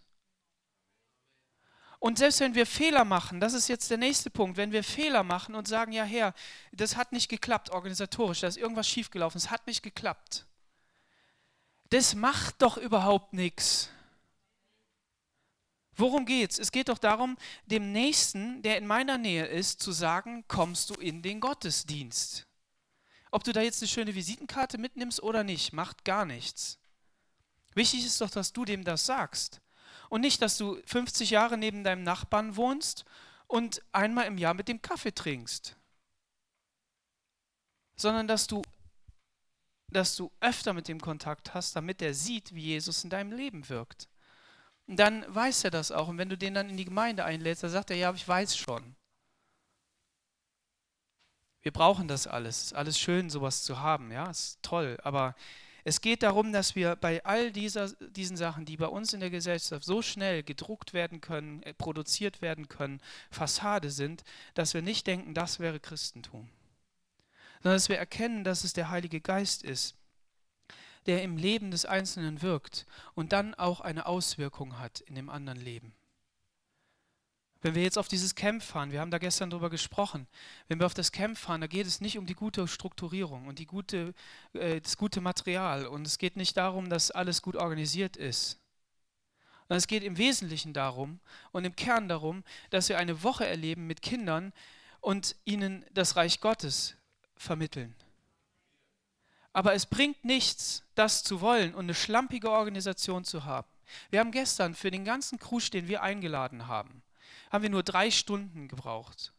und 2.04 2.18
selbst 2.18 2.42
wenn 2.42 2.54
wir 2.54 2.66
Fehler 2.66 3.06
machen, 3.06 3.40
das 3.40 3.54
ist 3.54 3.70
jetzt 3.70 3.90
der 3.90 3.98
nächste 3.98 4.30
Punkt, 4.30 4.58
wenn 4.58 4.74
wir 4.74 4.84
Fehler 4.84 5.24
machen 5.24 5.56
und 5.56 5.70
sagen, 5.70 5.94
ja 5.94 6.04
Herr, 6.04 6.34
das 6.74 6.98
hat 6.98 7.14
nicht 7.14 7.30
geklappt 7.30 7.70
organisatorisch, 7.70 8.42
da 8.42 8.48
ist 8.48 8.58
irgendwas 8.58 8.90
schiefgelaufen, 8.90 9.38
es 9.38 9.50
hat 9.50 9.66
nicht 9.68 9.84
geklappt. 9.84 10.46
Das 11.92 12.14
macht 12.14 12.62
doch 12.62 12.76
überhaupt 12.76 13.32
nichts. 13.32 13.90
Worum 15.96 16.26
geht's? 16.26 16.58
Es 16.58 16.72
geht 16.72 16.90
doch 16.90 16.98
darum, 16.98 17.38
dem 17.66 17.92
Nächsten, 17.92 18.62
der 18.64 18.78
in 18.78 18.88
meiner 18.88 19.18
Nähe 19.18 19.46
ist, 19.46 19.82
zu 19.82 19.92
sagen, 19.92 20.44
kommst 20.48 20.90
du 20.90 20.96
in 20.96 21.22
den 21.22 21.40
Gottesdienst. 21.40 22.48
Ob 23.32 23.44
du 23.44 23.52
da 23.52 23.62
jetzt 23.62 23.82
eine 23.82 23.90
schöne 23.90 24.16
Visitenkarte 24.16 24.78
mitnimmst 24.78 25.22
oder 25.22 25.44
nicht, 25.44 25.74
macht 25.74 26.06
gar 26.06 26.26
nichts. 26.26 26.80
Wichtig 27.76 28.06
ist 28.06 28.22
doch, 28.22 28.30
dass 28.30 28.54
du 28.54 28.66
dem 28.66 28.84
das 28.84 29.06
sagst. 29.06 29.62
Und 30.10 30.22
nicht, 30.22 30.42
dass 30.42 30.58
du 30.58 30.80
50 30.86 31.32
Jahre 31.32 31.58
neben 31.58 31.84
deinem 31.84 32.04
Nachbarn 32.04 32.56
wohnst 32.56 33.06
und 33.48 33.82
einmal 33.92 34.26
im 34.26 34.38
Jahr 34.38 34.54
mit 34.54 34.68
dem 34.68 34.82
Kaffee 34.82 35.14
trinkst. 35.14 35.76
Sondern 37.96 38.28
dass 38.28 38.48
du, 38.48 38.62
dass 39.90 40.16
du 40.16 40.32
öfter 40.40 40.74
mit 40.74 40.88
dem 40.88 41.00
Kontakt 41.00 41.54
hast, 41.54 41.76
damit 41.76 42.02
er 42.02 42.14
sieht, 42.14 42.54
wie 42.54 42.66
Jesus 42.66 43.04
in 43.04 43.10
deinem 43.10 43.32
Leben 43.32 43.68
wirkt. 43.70 44.08
Dann 44.88 45.26
weiß 45.34 45.64
er 45.64 45.72
das 45.72 45.92
auch. 45.92 46.08
Und 46.08 46.18
wenn 46.18 46.30
du 46.30 46.38
den 46.38 46.54
dann 46.54 46.70
in 46.70 46.78
die 46.78 46.86
Gemeinde 46.86 47.26
einlädst, 47.26 47.64
dann 47.64 47.72
sagt 47.72 47.90
er, 47.90 47.96
ja, 47.96 48.14
ich 48.14 48.28
weiß 48.28 48.56
schon. 48.56 48.96
Wir 51.62 51.72
brauchen 51.72 52.08
das 52.08 52.28
alles. 52.28 52.58
Es 52.58 52.64
ist 52.66 52.74
alles 52.74 53.00
schön, 53.00 53.30
sowas 53.30 53.64
zu 53.64 53.80
haben. 53.80 54.12
Ja, 54.12 54.30
ist 54.30 54.62
toll. 54.62 54.98
Aber 55.04 55.36
es 55.86 56.02
geht 56.02 56.24
darum, 56.24 56.54
dass 56.54 56.76
wir 56.76 56.96
bei 56.96 57.24
all 57.26 57.52
dieser, 57.52 57.90
diesen 57.94 58.38
Sachen, 58.38 58.66
die 58.66 58.78
bei 58.78 58.88
uns 58.88 59.14
in 59.14 59.22
der 59.22 59.30
Gesellschaft 59.30 59.84
so 59.84 60.02
schnell 60.02 60.44
gedruckt 60.44 60.94
werden 60.94 61.22
können, 61.22 61.64
äh, 61.64 61.74
produziert 61.74 62.42
werden 62.42 62.70
können, 62.70 63.02
Fassade 63.32 63.90
sind, 63.90 64.24
dass 64.54 64.74
wir 64.74 64.82
nicht 64.82 65.08
denken, 65.08 65.34
das 65.34 65.60
wäre 65.60 65.80
Christentum. 65.80 66.50
Sondern 67.62 67.78
dass 67.78 67.90
wir 67.90 67.98
erkennen, 67.98 68.44
dass 68.44 68.64
es 68.64 68.74
der 68.74 68.90
Heilige 68.90 69.22
Geist 69.22 69.64
ist, 69.64 69.96
der 71.06 71.24
im 71.24 71.38
Leben 71.38 71.72
des 71.72 71.86
Einzelnen 71.86 72.42
wirkt 72.42 72.86
und 73.14 73.34
dann 73.34 73.54
auch 73.56 73.82
eine 73.82 74.06
Auswirkung 74.06 74.80
hat 74.80 75.02
in 75.02 75.16
dem 75.16 75.30
anderen 75.30 75.60
Leben. 75.60 75.94
Wenn 77.64 77.76
wir 77.76 77.84
jetzt 77.84 77.98
auf 77.98 78.10
dieses 78.10 78.36
Camp 78.36 78.62
fahren, 78.62 78.92
wir 78.92 79.00
haben 79.00 79.10
da 79.10 79.20
gestern 79.20 79.50
drüber 79.50 79.70
gesprochen, 79.70 80.28
wenn 80.68 80.80
wir 80.80 80.86
auf 80.86 80.94
das 80.94 81.14
Camp 81.14 81.38
fahren, 81.38 81.62
da 81.62 81.68
geht 81.68 81.88
es 81.88 82.02
nicht 82.02 82.18
um 82.18 82.26
die 82.26 82.36
gute 82.36 82.68
Strukturierung 82.68 83.48
und 83.48 83.58
die 83.58 83.66
gute, 83.66 84.14
äh, 84.52 84.82
das 84.82 84.98
gute 84.98 85.22
Material 85.22 85.88
und 85.88 86.06
es 86.06 86.18
geht 86.18 86.36
nicht 86.36 86.58
darum, 86.58 86.90
dass 86.90 87.10
alles 87.10 87.42
gut 87.42 87.56
organisiert 87.56 88.18
ist. 88.18 88.60
Und 89.70 89.78
es 89.78 89.88
geht 89.88 90.04
im 90.04 90.18
Wesentlichen 90.18 90.74
darum 90.74 91.22
und 91.54 91.64
im 91.64 91.76
Kern 91.76 92.10
darum, 92.10 92.44
dass 92.70 92.90
wir 92.90 92.98
eine 92.98 93.24
Woche 93.24 93.48
erleben 93.48 93.88
mit 93.88 94.02
Kindern 94.02 94.52
und 95.00 95.38
ihnen 95.46 95.86
das 95.94 96.18
Reich 96.18 96.42
Gottes 96.42 96.96
vermitteln. 97.38 97.96
Aber 99.54 99.74
es 99.74 99.86
bringt 99.86 100.26
nichts, 100.26 100.84
das 100.96 101.24
zu 101.24 101.40
wollen 101.40 101.76
und 101.76 101.86
eine 101.86 101.94
schlampige 101.94 102.50
Organisation 102.50 103.24
zu 103.24 103.46
haben. 103.46 103.68
Wir 104.10 104.20
haben 104.20 104.32
gestern 104.32 104.74
für 104.74 104.92
den 104.92 105.06
ganzen 105.06 105.40
Krusch, 105.40 105.70
den 105.70 105.88
wir 105.88 106.02
eingeladen 106.02 106.68
haben, 106.68 107.04
haben 107.52 107.62
wir 107.62 107.70
nur 107.70 107.84
drei 107.84 108.10
Stunden 108.10 108.68
gebraucht. 108.68 109.32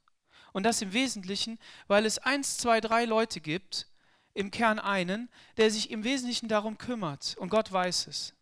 Und 0.52 0.62
das 0.62 0.80
im 0.82 0.92
Wesentlichen, 0.92 1.58
weil 1.88 2.06
es 2.06 2.18
eins, 2.18 2.58
zwei, 2.58 2.80
drei 2.80 3.04
Leute 3.04 3.40
gibt, 3.40 3.88
im 4.34 4.50
Kern 4.50 4.78
einen, 4.78 5.28
der 5.56 5.70
sich 5.70 5.90
im 5.90 6.04
Wesentlichen 6.04 6.48
darum 6.48 6.78
kümmert. 6.78 7.36
Und 7.38 7.48
Gott 7.48 7.72
weiß 7.72 8.06
es. 8.06 8.34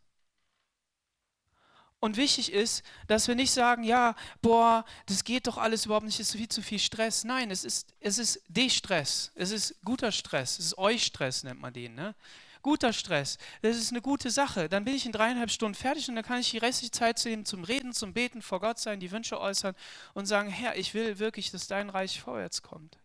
Und 2.03 2.17
wichtig 2.17 2.53
ist, 2.53 2.83
dass 3.07 3.29
wir 3.29 3.37
nicht 3.37 3.53
sagen, 3.53 3.85
ja, 3.85 4.17
boah, 4.41 4.85
das 5.07 5.23
geht 5.23 5.47
doch 5.47 5.57
alles 5.57 5.87
überhaupt 5.87 6.05
nicht, 6.05 6.19
es 6.19 6.31
ist 6.31 6.37
viel 6.37 6.49
zu 6.49 6.61
viel 6.61 6.81
Stress. 6.81 7.23
Nein, 7.23 7.49
es 7.53 7.65
ist, 7.65 7.95
es 8.01 8.19
ist 8.19 8.43
De-Stress, 8.49 9.31
es 9.37 9.53
ist 9.53 9.77
guter 9.85 10.11
Stress, 10.11 10.59
es 10.59 10.67
ist 10.67 10.79
Euch-Stress, 10.79 11.45
nennt 11.45 11.61
man 11.61 11.73
den. 11.73 11.95
Ne? 11.95 12.17
Guter 12.61 12.93
Stress, 12.93 13.39
das 13.61 13.77
ist 13.77 13.93
eine 13.93 14.03
gute 14.03 14.33
Sache. 14.33 14.69
Dann 14.69 14.85
bin 14.85 14.97
ich 14.97 15.07
in 15.07 15.13
dreieinhalb 15.13 15.53
Stunden 15.53 15.77
fertig 15.77 16.09
und 16.09 16.17
dann 16.17 16.25
kann 16.25 16.41
ich 16.41 16.51
die 16.51 16.59
restliche 16.59 16.91
Zeit 16.91 17.25
nehmen 17.25 17.45
zum 17.45 17.63
Reden, 17.63 17.93
zum 17.93 18.13
Beten, 18.13 18.43
vor 18.43 18.59
Gott 18.59 18.81
sein, 18.81 18.99
die 18.99 19.13
Wünsche 19.13 19.41
äußern 19.41 19.77
und 20.13 20.27
sagen, 20.27 20.49
Herr, 20.49 20.77
ich 20.77 20.95
will 20.95 21.21
wirklich, 21.21 21.53
dass 21.53 21.69
dein 21.69 21.89
Reich 21.89 22.21
vorwärts 22.21 22.63
kommt. 22.63 22.99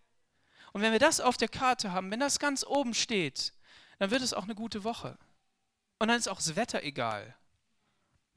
Und 0.73 0.81
wenn 0.81 0.91
wir 0.91 0.99
das 0.99 1.19
auf 1.19 1.37
der 1.37 1.49
Karte 1.49 1.91
haben, 1.91 2.09
wenn 2.09 2.19
das 2.19 2.39
ganz 2.39 2.65
oben 2.65 2.95
steht, 2.95 3.53
dann 3.99 4.09
wird 4.09 4.23
es 4.23 4.33
auch 4.33 4.45
eine 4.45 4.55
gute 4.55 4.83
Woche. 4.83 5.19
Und 5.99 6.07
dann 6.07 6.17
ist 6.17 6.29
auch 6.29 6.37
das 6.37 6.55
Wetter 6.55 6.81
egal. 6.81 7.35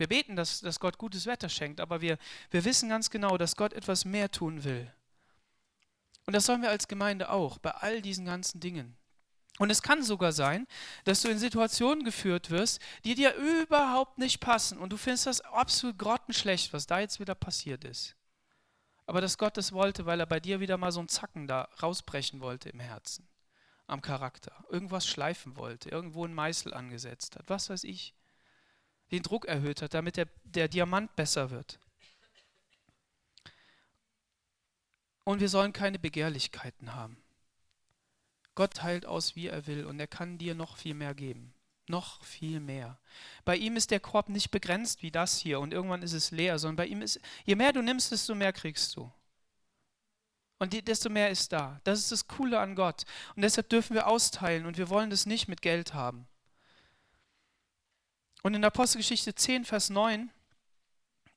Wir 0.01 0.09
beten, 0.09 0.35
dass, 0.35 0.61
dass 0.61 0.81
Gott 0.81 0.97
gutes 0.97 1.27
Wetter 1.27 1.51
schenkt, 1.51 1.79
aber 1.79 2.01
wir, 2.01 2.17
wir 2.51 2.65
wissen 2.65 2.89
ganz 2.89 3.11
genau, 3.11 3.37
dass 3.37 3.55
Gott 3.55 3.75
etwas 3.75 4.07
mehr 4.07 4.31
tun 4.31 4.65
will. 4.65 4.91
Und 6.25 6.33
das 6.33 6.47
sollen 6.47 6.63
wir 6.63 6.71
als 6.71 6.89
Gemeinde 6.89 7.29
auch, 7.29 7.59
bei 7.59 7.73
all 7.73 8.01
diesen 8.01 8.25
ganzen 8.25 8.61
Dingen. 8.61 8.97
Und 9.59 9.69
es 9.69 9.83
kann 9.83 10.03
sogar 10.03 10.33
sein, 10.33 10.67
dass 11.05 11.21
du 11.21 11.29
in 11.29 11.39
Situationen 11.39 12.03
geführt 12.03 12.49
wirst, 12.49 12.81
die 13.05 13.15
dir 13.15 13.35
überhaupt 13.35 14.17
nicht 14.17 14.41
passen 14.41 14.79
und 14.79 14.91
du 14.91 14.97
findest 14.97 15.27
das 15.27 15.43
absolut 15.43 15.99
grottenschlecht, 15.99 16.73
was 16.73 16.87
da 16.87 17.01
jetzt 17.01 17.21
wieder 17.21 17.35
passiert 17.35 17.85
ist. 17.85 18.17
Aber 19.05 19.21
dass 19.21 19.37
Gott 19.37 19.59
es 19.59 19.71
wollte, 19.71 20.07
weil 20.07 20.21
er 20.21 20.25
bei 20.25 20.41
dir 20.41 20.61
wieder 20.61 20.79
mal 20.79 20.93
so 20.93 21.01
einen 21.01 21.11
Zacken 21.11 21.47
da 21.47 21.69
rausbrechen 21.83 22.41
wollte 22.41 22.71
im 22.71 22.81
Herzen, 22.81 23.29
am 23.87 24.01
Charakter, 24.01 24.65
irgendwas 24.71 25.07
schleifen 25.07 25.57
wollte, 25.57 25.91
irgendwo 25.91 26.25
einen 26.25 26.33
Meißel 26.33 26.73
angesetzt 26.73 27.37
hat, 27.37 27.51
was 27.51 27.69
weiß 27.69 27.85
ich, 27.85 28.15
den 29.11 29.23
Druck 29.23 29.47
erhöht 29.47 29.83
hat, 29.83 29.95
damit 29.95 30.17
der, 30.17 30.29
der 30.45 30.69
Diamant 30.69 31.15
besser 31.17 31.51
wird. 31.51 31.79
Und 35.25 35.41
wir 35.41 35.49
sollen 35.49 35.73
keine 35.73 35.99
Begehrlichkeiten 35.99 36.95
haben. 36.95 37.17
Gott 38.55 38.75
teilt 38.75 39.07
aus, 39.07 39.37
wie 39.37 39.47
er 39.47 39.67
will, 39.67 39.85
und 39.87 40.01
er 40.01 40.07
kann 40.07 40.39
dir 40.39 40.55
noch 40.55 40.77
viel 40.77 40.95
mehr 40.95 41.15
geben. 41.15 41.55
Noch 41.89 42.23
viel 42.23 42.61
mehr. 42.61 42.99
Bei 43.45 43.57
ihm 43.57 43.77
ist 43.77 43.91
der 43.91 44.01
Korb 44.01 44.29
nicht 44.29 44.51
begrenzt 44.51 45.03
wie 45.03 45.11
das 45.11 45.39
hier 45.39 45.61
und 45.61 45.73
irgendwann 45.73 46.03
ist 46.03 46.13
es 46.13 46.31
leer, 46.31 46.59
sondern 46.59 46.77
bei 46.77 46.87
ihm 46.87 47.03
ist, 47.03 47.21
je 47.45 47.57
mehr 47.57 47.73
du 47.73 47.83
nimmst, 47.83 48.13
desto 48.13 48.35
mehr 48.35 48.53
kriegst 48.53 48.95
du. 48.97 49.11
Und 50.59 50.87
desto 50.87 51.09
mehr 51.09 51.31
ist 51.31 51.53
da. 51.53 51.81
Das 51.85 51.99
ist 51.99 52.13
das 52.13 52.29
Coole 52.29 52.61
an 52.61 52.77
Gott. 52.77 53.05
Und 53.35 53.43
deshalb 53.43 53.71
dürfen 53.71 53.95
wir 53.95 54.07
austeilen 54.07 54.67
und 54.67 54.77
wir 54.77 54.91
wollen 54.91 55.11
das 55.11 55.27
nicht 55.27 55.49
mit 55.49 55.63
Geld 55.63 55.95
haben. 55.95 56.29
Und 58.43 58.55
in 58.55 58.65
Apostelgeschichte 58.65 59.35
10, 59.35 59.65
Vers 59.65 59.91
9, 59.91 60.31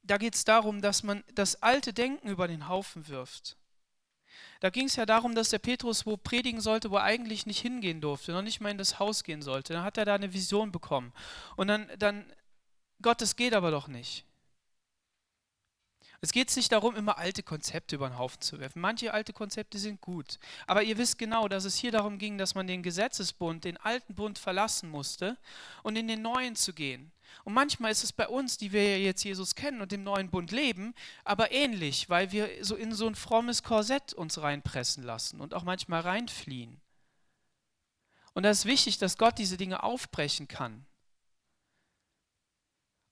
da 0.04 0.18
geht 0.18 0.36
es 0.36 0.44
darum, 0.44 0.82
dass 0.82 1.04
man 1.04 1.24
das 1.34 1.62
alte 1.62 1.94
Denken 1.94 2.28
über 2.28 2.48
den 2.48 2.68
Haufen 2.68 3.08
wirft. 3.08 3.58
Da 4.60 4.70
ging 4.70 4.86
es 4.86 4.96
ja 4.96 5.06
darum, 5.06 5.36
dass 5.36 5.50
der 5.50 5.60
Petrus 5.60 6.06
wo 6.06 6.18
predigen 6.18 6.62
sollte, 6.62 6.90
wo 6.90 6.96
er 6.96 7.04
eigentlich 7.04 7.46
nicht 7.46 7.60
hingehen 7.60 8.02
durfte, 8.02 8.32
noch 8.32 8.42
nicht 8.42 8.62
mal 8.62 8.70
in 8.70 8.78
das 8.78 9.00
Haus 9.00 9.24
gehen 9.24 9.42
sollte. 9.42 9.74
Dann 9.74 9.84
hat 9.84 9.98
er 9.98 10.06
da 10.06 10.16
eine 10.16 10.34
Vision 10.34 10.72
bekommen. 10.72 11.12
Und 11.56 11.68
dann, 11.68 11.90
dann 12.00 12.26
Gott, 13.02 13.22
das 13.22 13.36
geht 13.36 13.54
aber 13.54 13.72
doch 13.72 13.88
nicht. 13.88 14.26
Es 16.24 16.32
geht 16.32 16.56
nicht 16.56 16.72
darum, 16.72 16.96
immer 16.96 17.18
alte 17.18 17.44
Konzepte 17.44 17.98
über 17.98 18.08
den 18.08 18.18
Haufen 18.18 18.40
zu 18.40 18.58
werfen. 18.58 18.80
Manche 18.80 19.14
alte 19.14 19.34
Konzepte 19.34 19.78
sind 19.78 20.00
gut. 20.00 20.40
Aber 20.68 20.82
ihr 20.82 20.98
wisst 20.98 21.18
genau, 21.18 21.50
dass 21.50 21.66
es 21.66 21.76
hier 21.76 21.92
darum 21.92 22.18
ging, 22.18 22.38
dass 22.38 22.56
man 22.56 22.66
den 22.66 22.82
Gesetzesbund, 22.82 23.66
den 23.66 23.76
alten 23.76 24.16
Bund 24.16 24.40
verlassen 24.40 24.90
musste 24.90 25.38
und 25.84 25.98
in 25.98 26.08
den 26.08 26.22
neuen 26.22 26.56
zu 26.56 26.72
gehen. 26.72 27.12
Und 27.44 27.54
manchmal 27.54 27.92
ist 27.92 28.06
es 28.06 28.14
bei 28.14 28.26
uns, 28.26 28.58
die 28.58 28.72
wir 28.72 29.02
jetzt 29.02 29.26
Jesus 29.26 29.54
kennen 29.54 29.82
und 29.82 29.92
im 29.92 30.06
neuen 30.06 30.30
Bund 30.30 30.52
leben, 30.52 30.96
aber 31.26 31.52
ähnlich, 31.52 32.10
weil 32.10 32.32
wir 32.32 32.50
so 32.64 32.78
in 32.78 32.94
so 32.94 33.06
ein 33.06 33.16
frommes 33.16 33.62
Korsett 33.62 34.14
uns 34.14 34.42
reinpressen 34.42 35.04
lassen 35.04 35.42
und 35.42 35.54
auch 35.54 35.64
manchmal 35.64 36.00
reinfliehen. 36.00 36.80
Und 38.34 38.44
da 38.44 38.50
ist 38.50 38.64
wichtig, 38.64 38.98
dass 38.98 39.18
Gott 39.18 39.38
diese 39.40 39.58
Dinge 39.58 39.84
aufbrechen 39.84 40.48
kann. 40.48 40.86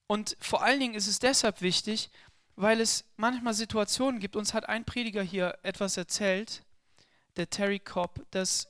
Und 0.06 0.34
vor 0.40 0.62
allen 0.62 0.80
Dingen 0.80 0.94
ist 0.94 1.08
es 1.08 1.18
deshalb 1.18 1.60
wichtig, 1.60 2.10
weil 2.56 2.80
es 2.80 3.04
manchmal 3.16 3.54
Situationen 3.54 4.20
gibt. 4.20 4.36
Uns 4.36 4.54
hat 4.54 4.68
ein 4.68 4.84
Prediger 4.84 5.22
hier 5.22 5.58
etwas 5.62 5.96
erzählt, 5.96 6.64
der 7.36 7.48
Terry 7.50 7.78
Cobb, 7.78 8.24
dass 8.30 8.68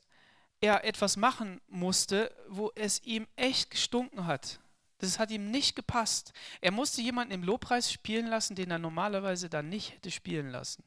er 0.61 0.85
etwas 0.85 1.17
machen 1.17 1.61
musste, 1.67 2.35
wo 2.49 2.71
es 2.77 3.03
ihm 3.05 3.27
echt 3.37 3.71
gestunken 3.71 4.27
hat. 4.27 4.61
Das 4.99 5.19
hat 5.19 5.33
ihm 5.33 5.51
nicht 5.51 5.75
gepasst. 5.75 6.33
Er 6.61 6.71
musste 6.71 7.03
jemanden 7.03 7.35
im 7.35 7.43
Lobpreis 7.43 7.91
spielen 7.91 8.29
lassen, 8.29 8.55
den 8.55 8.71
er 8.71 8.79
normalerweise 8.79 9.51
dann 9.51 9.69
nicht 9.69 9.93
hätte 9.93 10.13
spielen 10.13 10.51
lassen. 10.51 10.85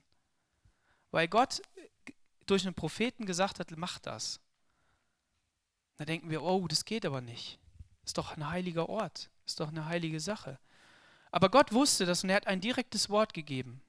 Weil 1.12 1.28
Gott 1.28 1.62
durch 2.46 2.66
einen 2.66 2.76
Propheten 2.76 3.26
gesagt 3.26 3.60
hat, 3.60 3.76
mach 3.76 4.00
das. 4.00 4.40
Da 5.98 6.06
denken 6.06 6.30
wir, 6.30 6.44
oh, 6.44 6.68
das 6.68 6.86
geht 6.86 7.06
aber 7.06 7.20
nicht. 7.20 7.60
Ist 8.06 8.18
doch 8.18 8.38
ein 8.38 8.50
heiliger 8.50 8.88
Ort. 8.88 9.30
Ist 9.46 9.60
doch 9.60 9.70
eine 9.70 9.86
heilige 9.86 10.22
Sache. 10.22 10.60
Aber 11.36 11.50
Gott 11.50 11.74
wusste 11.74 12.06
das 12.06 12.24
und 12.24 12.30
er 12.30 12.38
hat 12.38 12.48
ein 12.48 12.62
direktes 12.62 13.10
Wort 13.10 13.34
gegeben. 13.34 13.82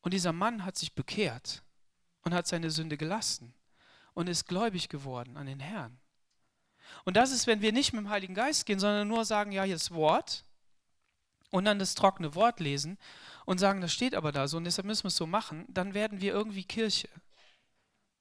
Und 0.00 0.14
dieser 0.14 0.32
Mann 0.32 0.64
hat 0.64 0.78
sich 0.78 0.94
bekehrt 0.94 1.62
und 2.22 2.32
hat 2.32 2.46
seine 2.46 2.70
Sünde 2.70 2.96
gelassen 2.96 3.52
und 4.14 4.26
ist 4.26 4.46
gläubig 4.46 4.88
geworden 4.88 5.36
an 5.36 5.44
den 5.44 5.60
Herrn. 5.60 5.98
Und 7.04 7.14
das 7.14 7.30
ist, 7.30 7.46
wenn 7.46 7.60
wir 7.60 7.72
nicht 7.72 7.92
mit 7.92 8.00
dem 8.00 8.08
Heiligen 8.08 8.34
Geist 8.34 8.64
gehen, 8.64 8.78
sondern 8.78 9.06
nur 9.06 9.26
sagen, 9.26 9.52
ja, 9.52 9.64
hier 9.64 9.76
ist 9.76 9.90
Wort 9.90 10.46
und 11.50 11.66
dann 11.66 11.78
das 11.78 11.94
trockene 11.94 12.34
Wort 12.34 12.58
lesen 12.58 12.96
und 13.44 13.58
sagen, 13.58 13.82
das 13.82 13.92
steht 13.92 14.14
aber 14.14 14.32
da 14.32 14.48
so 14.48 14.56
und 14.56 14.64
deshalb 14.64 14.86
müssen 14.86 15.04
wir 15.04 15.08
es 15.08 15.16
so 15.16 15.26
machen, 15.26 15.66
dann 15.68 15.92
werden 15.92 16.22
wir 16.22 16.32
irgendwie 16.32 16.64
Kirche. 16.64 17.10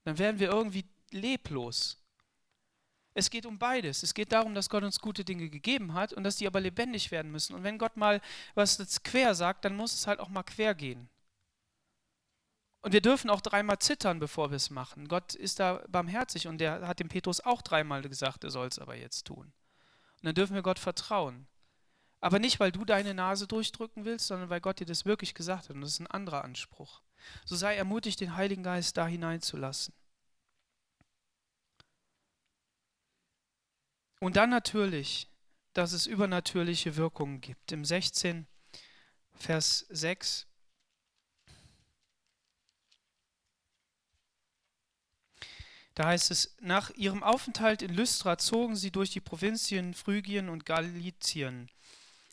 Dann 0.04 0.18
werden 0.18 0.40
wir 0.40 0.50
irgendwie 0.50 0.84
leblos. 1.12 2.05
Es 3.18 3.30
geht 3.30 3.46
um 3.46 3.58
beides. 3.58 4.04
Es 4.04 4.14
geht 4.14 4.34
darum, 4.34 4.54
dass 4.54 4.70
Gott 4.70 4.84
uns 4.84 5.00
gute 5.00 5.24
Dinge 5.24 5.50
gegeben 5.50 5.94
hat 5.94 6.12
und 6.12 6.24
dass 6.24 6.36
die 6.36 6.48
aber 6.48 6.60
lebendig 6.60 7.12
werden 7.12 7.32
müssen. 7.32 7.56
Und 7.56 7.64
wenn 7.64 7.78
Gott 7.78 7.96
mal 7.96 8.22
was 8.56 8.78
jetzt 8.78 9.06
quer 9.06 9.34
sagt, 9.34 9.64
dann 9.64 9.76
muss 9.76 9.94
es 9.94 10.06
halt 10.06 10.20
auch 10.20 10.28
mal 10.28 10.44
quer 10.44 10.76
gehen. 10.76 11.10
Und 12.82 12.92
wir 12.92 13.02
dürfen 13.02 13.30
auch 13.30 13.42
dreimal 13.42 13.80
zittern, 13.80 14.20
bevor 14.20 14.52
wir 14.52 14.58
es 14.58 14.70
machen. 14.70 15.08
Gott 15.08 15.34
ist 15.34 15.60
da 15.60 15.82
barmherzig 15.88 16.48
und 16.48 16.60
der 16.60 16.88
hat 16.88 17.00
dem 17.00 17.08
Petrus 17.08 17.40
auch 17.40 17.62
dreimal 17.62 18.02
gesagt, 18.04 18.44
er 18.44 18.52
soll 18.52 18.68
es 18.68 18.80
aber 18.80 18.96
jetzt 18.96 19.26
tun. 19.26 19.46
Und 19.46 20.24
dann 20.24 20.36
dürfen 20.36 20.54
wir 20.54 20.62
Gott 20.62 20.78
vertrauen. 20.78 21.48
Aber 22.20 22.38
nicht, 22.38 22.60
weil 22.60 22.72
du 22.72 22.84
deine 22.84 23.14
Nase 23.14 23.48
durchdrücken 23.48 24.04
willst, 24.04 24.28
sondern 24.28 24.50
weil 24.50 24.62
Gott 24.62 24.80
dir 24.82 24.86
das 24.86 25.06
wirklich 25.06 25.34
gesagt 25.34 25.70
hat. 25.70 25.76
Und 25.76 25.82
das 25.82 25.92
ist 25.92 26.00
ein 26.02 26.08
anderer 26.08 26.44
Anspruch. 26.44 27.02
So 27.46 27.56
sei 27.56 27.76
ermutigt, 27.76 28.20
den 28.20 28.36
Heiligen 28.36 28.64
Geist 28.64 28.98
da 28.98 29.08
hineinzulassen. 29.08 29.94
Und 34.20 34.36
dann 34.36 34.50
natürlich, 34.50 35.30
dass 35.74 35.92
es 35.92 36.08
übernatürliche 36.08 36.96
Wirkungen 36.96 37.42
gibt. 37.42 37.72
Im 37.72 37.84
16, 37.84 38.48
Vers 39.34 39.86
6. 39.90 40.48
Da 45.96 46.08
heißt 46.08 46.32
es, 46.32 46.56
nach 46.60 46.90
ihrem 46.92 47.24
Aufenthalt 47.24 47.82
in 47.82 47.94
Lystra 47.94 48.38
zogen 48.38 48.76
sie 48.76 48.92
durch 48.92 49.12
die 49.12 49.22
Provinzien 49.22 49.94
Phrygien 49.94 50.50
und 50.50 50.66
Galizien. 50.66 51.70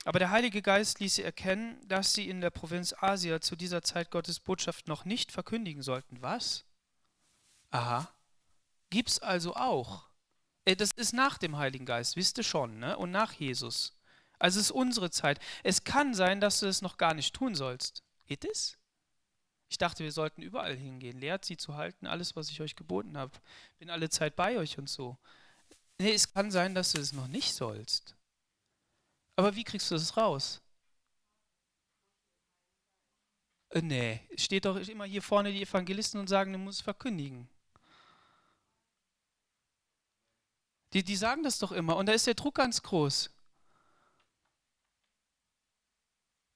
Aber 0.04 0.18
der 0.18 0.30
Heilige 0.30 0.62
Geist 0.62 0.98
ließ 0.98 1.14
sie 1.14 1.22
erkennen, 1.22 1.78
dass 1.86 2.12
sie 2.12 2.28
in 2.28 2.40
der 2.40 2.50
Provinz 2.50 2.92
Asia 2.98 3.40
zu 3.40 3.54
dieser 3.54 3.82
Zeit 3.82 4.10
Gottes 4.10 4.40
Botschaft 4.40 4.88
noch 4.88 5.04
nicht 5.04 5.30
verkündigen 5.30 5.82
sollten. 5.82 6.20
Was? 6.22 6.64
Aha. 7.70 8.12
Gibt's 8.90 9.20
also 9.20 9.54
auch. 9.54 10.08
Äh, 10.64 10.76
das 10.76 10.92
ist 10.92 11.12
nach 11.12 11.38
dem 11.38 11.56
Heiligen 11.56 11.86
Geist, 11.86 12.16
wisst 12.16 12.38
ihr 12.38 12.44
schon, 12.44 12.78
ne? 12.78 12.96
und 12.96 13.10
nach 13.10 13.32
Jesus. 13.32 13.96
Also 14.38 14.58
es 14.58 14.66
ist 14.66 14.72
unsere 14.72 15.10
Zeit. 15.10 15.38
Es 15.62 15.84
kann 15.84 16.14
sein, 16.14 16.40
dass 16.40 16.60
du 16.60 16.66
es 16.66 16.82
noch 16.82 16.96
gar 16.96 17.14
nicht 17.14 17.34
tun 17.34 17.54
sollst. 17.54 18.02
Geht 18.26 18.44
es? 18.44 18.76
Ich 19.68 19.78
dachte, 19.78 20.04
wir 20.04 20.12
sollten 20.12 20.42
überall 20.42 20.76
hingehen. 20.76 21.18
Lehrt 21.18 21.44
sie 21.44 21.56
zu 21.56 21.76
halten, 21.76 22.06
alles, 22.06 22.36
was 22.36 22.50
ich 22.50 22.60
euch 22.60 22.76
geboten 22.76 23.16
habe. 23.16 23.32
Bin 23.78 23.88
alle 23.88 24.10
Zeit 24.10 24.36
bei 24.36 24.58
euch 24.58 24.78
und 24.78 24.88
so. 24.88 25.16
Nee, 25.98 26.12
es 26.12 26.32
kann 26.32 26.50
sein, 26.50 26.74
dass 26.74 26.92
du 26.92 27.00
es 27.00 27.12
noch 27.12 27.28
nicht 27.28 27.54
sollst. 27.54 28.16
Aber 29.36 29.54
wie 29.54 29.64
kriegst 29.64 29.90
du 29.90 29.94
das 29.94 30.16
raus? 30.16 30.60
Äh, 33.70 33.82
nee, 33.82 34.20
steht 34.36 34.64
doch 34.66 34.76
immer 34.76 35.04
hier 35.04 35.22
vorne 35.22 35.52
die 35.52 35.62
Evangelisten 35.62 36.20
und 36.20 36.28
sagen, 36.28 36.52
du 36.52 36.58
musst 36.58 36.82
verkündigen. 36.82 37.48
Die, 40.92 41.02
die 41.02 41.16
sagen 41.16 41.42
das 41.42 41.58
doch 41.58 41.72
immer 41.72 41.96
und 41.96 42.06
da 42.06 42.12
ist 42.12 42.26
der 42.26 42.34
Druck 42.34 42.56
ganz 42.56 42.82
groß. 42.82 43.30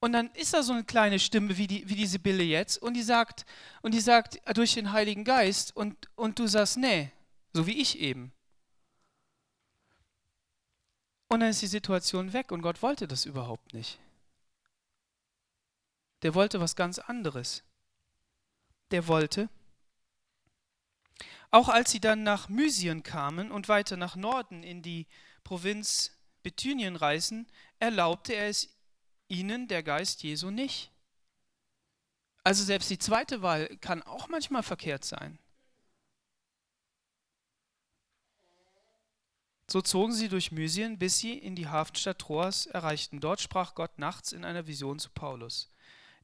Und 0.01 0.13
dann 0.13 0.31
ist 0.35 0.53
da 0.53 0.63
so 0.63 0.73
eine 0.73 0.85
kleine 0.85 1.19
Stimme 1.19 1.57
wie 1.57 1.67
die, 1.67 1.89
wie 1.89 1.95
die 1.95 2.07
Sibylle 2.07 2.45
jetzt 2.45 2.81
und 2.83 2.95
die 2.95 3.03
sagt, 3.03 3.47
und 3.83 3.93
die 3.95 4.01
sagt 4.01 4.41
durch 4.57 4.75
den 4.75 4.93
Heiligen 4.93 5.25
Geist 5.25 5.75
und, 5.75 5.97
und 6.17 6.39
du 6.39 6.47
sagst, 6.47 6.77
nee, 6.77 7.11
so 7.55 7.67
wie 7.67 7.81
ich 7.81 7.99
eben. 7.99 8.33
Und 11.29 11.41
dann 11.41 11.51
ist 11.51 11.63
die 11.63 11.67
Situation 11.67 12.33
weg 12.33 12.53
und 12.53 12.63
Gott 12.63 12.83
wollte 12.83 13.09
das 13.09 13.25
überhaupt 13.25 13.73
nicht. 13.75 13.99
Der 16.23 16.35
wollte 16.35 16.61
was 16.61 16.77
ganz 16.77 16.99
anderes. 16.99 17.65
Der 18.91 19.09
wollte, 19.09 19.49
auch 21.51 21.69
als 21.69 21.91
sie 21.91 22.01
dann 22.01 22.23
nach 22.23 22.49
Mysien 22.49 23.03
kamen 23.03 23.51
und 23.51 23.69
weiter 23.69 23.97
nach 23.97 24.17
Norden 24.17 24.63
in 24.63 24.83
die 24.83 25.07
Provinz 25.45 26.13
Bithynien 26.43 26.97
reisen, 26.97 27.47
erlaubte 27.79 28.35
er 28.35 28.49
es 28.49 28.69
ihnen 29.29 29.69
der 29.69 29.83
Geist 29.83 30.23
Jesu 30.23 30.51
nicht. 30.51 30.93
Also 32.45 32.63
selbst 32.63 32.91
die 32.91 32.99
zweite 32.99 33.43
Wahl 33.43 33.67
kann 33.81 34.03
auch 34.03 34.29
manchmal 34.29 34.63
verkehrt 34.63 35.05
sein. 35.05 35.39
So 39.69 39.81
zogen 39.81 40.13
sie 40.13 40.29
durch 40.29 40.53
Mysien, 40.53 40.99
bis 40.99 41.19
sie 41.19 41.37
in 41.37 41.57
die 41.57 41.67
Hafenstadt 41.67 42.21
Troas 42.21 42.67
erreichten. 42.67 43.19
Dort 43.19 43.41
sprach 43.41 43.75
Gott 43.75 43.99
nachts 43.99 44.31
in 44.31 44.45
einer 44.45 44.69
Vision 44.69 45.01
zu 45.01 45.11
Paulus. 45.11 45.73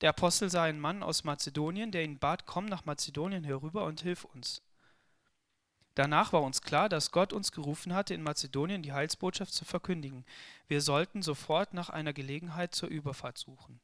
Der 0.00 0.10
Apostel 0.10 0.48
sah 0.48 0.62
einen 0.62 0.78
Mann 0.78 1.02
aus 1.02 1.24
Mazedonien, 1.24 1.90
der 1.90 2.04
ihn 2.04 2.18
bat, 2.18 2.46
komm 2.46 2.66
nach 2.66 2.84
Mazedonien 2.84 3.42
herüber 3.42 3.84
und 3.84 4.00
hilf 4.02 4.24
uns. 4.24 4.62
Danach 5.94 6.32
war 6.32 6.42
uns 6.42 6.62
klar, 6.62 6.88
dass 6.88 7.10
Gott 7.10 7.32
uns 7.32 7.52
gerufen 7.52 7.94
hatte, 7.94 8.14
in 8.14 8.22
Mazedonien 8.22 8.82
die 8.82 8.92
Heilsbotschaft 8.92 9.52
zu 9.52 9.64
verkündigen. 9.64 10.24
Wir 10.66 10.80
sollten 10.80 11.22
sofort 11.22 11.74
nach 11.74 11.90
einer 11.90 12.12
Gelegenheit 12.12 12.74
zur 12.74 12.88
Überfahrt 12.88 13.36
suchen. 13.36 13.80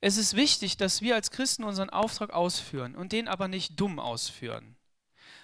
Es 0.00 0.16
ist 0.16 0.34
wichtig, 0.34 0.76
dass 0.76 1.02
wir 1.02 1.14
als 1.14 1.30
Christen 1.30 1.64
unseren 1.64 1.90
Auftrag 1.90 2.30
ausführen 2.30 2.94
und 2.94 3.12
den 3.12 3.28
aber 3.28 3.48
nicht 3.48 3.78
dumm 3.78 3.98
ausführen, 3.98 4.76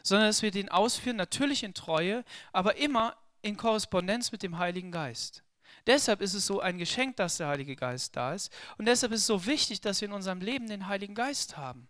sondern 0.02 0.28
dass 0.28 0.42
wir 0.42 0.50
den 0.50 0.70
ausführen, 0.70 1.16
natürlich 1.16 1.62
in 1.62 1.74
Treue, 1.74 2.24
aber 2.52 2.76
immer 2.76 3.16
in 3.42 3.56
Korrespondenz 3.56 4.32
mit 4.32 4.42
dem 4.42 4.56
Heiligen 4.56 4.92
Geist. 4.92 5.42
Deshalb 5.86 6.20
ist 6.20 6.34
es 6.34 6.46
so 6.46 6.60
ein 6.60 6.78
Geschenk, 6.78 7.16
dass 7.16 7.36
der 7.36 7.48
Heilige 7.48 7.76
Geist 7.76 8.16
da 8.16 8.34
ist. 8.34 8.52
Und 8.76 8.86
deshalb 8.86 9.12
ist 9.12 9.20
es 9.20 9.26
so 9.26 9.46
wichtig, 9.46 9.80
dass 9.80 10.00
wir 10.00 10.08
in 10.08 10.14
unserem 10.14 10.40
Leben 10.40 10.68
den 10.68 10.88
Heiligen 10.88 11.14
Geist 11.14 11.56
haben. 11.56 11.88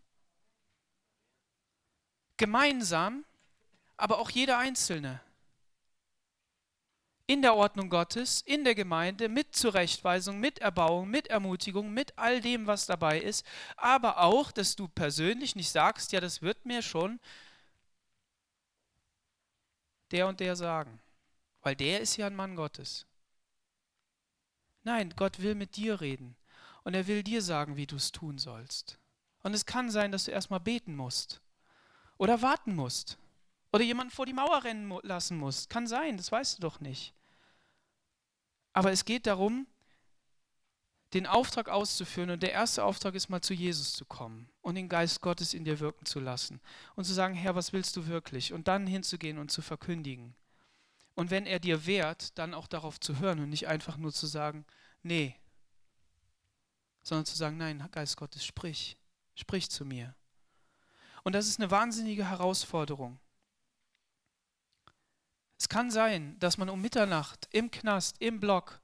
Gemeinsam, 2.37 3.24
aber 3.97 4.18
auch 4.18 4.30
jeder 4.30 4.59
Einzelne. 4.59 5.20
In 7.28 7.43
der 7.43 7.57
Ordnung 7.57 7.91
Gottes, 7.91 8.43
in 8.43 8.62
der 8.62 8.76
Gemeinde, 8.76 9.28
mit 9.28 9.57
Zurechtweisung, 9.57 10.39
mit 10.39 10.61
Erbauung, 10.61 11.09
mit 11.09 11.26
Ermutigung, 11.26 11.93
mit 11.93 12.16
all 12.16 12.41
dem, 12.41 12.68
was 12.68 12.87
dabei 12.87 13.20
ist. 13.20 13.45
Aber 13.76 14.18
auch, 14.20 14.53
dass 14.53 14.76
du 14.76 14.87
persönlich 14.87 15.57
nicht 15.57 15.70
sagst, 15.70 16.12
ja, 16.12 16.20
das 16.20 16.41
wird 16.41 16.64
mir 16.66 16.82
schon 16.82 17.18
der 20.12 20.28
und 20.28 20.39
der 20.39 20.55
sagen. 20.55 21.01
Weil 21.62 21.74
der 21.74 22.01
ist 22.01 22.16
ja 22.16 22.28
ein 22.28 22.37
Mann 22.37 22.55
Gottes. 22.55 23.07
Nein, 24.84 25.12
Gott 25.16 25.41
will 25.41 25.57
mit 25.57 25.74
dir 25.74 26.01
reden. 26.01 26.37
Und 26.84 26.95
er 26.95 27.09
will 27.09 27.24
dir 27.24 27.43
sagen, 27.43 27.76
wie 27.76 27.89
du 27.89 27.97
es 27.97 28.12
tun 28.12 28.39
sollst. 28.39 29.01
Und 29.43 29.53
es 29.53 29.66
kann 29.66 29.91
sein, 29.91 30.12
dass 30.12 30.26
du 30.26 30.30
erstmal 30.30 30.61
beten 30.61 30.95
musst. 30.95 31.41
Oder 32.19 32.43
warten 32.43 32.75
musst. 32.75 33.19
Oder 33.73 33.85
jemanden 33.85 34.12
vor 34.12 34.27
die 34.27 34.33
Mauer 34.33 34.64
rennen 34.64 34.99
lassen 35.03 35.37
musst. 35.37 35.69
Kann 35.69 35.87
sein, 35.87 36.17
das 36.17 36.33
weißt 36.33 36.59
du 36.59 36.62
doch 36.62 36.81
nicht. 36.81 37.12
Aber 38.73 38.93
es 38.93 39.05
geht 39.05 39.27
darum, 39.27 39.67
den 41.14 41.27
Auftrag 41.27 41.69
auszuführen. 41.69 42.31
Und 42.31 42.43
der 42.43 42.53
erste 42.53 42.85
Auftrag 42.85 43.14
ist 43.14 43.29
mal 43.29 43.41
zu 43.41 43.55
Jesus 43.55 43.93
zu 43.93 44.05
kommen 44.05 44.49
und 44.61 44.75
den 44.75 44.89
Geist 44.89 45.21
Gottes 45.21 45.55
in 45.55 45.64
dir 45.64 45.81
wirken 45.81 46.07
zu 46.07 46.21
lassen. 46.21 46.61
Und 46.95 47.05
zu 47.05 47.12
sagen, 47.12 47.35
Herr, 47.35 47.55
was 47.55 47.73
willst 47.73 47.97
du 47.97 48.07
wirklich? 48.07 48.53
Und 48.53 48.69
dann 48.69 48.87
hinzugehen 48.87 49.39
und 49.39 49.51
zu 49.51 49.62
verkündigen. 49.62 50.35
Und 51.14 51.31
wenn 51.31 51.47
er 51.47 51.59
dir 51.59 51.87
wehrt, 51.87 52.39
dann 52.39 52.55
auch 52.55 52.67
darauf 52.67 53.01
zu 53.01 53.19
hören 53.19 53.41
und 53.41 53.49
nicht 53.49 53.67
einfach 53.69 53.97
nur 53.97 54.12
zu 54.12 54.27
sagen, 54.27 54.67
nee, 55.03 55.35
sondern 57.03 57.25
zu 57.25 57.37
sagen, 57.37 57.57
nein, 57.57 57.87
Geist 57.93 58.17
Gottes, 58.17 58.45
sprich, 58.45 58.99
sprich 59.35 59.71
zu 59.71 59.85
mir. 59.85 60.14
Und 61.27 61.33
das 61.33 61.49
ist 61.49 61.59
eine 61.59 61.72
wahnsinnige 61.72 62.31
Herausforderung. 62.31 63.18
Es 65.59 65.68
kann 65.68 65.91
sein, 65.91 66.39
dass 66.39 66.57
man 66.57 66.68
um 66.68 66.81
Mitternacht 66.81 67.49
im 67.51 67.72
Knast, 67.72 68.14
im 68.20 68.39
Block, 68.39 68.81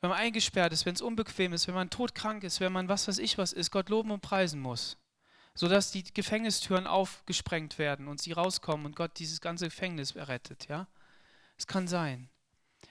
wenn 0.00 0.10
man 0.10 0.18
eingesperrt 0.20 0.72
ist, 0.72 0.86
wenn 0.86 0.94
es 0.94 1.02
unbequem 1.02 1.54
ist, 1.54 1.66
wenn 1.66 1.74
man 1.74 1.90
todkrank 1.90 2.44
ist, 2.44 2.60
wenn 2.60 2.72
man 2.72 2.88
was 2.88 3.08
weiß 3.08 3.18
ich 3.18 3.36
was 3.36 3.52
ist, 3.52 3.72
Gott 3.72 3.88
loben 3.88 4.12
und 4.12 4.20
preisen 4.20 4.60
muss 4.60 4.96
sodass 5.54 5.90
die 5.90 6.04
Gefängnistüren 6.04 6.86
aufgesprengt 6.86 7.78
werden 7.78 8.08
und 8.08 8.22
sie 8.22 8.32
rauskommen 8.32 8.86
und 8.86 8.96
Gott 8.96 9.18
dieses 9.18 9.40
ganze 9.40 9.66
Gefängnis 9.66 10.12
errettet. 10.12 10.68
Ja? 10.68 10.86
Es 11.58 11.66
kann 11.66 11.88
sein. 11.88 12.30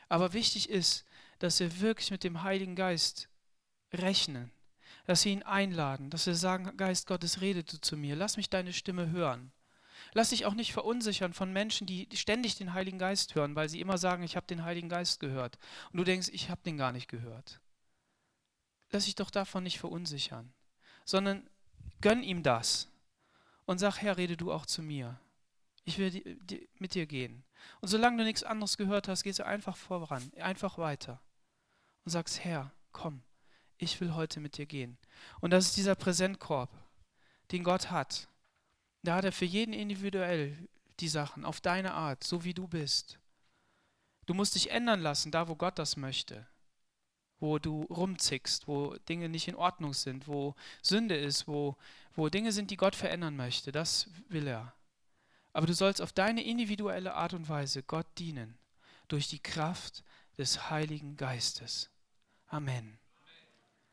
Aber 0.09 0.33
wichtig 0.33 0.69
ist, 0.69 1.05
dass 1.39 1.59
wir 1.59 1.79
wirklich 1.79 2.11
mit 2.11 2.23
dem 2.23 2.43
Heiligen 2.43 2.75
Geist 2.75 3.29
rechnen, 3.93 4.51
dass 5.05 5.25
wir 5.25 5.31
ihn 5.31 5.43
einladen, 5.43 6.09
dass 6.09 6.25
wir 6.25 6.35
sagen, 6.35 6.75
Geist 6.77 7.07
Gottes, 7.07 7.41
rede 7.41 7.63
du 7.63 7.79
zu 7.79 7.97
mir, 7.97 8.15
lass 8.15 8.37
mich 8.37 8.49
deine 8.49 8.73
Stimme 8.73 9.09
hören. 9.11 9.51
Lass 10.13 10.29
dich 10.29 10.45
auch 10.45 10.53
nicht 10.53 10.73
verunsichern 10.73 11.33
von 11.33 11.53
Menschen, 11.53 11.87
die 11.87 12.07
ständig 12.13 12.55
den 12.55 12.73
Heiligen 12.73 12.99
Geist 12.99 13.35
hören, 13.35 13.55
weil 13.55 13.69
sie 13.69 13.79
immer 13.79 13.97
sagen, 13.97 14.23
ich 14.23 14.35
habe 14.35 14.47
den 14.47 14.63
Heiligen 14.63 14.89
Geist 14.89 15.19
gehört. 15.19 15.57
Und 15.91 15.97
du 15.97 16.03
denkst, 16.03 16.29
ich 16.31 16.49
habe 16.49 16.61
den 16.65 16.77
gar 16.77 16.91
nicht 16.91 17.07
gehört. 17.07 17.61
Lass 18.91 19.05
dich 19.05 19.15
doch 19.15 19.29
davon 19.29 19.63
nicht 19.63 19.79
verunsichern, 19.79 20.53
sondern 21.05 21.47
Gönn 22.01 22.23
ihm 22.23 22.41
das 22.41 22.89
und 23.65 23.77
sag, 23.77 24.01
Herr, 24.01 24.17
rede 24.17 24.35
du 24.35 24.51
auch 24.51 24.65
zu 24.65 24.81
mir. 24.81 25.19
Ich 25.83 25.97
will 25.97 26.09
die, 26.09 26.37
die, 26.41 26.69
mit 26.79 26.95
dir 26.95 27.05
gehen. 27.05 27.43
Und 27.79 27.87
solange 27.89 28.17
du 28.17 28.23
nichts 28.23 28.43
anderes 28.43 28.77
gehört 28.77 29.07
hast, 29.07 29.23
gehst 29.23 29.39
du 29.39 29.45
einfach 29.45 29.77
voran, 29.77 30.31
einfach 30.39 30.77
weiter 30.77 31.21
und 32.03 32.11
sagst, 32.11 32.43
Herr, 32.43 32.71
komm, 32.91 33.21
ich 33.81 33.99
will 33.99 34.13
heute 34.13 34.39
mit 34.39 34.57
dir 34.57 34.65
gehen. 34.65 34.97
Und 35.39 35.51
das 35.51 35.65
ist 35.65 35.77
dieser 35.77 35.95
Präsentkorb, 35.95 36.69
den 37.51 37.63
Gott 37.63 37.91
hat. 37.91 38.27
Da 39.03 39.15
hat 39.15 39.25
er 39.25 39.31
für 39.31 39.45
jeden 39.45 39.73
individuell 39.73 40.69
die 40.99 41.09
Sachen, 41.09 41.45
auf 41.45 41.59
deine 41.59 41.93
Art, 41.93 42.23
so 42.23 42.43
wie 42.43 42.53
du 42.53 42.67
bist. 42.67 43.19
Du 44.27 44.33
musst 44.33 44.55
dich 44.55 44.71
ändern 44.71 45.01
lassen, 45.01 45.31
da 45.31 45.47
wo 45.47 45.55
Gott 45.55 45.79
das 45.79 45.97
möchte 45.97 46.47
wo 47.41 47.57
du 47.57 47.83
rumzickst, 47.83 48.67
wo 48.67 48.95
Dinge 49.09 49.27
nicht 49.27 49.47
in 49.47 49.55
Ordnung 49.55 49.93
sind, 49.93 50.27
wo 50.27 50.55
Sünde 50.81 51.17
ist, 51.17 51.47
wo, 51.47 51.75
wo 52.15 52.29
Dinge 52.29 52.51
sind, 52.51 52.69
die 52.71 52.77
Gott 52.77 52.95
verändern 52.95 53.35
möchte. 53.35 53.71
Das 53.71 54.09
will 54.29 54.47
er. 54.47 54.73
Aber 55.51 55.65
du 55.65 55.73
sollst 55.73 56.01
auf 56.01 56.13
deine 56.13 56.43
individuelle 56.43 57.15
Art 57.15 57.33
und 57.33 57.49
Weise 57.49 57.83
Gott 57.83 58.05
dienen, 58.19 58.57
durch 59.07 59.27
die 59.27 59.41
Kraft 59.41 60.03
des 60.37 60.69
Heiligen 60.69 61.17
Geistes. 61.17 61.89
Amen. 62.45 63.00